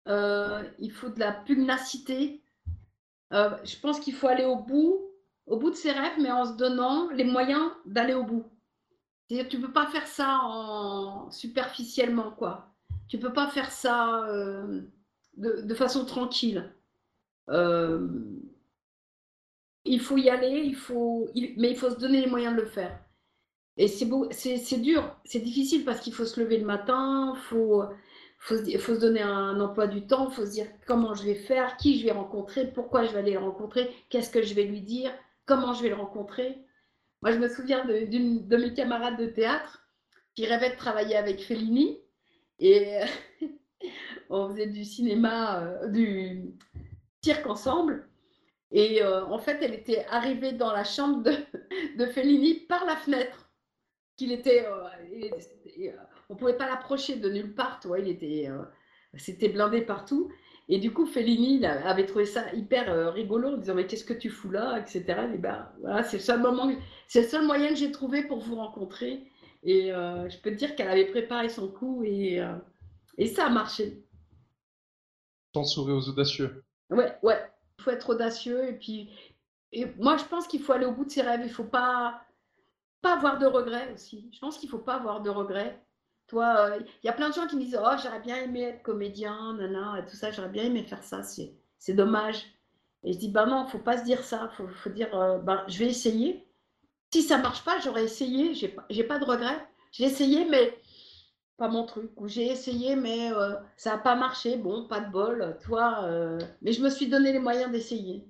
Euh, 0.07 0.63
il 0.79 0.91
faut 0.91 1.09
de 1.09 1.19
la 1.19 1.31
pugnacité. 1.31 2.43
Euh, 3.33 3.51
je 3.63 3.77
pense 3.77 3.99
qu'il 3.99 4.13
faut 4.13 4.27
aller 4.27 4.45
au 4.45 4.57
bout, 4.57 4.99
au 5.45 5.57
bout 5.57 5.69
de 5.69 5.75
ses 5.75 5.91
rêves, 5.91 6.19
mais 6.19 6.31
en 6.31 6.45
se 6.45 6.57
donnant 6.57 7.09
les 7.11 7.23
moyens 7.23 7.71
d'aller 7.85 8.13
au 8.13 8.23
bout. 8.23 8.45
C'est-à-dire, 9.29 9.49
tu 9.49 9.61
peux 9.61 9.71
pas 9.71 9.87
faire 9.87 10.07
ça 10.07 10.39
en 10.43 11.31
superficiellement, 11.31 12.31
quoi. 12.31 12.70
Tu 13.11 13.19
peux 13.19 13.33
pas 13.33 13.49
faire 13.49 13.69
ça 13.69 14.25
de, 15.37 15.61
de, 15.61 15.75
façon 15.75 16.05
tranquille 16.05 16.73
il 19.85 19.99
faut 19.99 20.17
y 20.17 20.29
aller, 20.29 20.61
il 20.63 20.75
faut, 20.75 21.29
mais 21.35 21.71
il 21.71 21.75
faut 21.75 21.89
se 21.89 21.97
donner 21.97 22.21
les 22.21 22.27
moyens 22.27 22.55
de 22.55 22.61
le 22.61 22.67
faire. 22.67 22.99
Et 23.77 23.87
c'est 23.87 24.77
dur, 24.77 25.15
c'est 25.23 25.39
difficile 25.39 25.85
parce 25.85 26.01
qu'il 26.01 26.13
faut 26.13 26.25
se 26.25 26.39
lever 26.39 26.57
le 26.57 26.65
matin, 26.65 27.33
faut, 27.49 27.83
faut, 28.37 28.57
se, 28.57 28.99
donner 28.99 29.21
un 29.21 29.59
emploi 29.59 29.87
du 29.87 30.05
temps, 30.05 30.29
il 30.29 30.35
faut 30.35 30.45
se 30.45 30.51
dire 30.51 30.67
comment 30.85 31.15
je 31.15 31.23
vais 31.23 31.35
faire, 31.35 31.77
qui 31.77 31.99
je 31.99 32.05
vais 32.05 32.11
rencontrer, 32.11 32.71
pourquoi 32.71 33.05
je 33.05 33.11
vais 33.11 33.19
aller 33.19 33.33
le 33.33 33.39
rencontrer, 33.39 33.89
qu'est-ce 34.09 34.29
que 34.29 34.43
je 34.43 34.53
vais 34.53 34.65
lui 34.65 34.81
dire, 34.81 35.11
comment 35.45 35.73
je 35.73 35.83
vais 35.83 35.89
le 35.89 35.95
rencontrer. 35.95 36.63
Moi, 37.21 37.31
je 37.31 37.39
me 37.39 37.47
souviens 37.47 37.85
d'une 37.85 38.47
de, 38.47 38.57
mes 38.57 38.73
camarades 38.73 39.17
de 39.17 39.27
théâtre 39.27 39.83
qui 40.35 40.45
rêvait 40.45 40.71
de 40.71 40.77
travailler 40.77 41.15
avec 41.15 41.41
Fellini 41.41 41.97
et 42.61 42.99
on 44.29 44.49
faisait 44.49 44.67
du 44.67 44.85
cinéma, 44.85 45.61
euh, 45.63 45.87
du 45.87 46.53
cirque 47.21 47.47
ensemble. 47.47 48.07
Et 48.71 49.03
euh, 49.03 49.25
en 49.25 49.39
fait, 49.39 49.57
elle 49.61 49.73
était 49.73 50.05
arrivée 50.09 50.53
dans 50.53 50.71
la 50.71 50.85
chambre 50.85 51.23
de, 51.23 52.05
Fellini 52.11 52.53
par 52.53 52.85
la 52.85 52.95
fenêtre. 52.95 53.49
Qu'il 54.15 54.31
était, 54.31 54.65
euh, 54.65 55.91
on 56.29 56.35
pouvait 56.35 56.55
pas 56.55 56.69
l'approcher 56.69 57.15
de 57.15 57.29
nulle 57.29 57.55
part, 57.55 57.79
toi. 57.79 57.99
Il 57.99 58.07
était, 58.07 58.49
c'était 59.17 59.49
blindé 59.49 59.81
partout. 59.81 60.31
Et 60.69 60.77
du 60.77 60.93
coup, 60.93 61.05
Fellini 61.05 61.65
avait 61.65 62.05
trouvé 62.05 62.25
ça 62.25 62.53
hyper 62.53 63.13
rigolo 63.13 63.49
en 63.49 63.57
disant 63.57 63.73
mais 63.73 63.87
qu'est-ce 63.87 64.05
que 64.05 64.13
tu 64.13 64.29
fous 64.29 64.51
là, 64.51 64.77
etc. 64.79 65.03
Et 65.33 65.37
ben 65.37 65.67
voilà, 65.81 66.03
c'est 66.03 66.19
c'est 66.19 67.21
le 67.21 67.27
seul 67.27 67.45
moyen 67.45 67.69
que 67.69 67.75
j'ai 67.75 67.91
trouvé 67.91 68.23
pour 68.23 68.39
vous 68.39 68.55
rencontrer. 68.55 69.30
Et 69.63 69.89
je 69.89 70.37
peux 70.41 70.51
te 70.51 70.55
dire 70.55 70.75
qu'elle 70.75 70.89
avait 70.89 71.05
préparé 71.05 71.49
son 71.49 71.67
coup 71.67 72.03
et, 72.03 72.41
et 73.17 73.27
ça 73.27 73.45
a 73.45 73.49
marché. 73.49 74.03
Sans 75.53 75.63
sourire 75.65 75.95
aux 75.95 76.09
audacieux. 76.09 76.63
Ouais, 76.89 77.17
ouais, 77.23 77.51
il 77.77 77.83
faut 77.83 77.91
être 77.91 78.09
audacieux 78.09 78.67
et 78.67 78.73
puis 78.73 79.09
et 79.71 79.85
moi 79.97 80.17
je 80.17 80.25
pense 80.25 80.47
qu'il 80.47 80.61
faut 80.61 80.73
aller 80.73 80.85
au 80.85 80.91
bout 80.93 81.05
de 81.05 81.11
ses 81.11 81.21
rêves. 81.21 81.41
Il 81.43 81.51
faut 81.51 81.63
pas 81.63 82.21
pas 83.01 83.15
avoir 83.15 83.39
de 83.39 83.45
regrets 83.45 83.91
aussi. 83.93 84.29
Je 84.33 84.39
pense 84.39 84.57
qu'il 84.57 84.69
faut 84.69 84.79
pas 84.79 84.95
avoir 84.95 85.21
de 85.21 85.29
regrets. 85.29 85.81
Toi, 86.27 86.71
euh, 86.71 86.79
il 87.03 87.07
y 87.07 87.09
a 87.09 87.13
plein 87.13 87.29
de 87.29 87.33
gens 87.33 87.47
qui 87.47 87.55
me 87.55 87.61
disent 87.61 87.79
oh 87.81 87.97
j'aurais 88.01 88.21
bien 88.21 88.37
aimé 88.37 88.61
être 88.61 88.83
comédien, 88.83 89.53
nana, 89.53 89.99
et 89.99 90.05
tout 90.05 90.15
ça, 90.15 90.31
j'aurais 90.31 90.49
bien 90.49 90.63
aimé 90.63 90.83
faire 90.83 91.03
ça. 91.03 91.21
C'est 91.23 91.93
dommage. 91.93 92.45
Et 93.03 93.13
je 93.13 93.17
dis 93.17 93.29
bah 93.29 93.45
non, 93.45 93.65
faut 93.67 93.79
pas 93.79 93.97
se 93.97 94.03
dire 94.03 94.23
ça. 94.23 94.49
Faut, 94.55 94.67
faut 94.67 94.89
dire 94.89 95.13
euh, 95.15 95.39
bah, 95.39 95.65
je 95.67 95.79
vais 95.79 95.87
essayer. 95.87 96.47
Si 97.13 97.21
ça 97.21 97.37
marche 97.37 97.63
pas, 97.63 97.79
j'aurais 97.79 98.05
essayé. 98.05 98.53
J'ai 98.53 98.69
pas 98.69 98.85
pas 99.07 99.19
de 99.19 99.25
regrets. 99.25 99.67
J'ai 99.91 100.05
essayé, 100.05 100.45
mais 100.45 100.73
pas 101.57 101.67
mon 101.67 101.85
truc. 101.85 102.09
j'ai 102.25 102.47
essayé, 102.47 102.95
mais 102.95 103.31
euh, 103.33 103.53
ça 103.75 103.91
n'a 103.91 103.97
pas 103.97 104.15
marché. 104.15 104.57
Bon, 104.57 104.87
pas 104.87 105.01
de 105.01 105.11
bol, 105.11 105.57
toi. 105.63 106.05
Euh, 106.05 106.39
mais 106.61 106.71
je 106.71 106.81
me 106.81 106.89
suis 106.89 107.07
donné 107.07 107.33
les 107.33 107.39
moyens 107.39 107.71
d'essayer. 107.71 108.25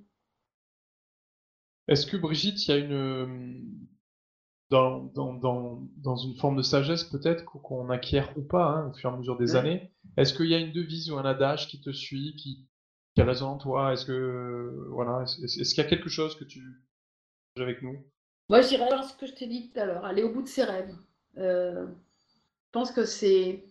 Est-ce 1.88 2.08
que 2.08 2.18
Brigitte, 2.18 2.68
il 2.68 2.72
y 2.72 2.74
a 2.74 2.78
une. 2.78 3.88
Dans, 4.70 5.12
dans, 5.14 6.16
une 6.16 6.38
forme 6.38 6.56
de 6.56 6.62
sagesse 6.62 7.04
peut-être 7.04 7.44
qu'on 7.44 7.90
acquiert 7.90 8.32
ou 8.38 8.42
pas 8.42 8.68
hein, 8.68 8.88
au 8.88 8.94
fur 8.94 9.10
et 9.10 9.14
à 9.14 9.18
mesure 9.18 9.38
des 9.38 9.58
années, 9.58 9.92
est-ce 10.16 10.34
qu'il 10.34 10.46
y 10.46 10.56
a 10.56 10.60
une 10.60 10.72
devise 10.72 11.12
ou 11.12 11.18
un 11.18 11.26
adage 11.26 11.68
qui 11.68 11.82
te 11.82 11.92
suit, 11.92 12.38
qui, 12.38 12.70
qui 13.14 13.22
a 13.22 13.26
raison 13.26 13.48
en 13.48 13.58
toi? 13.58 13.92
Est-ce 13.92 14.06
que 14.06 14.88
voilà, 14.92 15.24
est-ce, 15.24 15.76
qu'il 15.76 15.84
y 15.84 15.86
a 15.86 15.90
quelque 15.90 16.08
chose 16.08 16.38
que 16.38 16.46
tu 16.46 16.64
avec 17.58 17.82
nous? 17.82 18.02
Moi, 18.52 18.60
j'irais 18.64 18.90
ce 19.04 19.14
que 19.16 19.26
je 19.26 19.32
t'ai 19.32 19.48
dit 19.48 19.72
tout 19.72 19.80
à 19.80 19.86
l'heure, 19.86 20.04
aller 20.04 20.24
au 20.24 20.34
bout 20.34 20.42
de 20.42 20.48
ses 20.48 20.66
rêves. 20.66 20.94
Euh, 21.38 21.88
je 21.88 22.72
pense 22.74 22.92
que 22.92 23.06
c'est 23.06 23.64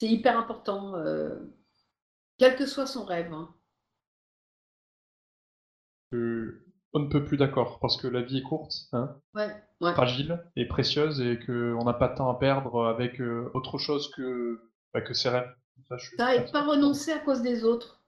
hyper 0.00 0.36
important, 0.36 0.96
euh, 0.96 1.38
quel 2.36 2.56
que 2.56 2.66
soit 2.66 2.88
son 2.88 3.04
rêve. 3.04 3.32
Hein. 3.32 3.54
on 6.12 6.98
ne 6.98 7.08
peut 7.08 7.24
plus 7.24 7.36
d'accord, 7.36 7.78
parce 7.78 7.96
que 7.96 8.08
la 8.08 8.22
vie 8.22 8.38
est 8.38 8.42
courte, 8.42 8.88
hein, 8.90 9.16
fragile 9.80 10.44
et 10.56 10.66
précieuse, 10.66 11.20
et 11.20 11.38
qu'on 11.38 11.84
n'a 11.84 11.94
pas 11.94 12.08
de 12.08 12.16
temps 12.16 12.30
à 12.30 12.36
perdre 12.36 12.86
avec 12.86 13.20
euh, 13.20 13.48
autre 13.54 13.78
chose 13.78 14.10
que, 14.10 14.60
bah, 14.92 15.02
que 15.02 15.14
ses 15.14 15.28
rêves. 15.28 15.54
Ça, 16.16 16.34
et 16.34 16.50
pas 16.50 16.66
renoncer 16.66 17.12
à 17.12 17.20
cause 17.20 17.42
des 17.42 17.62
autres. 17.62 18.02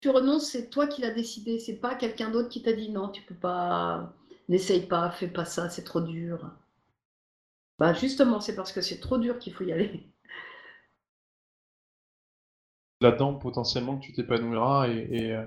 Tu 0.00 0.08
renonces, 0.08 0.46
c'est 0.46 0.70
toi 0.70 0.86
qui 0.86 1.02
l'as 1.02 1.10
décidé, 1.10 1.58
c'est 1.58 1.80
pas 1.80 1.96
quelqu'un 1.96 2.30
d'autre 2.30 2.48
qui 2.48 2.62
t'a 2.62 2.72
dit 2.72 2.90
non, 2.90 3.08
tu 3.08 3.22
peux 3.22 3.34
pas, 3.34 4.14
n'essaye 4.48 4.86
pas, 4.86 5.10
fais 5.10 5.28
pas 5.28 5.44
ça, 5.44 5.68
c'est 5.68 5.84
trop 5.84 6.00
dur. 6.00 6.50
Bah 7.78 7.92
justement, 7.92 8.40
c'est 8.40 8.54
parce 8.54 8.72
que 8.72 8.80
c'est 8.80 9.00
trop 9.00 9.18
dur 9.18 9.38
qu'il 9.38 9.52
faut 9.52 9.64
y 9.64 9.72
aller. 9.72 10.08
Là-dedans, 13.00 13.34
potentiellement, 13.34 13.98
tu 13.98 14.12
t'épanouiras 14.12 14.88
et, 14.88 15.08
et 15.10 15.32
euh, 15.34 15.44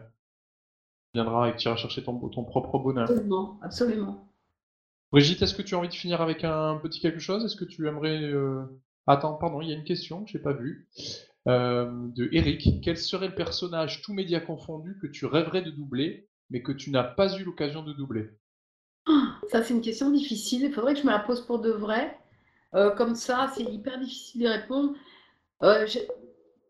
viendras 1.13 1.49
et 1.49 1.53
que 1.53 1.57
tu 1.57 1.67
iras 1.67 1.77
chercher 1.77 2.03
ton, 2.03 2.19
ton 2.29 2.43
propre 2.43 2.77
bonheur. 2.79 3.09
Absolument, 3.09 3.59
absolument. 3.61 4.33
Brigitte, 5.11 5.41
est-ce 5.41 5.55
que 5.55 5.61
tu 5.61 5.73
as 5.73 5.77
envie 5.77 5.87
de 5.87 5.93
finir 5.93 6.21
avec 6.21 6.43
un 6.43 6.77
petit 6.77 6.99
quelque 6.99 7.19
chose? 7.19 7.45
Est-ce 7.45 7.55
que 7.55 7.65
tu 7.65 7.87
aimerais... 7.87 8.21
Euh, 8.21 8.65
attends, 9.07 9.35
pardon, 9.35 9.61
il 9.61 9.69
y 9.69 9.71
a 9.71 9.75
une 9.75 9.85
question 9.85 10.25
que 10.25 10.29
j'ai 10.29 10.39
pas 10.39 10.53
vue. 10.53 10.89
Euh, 11.47 11.89
de 12.09 12.27
Eric. 12.33 12.81
Quel 12.83 12.97
serait 12.97 13.29
le 13.29 13.35
personnage, 13.35 14.01
tout 14.01 14.13
média 14.13 14.41
confondu, 14.41 14.99
que 15.01 15.07
tu 15.07 15.25
rêverais 15.25 15.61
de 15.61 15.71
doubler, 15.71 16.27
mais 16.49 16.61
que 16.61 16.73
tu 16.73 16.91
n'as 16.91 17.05
pas 17.05 17.39
eu 17.39 17.45
l'occasion 17.45 17.83
de 17.83 17.93
doubler? 17.93 18.29
Ça, 19.49 19.63
c'est 19.63 19.73
une 19.73 19.81
question 19.81 20.09
difficile. 20.09 20.63
Il 20.63 20.73
faudrait 20.73 20.93
que 20.93 20.99
je 20.99 21.05
me 21.05 21.11
la 21.11 21.19
pose 21.19 21.45
pour 21.45 21.59
de 21.59 21.71
vrai. 21.71 22.17
Euh, 22.75 22.91
comme 22.91 23.15
ça, 23.15 23.51
c'est 23.55 23.63
hyper 23.63 23.99
difficile 23.99 24.41
d'y 24.41 24.47
répondre. 24.47 24.93
Euh, 25.63 25.87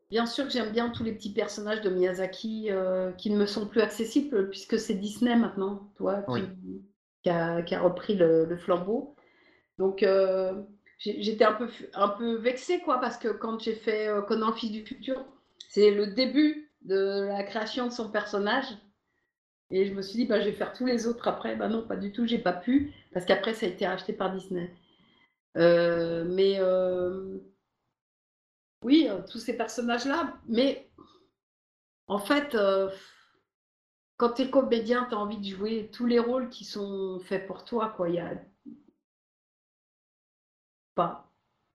bien 0.10 0.26
sûr 0.26 0.46
que 0.46 0.52
j'aime 0.52 0.72
bien 0.72 0.90
tous 0.90 1.04
les 1.04 1.14
petits 1.14 1.34
personnages 1.34 1.82
de 1.82 1.90
Miyazaki 1.90 2.68
euh, 2.70 3.12
qui 3.14 3.30
ne 3.30 3.38
me 3.38 3.46
sont 3.46 3.66
plus 3.66 3.82
accessibles 3.82 4.50
puisque 4.50 4.80
c'est 4.80 4.94
Disney 4.94 5.36
maintenant, 5.36 5.92
toi, 5.98 6.24
qui, 7.24 7.30
a, 7.30 7.82
repris 7.82 8.16
le, 8.16 8.56
flambeau. 8.58 9.16
Donc, 9.80 10.06
j'étais 11.00 11.46
un 11.46 11.54
peu, 11.54 11.68
un 11.94 12.10
peu 12.10 12.36
vexée, 12.36 12.80
quoi, 12.80 13.00
parce 13.00 13.18
que 13.18 13.28
quand 13.28 13.60
j'ai 13.60 13.76
fait 13.76 14.10
Conan, 14.28 14.54
fils 14.54 14.72
du 14.72 14.86
futur, 14.86 15.26
c'est 15.70 15.92
le 15.92 16.08
début 16.08 16.72
de 16.84 17.28
la 17.28 17.44
création 17.44 17.88
de 17.88 17.92
son 17.92 18.10
personnage. 18.10 18.66
Et 19.70 19.86
je 19.86 19.94
me 19.94 20.02
suis 20.02 20.18
dit, 20.18 20.26
bah, 20.26 20.40
je 20.40 20.46
vais 20.46 20.54
faire 20.54 20.74
tous 20.74 20.86
les 20.86 21.08
autres 21.08 21.28
après. 21.28 21.56
Bah 21.56 21.68
non, 21.68 21.86
pas 21.86 21.98
du 21.98 22.12
tout, 22.12 22.26
j'ai 22.26 22.38
pas 22.38 22.54
pu, 22.54 22.94
parce 23.14 23.26
qu'après, 23.26 23.54
ça 23.54 23.66
a 23.66 23.70
été 23.70 23.86
racheté 23.86 24.14
par 24.14 24.32
Disney. 24.34 24.74
Euh, 25.58 26.24
mais 26.26 26.58
euh, 26.60 27.40
oui, 28.84 29.08
euh, 29.10 29.22
tous 29.30 29.40
ces 29.40 29.58
personnages-là, 29.58 30.38
mais 30.48 30.90
en 32.08 32.20
fait, 32.20 32.56
quand 34.16 34.34
tu 34.34 34.44
es 34.44 34.50
comédien, 34.50 35.06
tu 35.10 35.16
as 35.16 35.20
envie 35.20 35.38
de 35.38 35.56
jouer 35.56 35.90
tous 35.92 36.06
les 36.06 36.20
rôles 36.20 36.50
qui 36.50 36.64
sont 36.64 37.20
faits 37.26 37.46
pour 37.48 37.66
toi. 37.66 37.90
Quoi. 37.90 38.10
Y 38.10 38.20
a 38.20 38.34
pas. 40.96 41.30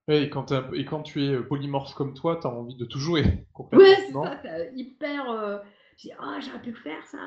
et 0.07 0.29
quand, 0.29 0.51
et 0.73 0.85
quand 0.85 1.03
tu 1.03 1.23
es 1.23 1.39
polymorphe 1.43 1.93
comme 1.93 2.15
toi, 2.15 2.37
tu 2.41 2.47
as 2.47 2.49
envie 2.49 2.75
de 2.75 2.85
tout 2.85 2.99
jouer. 2.99 3.45
Oui, 3.71 3.93
c'est 4.07 4.11
ça, 4.11 4.41
hyper 4.73 5.61
je 5.97 6.01
dis, 6.01 6.11
ah, 6.19 6.39
j'aurais 6.39 6.61
pu 6.61 6.71
le 6.71 6.77
faire, 6.77 7.05
ça. 7.07 7.17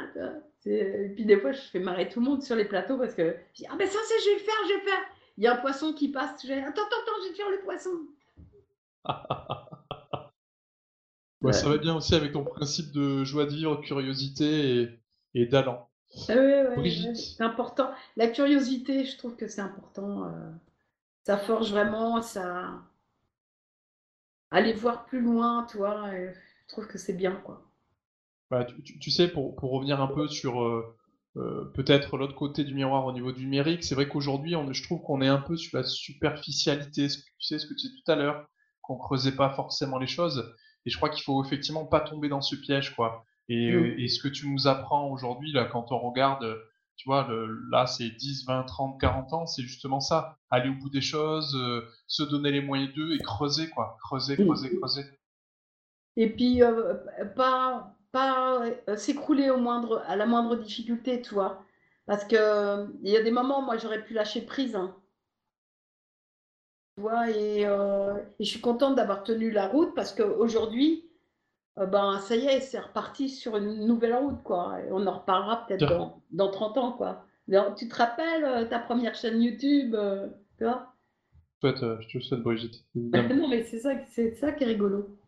Et 0.66 1.12
puis 1.14 1.24
des 1.24 1.38
fois, 1.38 1.52
je 1.52 1.60
fais 1.60 1.78
marrer 1.78 2.08
tout 2.08 2.20
le 2.20 2.26
monde 2.26 2.42
sur 2.42 2.56
les 2.56 2.64
plateaux 2.64 2.98
parce 2.98 3.14
que 3.14 3.36
je 3.52 3.62
dis, 3.62 3.66
ah, 3.70 3.76
ben 3.76 3.88
ça, 3.88 3.98
c'est, 4.06 4.20
je 4.20 4.30
vais 4.30 4.34
le 4.34 4.44
faire, 4.44 4.54
je 4.64 4.68
vais 4.68 4.80
le 4.80 4.86
faire. 4.88 5.00
Il 5.38 5.44
y 5.44 5.46
a 5.46 5.54
un 5.54 5.60
poisson 5.60 5.92
qui 5.92 6.08
passe, 6.08 6.42
je 6.42 6.46
dis, 6.46 6.52
attends, 6.52 6.68
attends, 6.68 6.96
attends, 7.02 7.22
je 7.22 7.26
vais 7.26 7.32
te 7.32 7.36
faire 7.36 7.50
le 7.50 7.60
poisson. 7.60 7.90
Ça 11.52 11.68
va 11.68 11.78
bien 11.78 11.94
aussi 11.94 12.14
avec 12.14 12.32
ton 12.32 12.42
principe 12.42 12.92
de 12.92 13.22
joie 13.22 13.44
de 13.44 13.50
vivre, 13.50 13.80
curiosité 13.80 14.80
et, 14.80 14.98
et 15.34 15.46
d'allant. 15.46 15.88
Ah 16.28 16.34
ouais, 16.34 17.14
c'est 17.14 17.42
important. 17.42 17.92
La 18.16 18.28
curiosité, 18.28 19.04
je 19.04 19.16
trouve 19.18 19.36
que 19.36 19.46
c'est 19.48 19.60
important. 19.60 20.24
Euh, 20.24 20.50
ça 21.24 21.36
forge 21.36 21.70
vraiment, 21.70 22.22
ça. 22.22 22.82
Aller 24.50 24.72
voir 24.72 25.04
plus 25.04 25.20
loin, 25.20 25.66
toi, 25.70 26.10
je 26.12 26.68
trouve 26.68 26.86
que 26.86 26.98
c'est 26.98 27.12
bien, 27.12 27.36
quoi. 27.44 27.65
Bah, 28.50 28.64
tu, 28.64 29.10
sais, 29.10 29.28
pour, 29.28 29.56
pour, 29.56 29.72
revenir 29.72 30.00
un 30.00 30.06
peu 30.06 30.28
sur 30.28 30.54
peut-être 31.74 32.16
l'autre 32.16 32.34
côté 32.34 32.64
du 32.64 32.74
miroir 32.74 33.04
au 33.04 33.12
niveau 33.12 33.32
du 33.32 33.42
numérique, 33.42 33.84
c'est 33.84 33.94
vrai 33.94 34.08
qu'aujourd'hui, 34.08 34.54
je 34.70 34.82
trouve 34.82 35.02
qu'on 35.02 35.20
est 35.20 35.28
un 35.28 35.40
peu 35.40 35.56
sur 35.56 35.76
la 35.76 35.84
superficialité, 35.84 37.08
tu 37.08 37.22
sais 37.40 37.58
ce 37.58 37.66
que 37.66 37.74
tu 37.74 37.88
disais 37.88 37.94
tout 38.04 38.12
à 38.12 38.14
l'heure, 38.14 38.46
qu'on 38.82 38.96
creusait 38.96 39.34
pas 39.34 39.50
forcément 39.50 39.98
les 39.98 40.06
choses. 40.06 40.54
Et 40.86 40.90
je 40.90 40.96
crois 40.96 41.10
qu'il 41.10 41.24
faut 41.24 41.44
effectivement 41.44 41.84
pas 41.84 42.00
tomber 42.00 42.28
dans 42.28 42.40
ce 42.40 42.54
piège, 42.54 42.94
quoi. 42.94 43.24
Et, 43.48 43.72
mmh. 43.72 43.98
et 43.98 44.08
ce 44.08 44.22
que 44.22 44.28
tu 44.28 44.48
nous 44.48 44.68
apprends 44.68 45.10
aujourd'hui, 45.10 45.52
là, 45.52 45.64
quand 45.64 45.90
on 45.90 45.98
regarde 45.98 46.46
tu 46.96 47.08
vois, 47.08 47.28
là, 47.70 47.86
c'est 47.86 48.08
10, 48.08 48.46
20, 48.46 48.62
30, 48.64 49.00
40 49.00 49.32
ans, 49.34 49.46
c'est 49.46 49.62
justement 49.62 50.00
ça. 50.00 50.38
Aller 50.50 50.70
au 50.70 50.74
bout 50.74 50.88
des 50.88 51.02
choses, 51.02 51.54
euh, 51.54 51.86
se 52.06 52.22
donner 52.22 52.50
les 52.50 52.62
moyens 52.62 52.92
d'eux 52.94 53.14
et 53.14 53.18
creuser, 53.18 53.68
quoi. 53.68 53.98
Creuser, 54.02 54.36
creuser, 54.36 54.76
creuser. 54.78 55.04
Et 56.16 56.30
puis, 56.30 56.62
euh, 56.62 56.94
pas, 57.36 57.94
pas 58.16 58.64
euh, 58.88 58.96
s'écrouler 58.96 59.50
au 59.50 59.58
moindre, 59.58 60.02
à 60.06 60.16
la 60.16 60.26
moindre 60.26 60.56
difficulté, 60.56 61.22
tu 61.22 61.34
vois. 61.34 61.64
Parce 62.06 62.24
que 62.24 62.86
il 63.02 63.10
y 63.10 63.16
a 63.16 63.22
des 63.22 63.30
moments, 63.30 63.62
moi, 63.62 63.76
j'aurais 63.76 64.02
pu 64.02 64.14
lâcher 64.14 64.42
prise. 64.42 64.76
Hein. 64.76 64.94
Tu 66.96 67.02
vois, 67.02 67.30
et, 67.30 67.62
et, 67.62 68.44
je 68.44 68.44
suis 68.44 68.60
contente 68.60 68.94
d'avoir 68.94 69.22
tenu 69.22 69.50
la 69.50 69.68
route 69.68 69.94
parce 69.94 70.14
qu'aujourd'hui, 70.14 71.06
euh, 71.78 71.86
ben 71.86 72.18
ça 72.20 72.36
y 72.36 72.46
est, 72.46 72.60
c'est 72.60 72.78
reparti 72.78 73.28
sur 73.28 73.56
une 73.56 73.86
nouvelle 73.86 74.14
route, 74.14 74.42
quoi. 74.42 74.76
on 74.90 75.06
en 75.06 75.18
reparlera 75.18 75.66
peut-être 75.66 75.86
dans, 75.86 76.22
dans, 76.30 76.50
30 76.50 76.78
ans, 76.78 76.92
quoi. 76.92 77.26
tu 77.76 77.88
te 77.88 77.94
rappelles 77.94 78.44
euh, 78.44 78.64
ta 78.64 78.78
première 78.78 79.14
chaîne 79.14 79.42
YouTube, 79.42 79.94
euh, 79.94 80.28
tu 80.58 80.64
vois? 80.64 80.92
Je 81.62 82.18
te 82.18 82.22
souhaite, 82.22 82.42
Brigitte. 82.42 82.84
non, 82.94 83.48
mais 83.48 83.64
c'est 83.64 83.80
ça, 83.80 83.92
c'est 84.08 84.34
ça 84.36 84.52
qui 84.52 84.64
est 84.64 84.68
rigolo. 84.68 85.18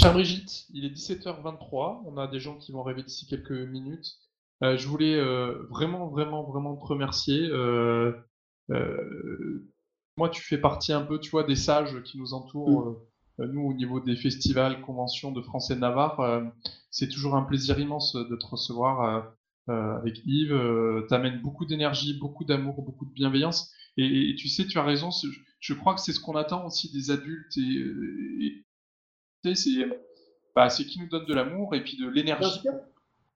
Chère 0.00 0.12
Brigitte, 0.12 0.66
il 0.72 0.84
est 0.84 0.94
17h23. 0.94 2.02
On 2.06 2.16
a 2.16 2.26
des 2.28 2.40
gens 2.40 2.56
qui 2.56 2.72
vont 2.72 2.82
arriver 2.82 3.02
d'ici 3.02 3.26
quelques 3.26 3.50
minutes. 3.50 4.18
je 4.62 4.86
voulais 4.86 5.20
vraiment, 5.70 6.08
vraiment, 6.08 6.44
vraiment 6.44 6.76
te 6.76 6.84
remercier. 6.84 7.48
moi, 10.16 10.28
tu 10.30 10.42
fais 10.42 10.58
partie 10.58 10.92
un 10.92 11.02
peu, 11.02 11.18
tu 11.18 11.30
vois, 11.30 11.44
des 11.44 11.56
sages 11.56 12.02
qui 12.02 12.18
nous 12.18 12.34
entourent. 12.34 12.90
Mm. 12.90 12.96
Euh, 13.40 13.46
nous, 13.46 13.62
au 13.62 13.74
niveau 13.74 14.00
des 14.00 14.16
festivals, 14.16 14.80
conventions 14.82 15.32
de 15.32 15.40
France 15.40 15.70
et 15.70 15.74
de 15.74 15.80
Navarre, 15.80 16.20
euh, 16.20 16.44
c'est 16.90 17.08
toujours 17.08 17.36
un 17.36 17.42
plaisir 17.42 17.78
immense 17.78 18.14
de 18.14 18.36
te 18.36 18.46
recevoir 18.46 19.34
euh, 19.68 19.96
avec 19.98 20.20
Yves. 20.24 21.06
tu 21.08 21.14
amènes 21.14 21.40
beaucoup 21.40 21.66
d'énergie, 21.66 22.18
beaucoup 22.18 22.44
d'amour, 22.44 22.82
beaucoup 22.82 23.04
de 23.04 23.12
bienveillance. 23.12 23.72
Et, 23.96 24.36
tu 24.38 24.48
sais, 24.48 24.64
tu 24.66 24.78
as 24.78 24.84
raison, 24.84 25.10
je 25.58 25.74
crois 25.74 25.94
que 25.94 26.00
c'est 26.00 26.12
ce 26.12 26.20
qu'on 26.20 26.36
attend 26.36 26.64
aussi 26.64 26.92
des 26.92 27.10
adultes. 27.10 27.56
Et, 27.58 28.64
bah, 30.54 30.70
c'est 30.70 30.84
qui 30.84 31.00
nous 31.00 31.08
donne 31.08 31.26
de 31.26 31.34
l'amour 31.34 31.74
et 31.74 31.82
puis 31.82 31.96
de 31.96 32.08
l'énergie 32.08 32.60
pour 32.62 32.80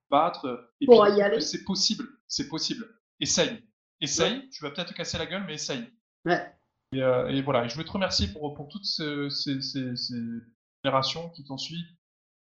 battre. 0.09 0.69
Et 0.81 0.85
pour 0.85 1.07
y 1.07 1.21
aller. 1.21 1.41
C'est 1.41 1.63
possible, 1.63 2.07
c'est 2.27 2.47
possible. 2.47 2.87
Essaye. 3.19 3.61
Essaye, 4.01 4.49
tu 4.49 4.63
vas 4.63 4.71
peut-être 4.71 4.89
te 4.89 4.93
casser 4.93 5.17
la 5.17 5.25
gueule, 5.25 5.43
mais 5.47 5.53
essaye. 5.53 5.85
Ouais. 6.25 6.53
Euh, 6.95 7.27
et, 7.29 7.41
voilà, 7.41 7.67
je 7.67 7.77
veux 7.77 7.83
te 7.83 7.91
remercier 7.91 8.27
pour, 8.27 8.53
pour 8.53 8.67
toutes 8.67 8.85
ces, 8.85 9.29
ces, 9.29 9.93
générations 10.83 11.29
qui 11.29 11.43
t'ont 11.43 11.57
suivi. 11.57 11.83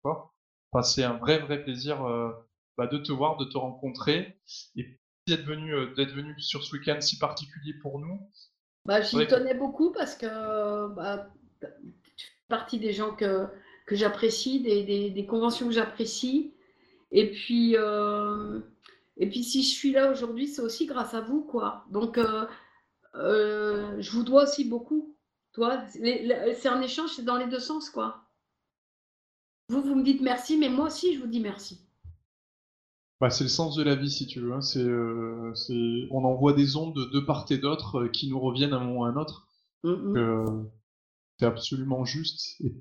Enfin, 0.04 0.82
c'est 0.82 1.04
un 1.04 1.14
vrai, 1.14 1.38
vrai 1.38 1.62
plaisir 1.62 2.04
euh, 2.04 2.30
bah, 2.76 2.86
de 2.86 2.98
te 2.98 3.12
voir, 3.12 3.36
de 3.36 3.44
te 3.46 3.56
rencontrer 3.56 4.38
et 4.76 4.98
d'être 5.26 5.44
venu, 5.44 5.74
euh, 5.74 5.94
d'être 5.94 6.12
venu 6.12 6.38
sur 6.40 6.62
ce 6.62 6.76
week-end 6.76 7.00
si 7.00 7.18
particulier 7.18 7.74
pour 7.80 7.98
nous. 7.98 8.30
Bah, 8.84 9.00
J'y 9.00 9.26
tenais 9.26 9.54
beaucoup 9.54 9.92
parce 9.92 10.14
que 10.14 10.94
bah, 10.94 11.30
partie 12.48 12.78
des 12.78 12.92
gens 12.92 13.14
que, 13.14 13.46
que 13.86 13.96
j'apprécie, 13.96 14.60
des, 14.60 15.10
des, 15.10 15.26
conventions 15.26 15.66
que 15.66 15.74
j'apprécie. 15.74 16.54
Et 17.12 17.30
puis, 17.30 17.74
et 17.74 19.28
puis, 19.28 19.42
si 19.42 19.62
je 19.62 19.68
suis 19.68 19.92
là 19.92 20.10
aujourd'hui, 20.10 20.46
c'est 20.48 20.62
aussi 20.62 20.86
grâce 20.86 21.14
à 21.14 21.20
vous. 21.20 21.42
quoi. 21.42 21.84
Donc, 21.90 22.18
euh, 23.14 23.96
je 24.00 24.10
vous 24.12 24.22
dois 24.22 24.44
aussi 24.44 24.64
beaucoup. 24.64 25.14
Toi, 25.52 25.82
c'est 25.90 26.68
un 26.68 26.80
échange, 26.80 27.10
c'est 27.10 27.24
dans 27.24 27.36
les 27.36 27.48
deux 27.48 27.58
sens, 27.58 27.90
quoi. 27.90 28.24
Vous, 29.70 29.82
vous 29.82 29.94
me 29.94 30.04
dites 30.04 30.22
merci, 30.22 30.56
mais 30.56 30.68
moi 30.68 30.86
aussi, 30.86 31.14
je 31.14 31.20
vous 31.20 31.26
dis 31.26 31.40
merci. 31.40 31.80
Bah, 33.20 33.30
c'est 33.30 33.44
le 33.44 33.50
sens 33.50 33.74
de 33.74 33.82
la 33.82 33.96
vie, 33.96 34.10
si 34.10 34.26
tu 34.26 34.40
veux. 34.40 34.52
Hein. 34.52 34.60
Euh, 34.76 35.52
c'est, 35.54 36.06
on 36.10 36.24
envoie 36.24 36.52
des 36.52 36.76
ondes 36.76 36.94
de 36.94 37.20
part 37.20 37.46
et 37.50 37.58
d'autre 37.58 38.02
euh, 38.02 38.08
qui 38.08 38.30
nous 38.30 38.38
reviennent 38.38 38.72
à 38.72 38.76
un 38.76 38.84
moment 38.84 39.00
ou 39.00 39.04
à 39.04 39.08
un 39.08 39.16
autre. 39.16 39.48
Mm, 39.82 39.90
mm. 39.90 40.70
C'est 41.38 41.46
absolument 41.46 42.04
juste 42.04 42.56
et 42.60 42.72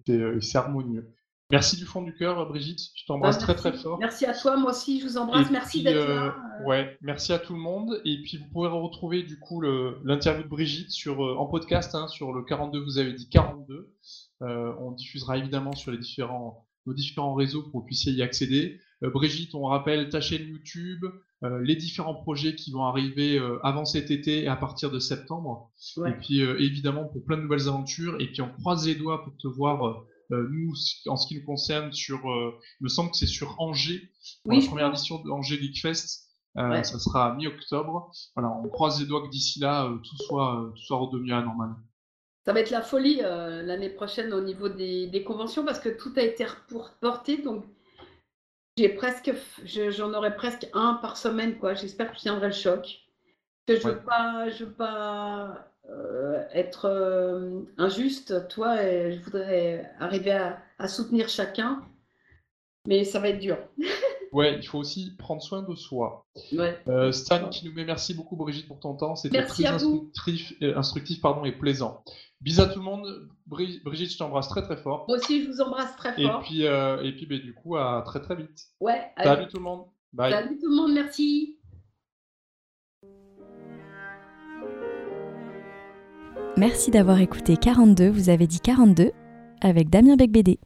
c'est 0.42 0.58
harmonieux. 0.58 1.14
Merci 1.50 1.78
du 1.78 1.86
fond 1.86 2.02
du 2.02 2.14
cœur, 2.14 2.46
Brigitte. 2.46 2.82
Je 2.94 3.06
t'embrasse 3.06 3.38
bah, 3.38 3.42
très 3.42 3.56
très 3.56 3.72
fort. 3.72 3.98
Merci 4.00 4.26
à 4.26 4.34
toi, 4.34 4.58
moi 4.58 4.72
aussi, 4.72 5.00
je 5.00 5.06
vous 5.06 5.18
embrasse. 5.18 5.50
merci 5.50 5.82
d'être 5.82 5.96
là. 5.96 6.02
Euh, 6.02 6.30
euh. 6.30 6.66
Ouais, 6.66 6.98
merci 7.02 7.32
à 7.32 7.40
tout 7.40 7.54
le 7.54 7.60
monde. 7.60 8.02
Et 8.04 8.22
puis 8.22 8.38
vous 8.38 8.50
pourrez 8.52 8.68
retrouver 8.68 9.24
du 9.24 9.40
coup 9.40 9.62
l'interview 9.62 10.44
de 10.44 10.50
Brigitte 10.50 10.92
sur, 10.92 11.26
euh, 11.26 11.38
en 11.38 11.46
podcast 11.46 11.96
hein, 11.96 12.10
sur 12.10 12.34
le 12.34 12.44
42, 12.44 12.84
vous 12.84 12.98
avez 12.98 13.14
dit 13.14 13.30
42. 13.30 13.94
on 14.42 14.92
diffusera 14.92 15.38
évidemment 15.38 15.74
sur 15.74 15.92
les 15.92 15.98
différents, 15.98 16.68
nos 16.86 16.94
différents 16.94 17.34
réseaux 17.34 17.62
pour 17.62 17.72
que 17.72 17.78
vous 17.78 17.86
puissiez 17.86 18.12
y 18.12 18.22
accéder. 18.22 18.82
Brigitte, 19.02 19.54
on 19.54 19.66
rappelle 19.66 20.10
ta 20.10 20.22
chaîne 20.22 20.48
YouTube, 20.48 21.06
les 21.44 21.76
différents 21.76 22.16
projets 22.16 22.56
qui 22.56 22.72
vont 22.72 22.84
arriver 22.84 23.40
avant 23.62 23.86
cet 23.86 24.10
été 24.10 24.44
et 24.44 24.48
à 24.48 24.56
partir 24.56 24.90
de 24.90 24.98
septembre. 24.98 25.72
Et 26.08 26.14
puis 26.14 26.40
évidemment 26.40 27.06
pour 27.06 27.24
plein 27.24 27.38
de 27.38 27.44
nouvelles 27.44 27.68
aventures. 27.68 28.20
Et 28.20 28.28
puis 28.28 28.42
on 28.42 28.50
croise 28.50 28.88
les 28.88 28.96
doigts 28.96 29.24
pour 29.24 29.38
te 29.38 29.48
voir 29.48 30.04
euh, 30.32 30.48
nous, 30.52 30.74
en 31.08 31.16
ce 31.16 31.28
qui 31.28 31.36
nous 31.36 31.46
concerne, 31.46 31.92
sur, 31.94 32.30
euh, 32.30 32.60
il 32.82 32.84
me 32.84 32.90
semble 32.90 33.12
que 33.12 33.18
c'est 33.18 33.28
sur 33.28 33.60
Angers, 33.60 34.12
pour 34.44 34.54
la 34.54 34.66
première 34.66 34.90
édition 34.90 35.22
de 35.24 35.30
Angers 35.30 35.58
Geek 35.58 35.82
Fest. 35.82 36.26
Euh, 36.58 36.82
ça 36.84 37.00
sera 37.00 37.36
mi-octobre. 37.36 38.12
Voilà, 38.36 38.52
on 38.64 38.68
croise 38.68 39.00
les 39.00 39.06
doigts 39.06 39.22
que 39.22 39.30
d'ici 39.30 39.60
là, 39.60 39.90
tout, 40.04 40.18
soit, 40.24 40.72
tout 40.76 40.82
soit 40.82 40.98
redevenu 40.98 41.32
à 41.32 41.42
normal. 41.42 41.70
Ça 42.46 42.54
va 42.54 42.62
être 42.62 42.72
la 42.72 42.82
folie 42.82 43.18
l'année 43.18 43.90
prochaine 43.90 44.34
au 44.34 44.42
niveau 44.42 44.70
des, 44.70 45.08
des, 45.08 45.24
conventions 45.24 45.66
parce 45.66 45.80
que 45.80 45.90
tout 45.90 46.14
a 46.16 46.22
été 46.22 46.46
reporté. 46.46 47.42
Donc, 47.42 47.66
j'ai 48.78 48.90
presque, 48.90 49.32
j'en 49.66 50.14
aurai 50.14 50.36
presque 50.36 50.68
un 50.74 50.96
par 50.96 51.18
semaine. 51.18 51.58
quoi. 51.58 51.74
J'espère 51.74 52.12
que 52.12 52.18
je 52.18 52.22
tiendrai 52.22 52.48
le 52.48 52.54
choc. 52.54 53.00
Que 53.66 53.80
je 53.80 53.88
ne 53.88 53.94
veux 53.94 54.00
pas, 54.00 54.50
je 54.50 54.64
veux 54.64 54.72
pas 54.72 55.68
euh, 55.90 56.44
être 56.54 56.86
euh, 56.86 57.62
injuste, 57.78 58.48
toi, 58.50 58.84
et 58.84 59.14
je 59.14 59.24
voudrais 59.24 59.90
arriver 60.00 60.32
à, 60.78 60.88
soutenir 60.88 61.30
chacun, 61.30 61.82
mais 62.86 63.04
ça 63.06 63.20
va 63.20 63.30
être 63.30 63.40
dur. 63.40 63.58
ouais, 64.34 64.58
il 64.58 64.68
faut 64.68 64.80
aussi 64.80 65.16
prendre 65.18 65.42
soin 65.42 65.64
de 65.64 65.76
soi. 65.76 66.26
Euh, 66.88 67.12
Stan 67.14 67.50
qui 67.50 67.66
nous 67.66 67.74
met 67.74 67.86
merci 67.86 68.14
beaucoup 68.14 68.36
Brigitte 68.36 68.68
pour 68.68 68.80
ton 68.80 68.96
temps, 68.96 69.16
c'était 69.16 69.46
très 69.46 69.66
instructif, 69.66 70.54
instructif 70.62 71.22
pardon, 71.22 71.46
et 71.46 71.54
plaisant. 71.54 72.04
Bisous 72.42 72.62
à 72.62 72.68
tout 72.68 72.80
le 72.80 72.86
monde. 72.86 73.30
Brigitte, 73.48 74.12
je 74.12 74.18
t'embrasse 74.18 74.48
très 74.48 74.62
très 74.62 74.78
fort. 74.78 75.06
Moi 75.08 75.18
aussi, 75.18 75.44
je 75.44 75.50
vous 75.50 75.62
embrasse 75.62 75.96
très 75.96 76.14
fort. 76.14 76.42
Et 76.42 76.44
puis, 76.44 76.62
et 76.64 77.12
puis 77.16 77.26
ben, 77.26 77.40
du 77.40 77.54
coup, 77.54 77.76
à 77.78 78.04
très 78.06 78.22
très 78.22 78.36
vite. 78.36 78.68
Ouais. 78.80 79.12
Salut 79.22 79.48
tout 79.48 79.58
le 79.58 79.64
monde. 79.64 79.86
Bye. 80.14 80.32
Salut 80.32 80.58
tout 80.60 80.70
le 80.70 80.76
monde, 80.76 80.94
merci. 80.94 81.58
Merci 86.58 86.90
d'avoir 86.90 87.20
écouté 87.20 87.56
42, 87.58 88.10
vous 88.10 88.30
avez 88.30 88.48
dit 88.48 88.60
42, 88.60 89.12
avec 89.62 89.90
Damien 89.90 90.16
Becbédé. 90.16 90.60